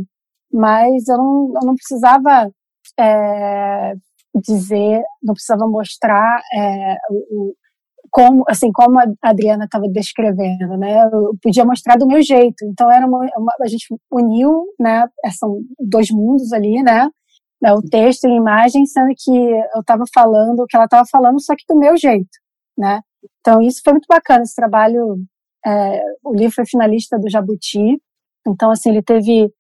[0.54, 2.52] Mas eu não, eu não precisava
[3.00, 3.94] é,
[4.36, 6.96] dizer, não precisava mostrar é,
[7.32, 7.56] o,
[8.12, 11.04] como assim como a Adriana estava descrevendo, né?
[11.12, 12.66] Eu podia mostrar do meu jeito.
[12.66, 15.08] Então era uma, uma, a gente uniu, né?
[15.38, 17.10] São dois mundos ali, né?
[17.62, 21.04] né o texto e a imagem, sendo que eu estava falando o que ela estava
[21.10, 22.30] falando, só que do meu jeito,
[22.78, 23.02] né?
[23.40, 25.18] Então isso foi muito bacana esse trabalho.
[25.66, 28.00] É, o livro foi finalista do Jabuti,
[28.48, 29.52] então assim ele teve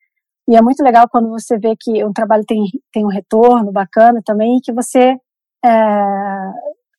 [0.49, 2.59] e é muito legal quando você vê que um trabalho tem
[2.93, 5.17] tem um retorno bacana também, que você
[5.65, 5.69] é,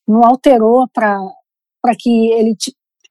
[0.09, 1.20] não alterou para
[1.98, 2.56] que ele,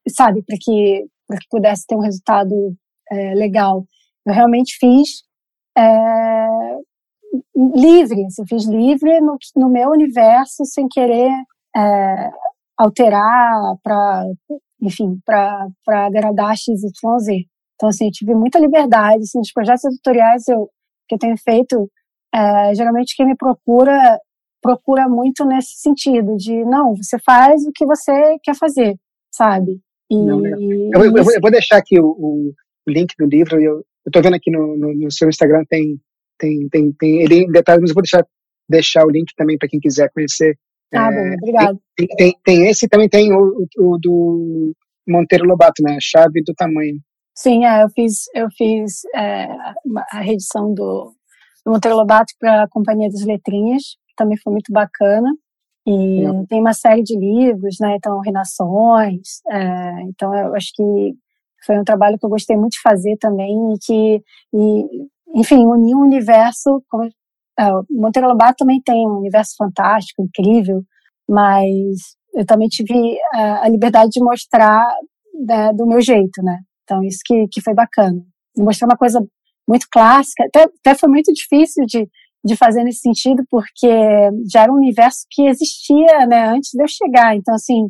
[0.09, 1.05] sabe, para que,
[1.39, 2.75] que pudesse ter um resultado
[3.11, 3.85] é, legal.
[4.25, 5.23] Eu realmente fiz
[5.77, 6.47] é,
[7.55, 11.31] livre, assim, fiz livre no, no meu universo, sem querer
[11.75, 12.31] é,
[12.77, 14.23] alterar para,
[14.81, 17.45] enfim, para agradar XYZ.
[17.75, 20.67] Então, assim, eu tive muita liberdade, assim, nos projetos editoriais eu,
[21.07, 21.89] que eu tenho feito,
[22.33, 24.19] é, geralmente quem me procura
[24.67, 28.97] procura muito nesse sentido de não, você faz o que você quer fazer,
[29.33, 29.79] sabe?
[30.11, 32.53] E, não, eu, eu, eu, vou deixar aqui o, o,
[32.89, 33.61] link do livro.
[33.61, 35.97] Eu estou vendo aqui no, no, no, seu Instagram tem
[36.37, 38.25] tem tem, tem ele em detalhes, mas eu vou deixar
[38.69, 40.57] deixar o link também para quem quiser conhecer.
[40.93, 41.79] Ah, é, bom, obrigado.
[41.95, 44.73] Tem, tem, tem, esse também tem o, o, do
[45.07, 45.95] Monteiro Lobato, né?
[45.95, 46.99] A chave do tamanho.
[47.35, 49.47] Sim, é, eu fiz eu fiz é,
[50.11, 51.13] a reedição do,
[51.65, 55.29] do Monteiro Lobato para a Companhia das Letrinhas, também foi muito bacana.
[55.87, 57.95] E tem uma série de livros, né?
[57.95, 59.39] Então, Renações.
[59.49, 61.13] É, então, eu acho que
[61.65, 64.23] foi um trabalho que eu gostei muito de fazer também e que,
[64.53, 66.83] e, enfim, unir um universo.
[66.89, 70.83] Como, é, Monteiro Lobato também tem um universo fantástico, incrível,
[71.27, 74.85] mas eu também tive a, a liberdade de mostrar
[75.45, 76.59] né, do meu jeito, né?
[76.83, 78.21] Então, isso que, que foi bacana.
[78.57, 79.25] Mostrar uma coisa
[79.67, 80.43] muito clássica.
[80.45, 82.09] Até, até foi muito difícil de
[82.43, 83.87] de fazer nesse sentido, porque
[84.51, 87.35] já era um universo que existia né, antes de eu chegar.
[87.35, 87.89] Então, assim,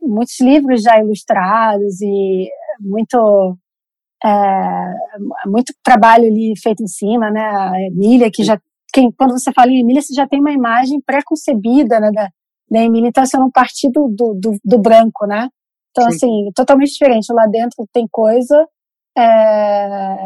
[0.00, 2.48] muitos livros já ilustrados e
[2.80, 3.58] muito
[4.24, 7.40] é, muito trabalho ali feito em cima, né?
[7.40, 8.58] A Emília, que já
[8.92, 12.28] quem, quando você fala em Emília, você já tem uma imagem pré-concebida né, da,
[12.70, 15.48] da Emília, então você não partir do, do, do, branco, né?
[15.90, 16.16] Então, Sim.
[16.16, 17.32] assim, totalmente diferente.
[17.32, 18.66] Lá dentro tem coisa.
[19.18, 20.16] É,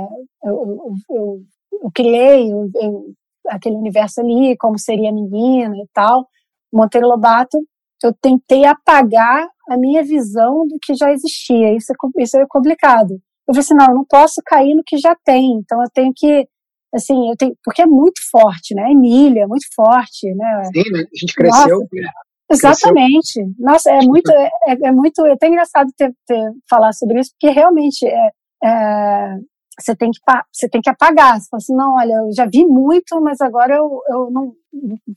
[0.44, 1.40] eu, eu, eu,
[1.84, 3.14] eu criei, eu, eu
[3.49, 6.27] aquele universo ali, como seria a menina e tal.
[6.73, 7.59] Monteiro Lobato,
[8.03, 11.75] eu tentei apagar a minha visão do que já existia.
[11.75, 13.12] Isso é, isso é complicado.
[13.47, 15.59] Eu falei assim, não, eu não posso cair no que já tem.
[15.59, 16.47] Então eu tenho que,
[16.95, 18.91] assim, eu tenho, porque é muito forte, né?
[18.91, 20.62] Emília, é muito forte, né?
[20.73, 21.01] Sim, né?
[21.01, 21.79] A gente cresceu.
[21.81, 22.09] Nossa, né?
[22.51, 23.33] Exatamente.
[23.35, 23.55] Cresceu.
[23.59, 24.51] Nossa, é muito, é,
[24.85, 28.31] é, muito, é até engraçado ter, ter falar sobre isso, porque realmente é,
[28.65, 29.37] é
[29.78, 30.20] você tem que
[30.52, 31.40] você tem que apagar.
[31.40, 34.52] Você fala assim, não, olha, eu já vi muito, mas agora eu, eu não.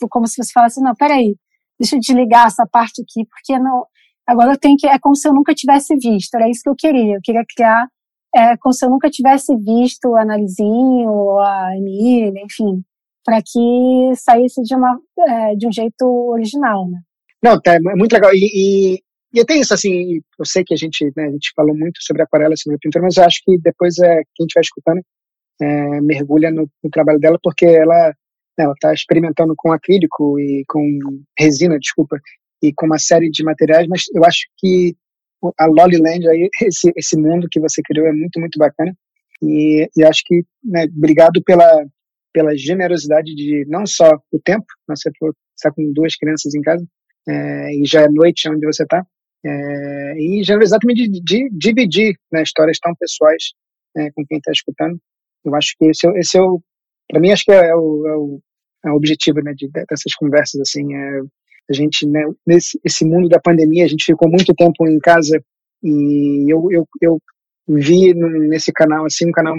[0.09, 1.35] Como se você falasse, não, peraí,
[1.79, 3.85] deixa eu desligar essa parte aqui, porque não.
[4.27, 4.87] Agora eu tenho que.
[4.87, 6.35] É como se eu nunca tivesse visto.
[6.35, 7.15] Era isso que eu queria.
[7.15, 7.87] Eu queria criar
[8.35, 12.83] é, como se eu nunca tivesse visto a Narizinho, a Emília, enfim,
[13.23, 16.99] para que saísse de, uma, é, de um jeito original, né?
[17.43, 18.31] Não, tá, é muito legal.
[18.33, 19.03] E, e,
[19.33, 22.21] e tem isso, assim, eu sei que a gente, né, a gente falou muito sobre
[22.21, 25.01] aquarela, sobre pintura, mas eu acho que depois é, quem estiver escutando
[25.61, 28.09] é, mergulha no, no, trabalho dela, porque ela
[28.57, 30.99] né, ela está experimentando com acrílico e com
[31.37, 32.19] resina, desculpa,
[32.61, 34.95] e com uma série de materiais, mas eu acho que
[35.57, 38.93] a Lollyland, aí, esse, esse mundo que você criou é muito, muito bacana.
[39.41, 41.85] E, e acho que, né, obrigado pela,
[42.31, 45.09] pela generosidade de não só o tempo, você
[45.57, 46.85] está com duas crianças em casa,
[47.27, 49.05] é, e já é noite onde você está,
[49.45, 53.51] é, e exatamente de, de, dividir né, histórias tão pessoais
[53.97, 54.97] é, com quem está escutando.
[55.43, 56.61] Eu acho que esse, é esse é o,
[57.09, 58.41] para mim, acho que é, é o, é o,
[58.85, 60.61] é o objetivo né, de, dessas conversas.
[60.61, 61.19] Assim, é,
[61.69, 65.43] a gente, né, nesse esse mundo da pandemia, a gente ficou muito tempo em casa
[65.83, 67.21] e eu, eu, eu
[67.67, 69.55] vi nesse canal, assim, um canal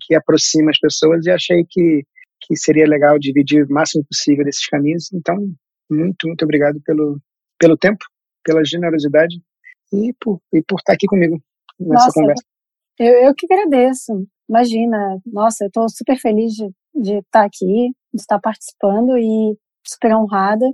[0.00, 2.02] que aproxima as pessoas e achei que,
[2.40, 5.12] que seria legal dividir o máximo possível desses caminhos.
[5.12, 5.36] Então,
[5.90, 7.20] muito, muito obrigado pelo,
[7.58, 8.02] pelo tempo
[8.44, 9.40] pela generosidade
[9.92, 11.40] e por, e por estar aqui comigo
[11.78, 12.44] nessa Nossa, conversa.
[12.98, 14.26] Eu, eu que agradeço.
[14.48, 19.56] Imagina, nossa, eu estou super feliz de, de estar aqui, de estar participando e
[19.86, 20.66] super honrada.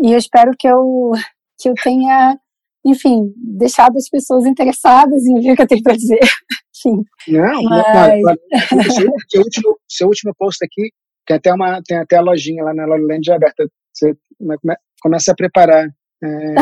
[0.00, 1.12] E eu espero que eu,
[1.60, 2.38] que eu tenha,
[2.84, 6.20] enfim, deixado as pessoas interessadas em ouvir o que eu tenho para dizer.
[6.76, 7.02] enfim.
[7.28, 8.22] Não, mas...
[8.22, 10.90] não, seu, seu, último, seu último post aqui
[11.26, 13.66] tem até uma tem até a lojinha lá na Lolland aberta.
[13.92, 14.14] Você
[15.00, 15.88] começa a preparar
[16.24, 16.54] é,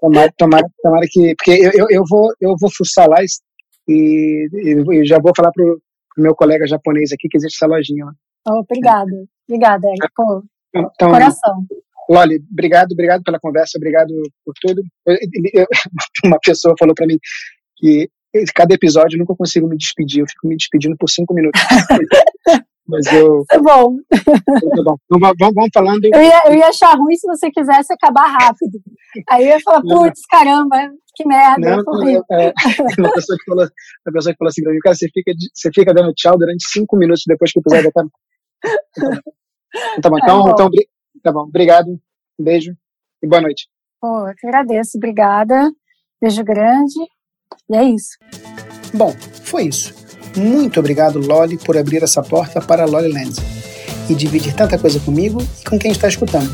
[0.00, 1.34] tomara, tomara, tomara, que.
[1.36, 3.18] Porque eu, eu, eu, vou, eu vou fuçar lá
[3.88, 5.80] e, e já vou falar pro,
[6.14, 8.12] pro meu colega japonês aqui que existe essa lojinha lá.
[8.48, 9.10] Oh, obrigada.
[9.48, 10.08] Obrigada, Eric.
[10.14, 10.42] Pô,
[10.74, 11.66] então, coração.
[12.08, 14.12] Loli, obrigado, obrigado pela conversa, obrigado
[14.44, 14.82] por tudo.
[15.06, 15.16] Eu,
[15.54, 15.66] eu,
[16.24, 17.18] uma pessoa falou para mim
[17.76, 18.08] que
[18.54, 21.60] cada episódio eu nunca consigo me despedir, eu fico me despedindo por cinco minutos.
[22.86, 23.44] Mas eu.
[23.48, 23.96] Tá bom.
[24.10, 24.96] Tá bom.
[25.04, 26.04] Então, vamos, vamos falando.
[26.04, 28.78] Eu ia, eu ia achar ruim se você quisesse acabar rápido.
[29.28, 30.76] Aí eu ia falar, putz, caramba,
[31.14, 31.76] que merda.
[31.76, 32.52] Não, eu, é,
[32.98, 35.70] uma, pessoa que falou, uma pessoa que falou assim pra mim, cara, você fica, você
[35.72, 38.08] fica dando tchau durante cinco minutos depois que o episódio acaba.
[40.00, 40.70] Tá bom, então, então,
[41.22, 41.42] tá bom.
[41.42, 41.88] Obrigado,
[42.38, 42.72] um beijo
[43.22, 43.68] e boa noite.
[44.00, 45.70] Pô, eu que agradeço, obrigada.
[46.20, 46.94] Beijo grande.
[47.70, 48.16] E é isso.
[48.94, 49.10] Bom,
[49.44, 49.94] foi isso.
[50.36, 53.34] Muito obrigado, Loli, por abrir essa porta para a Lollyland
[54.08, 56.50] e dividir tanta coisa comigo e com quem está escutando.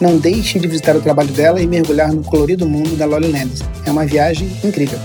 [0.00, 3.62] Não deixe de visitar o trabalho dela e mergulhar no colorido mundo da Lollyland.
[3.84, 4.98] É uma viagem incrível.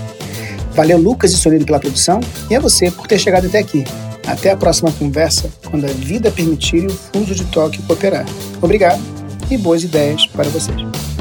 [0.74, 2.20] Valeu, Lucas e Sonido, pela produção
[2.50, 3.84] e a você por ter chegado até aqui.
[4.26, 8.24] Até a próxima conversa, quando a vida permitir e o fuso de toque cooperar.
[8.60, 9.02] Obrigado
[9.50, 11.11] e boas ideias para vocês.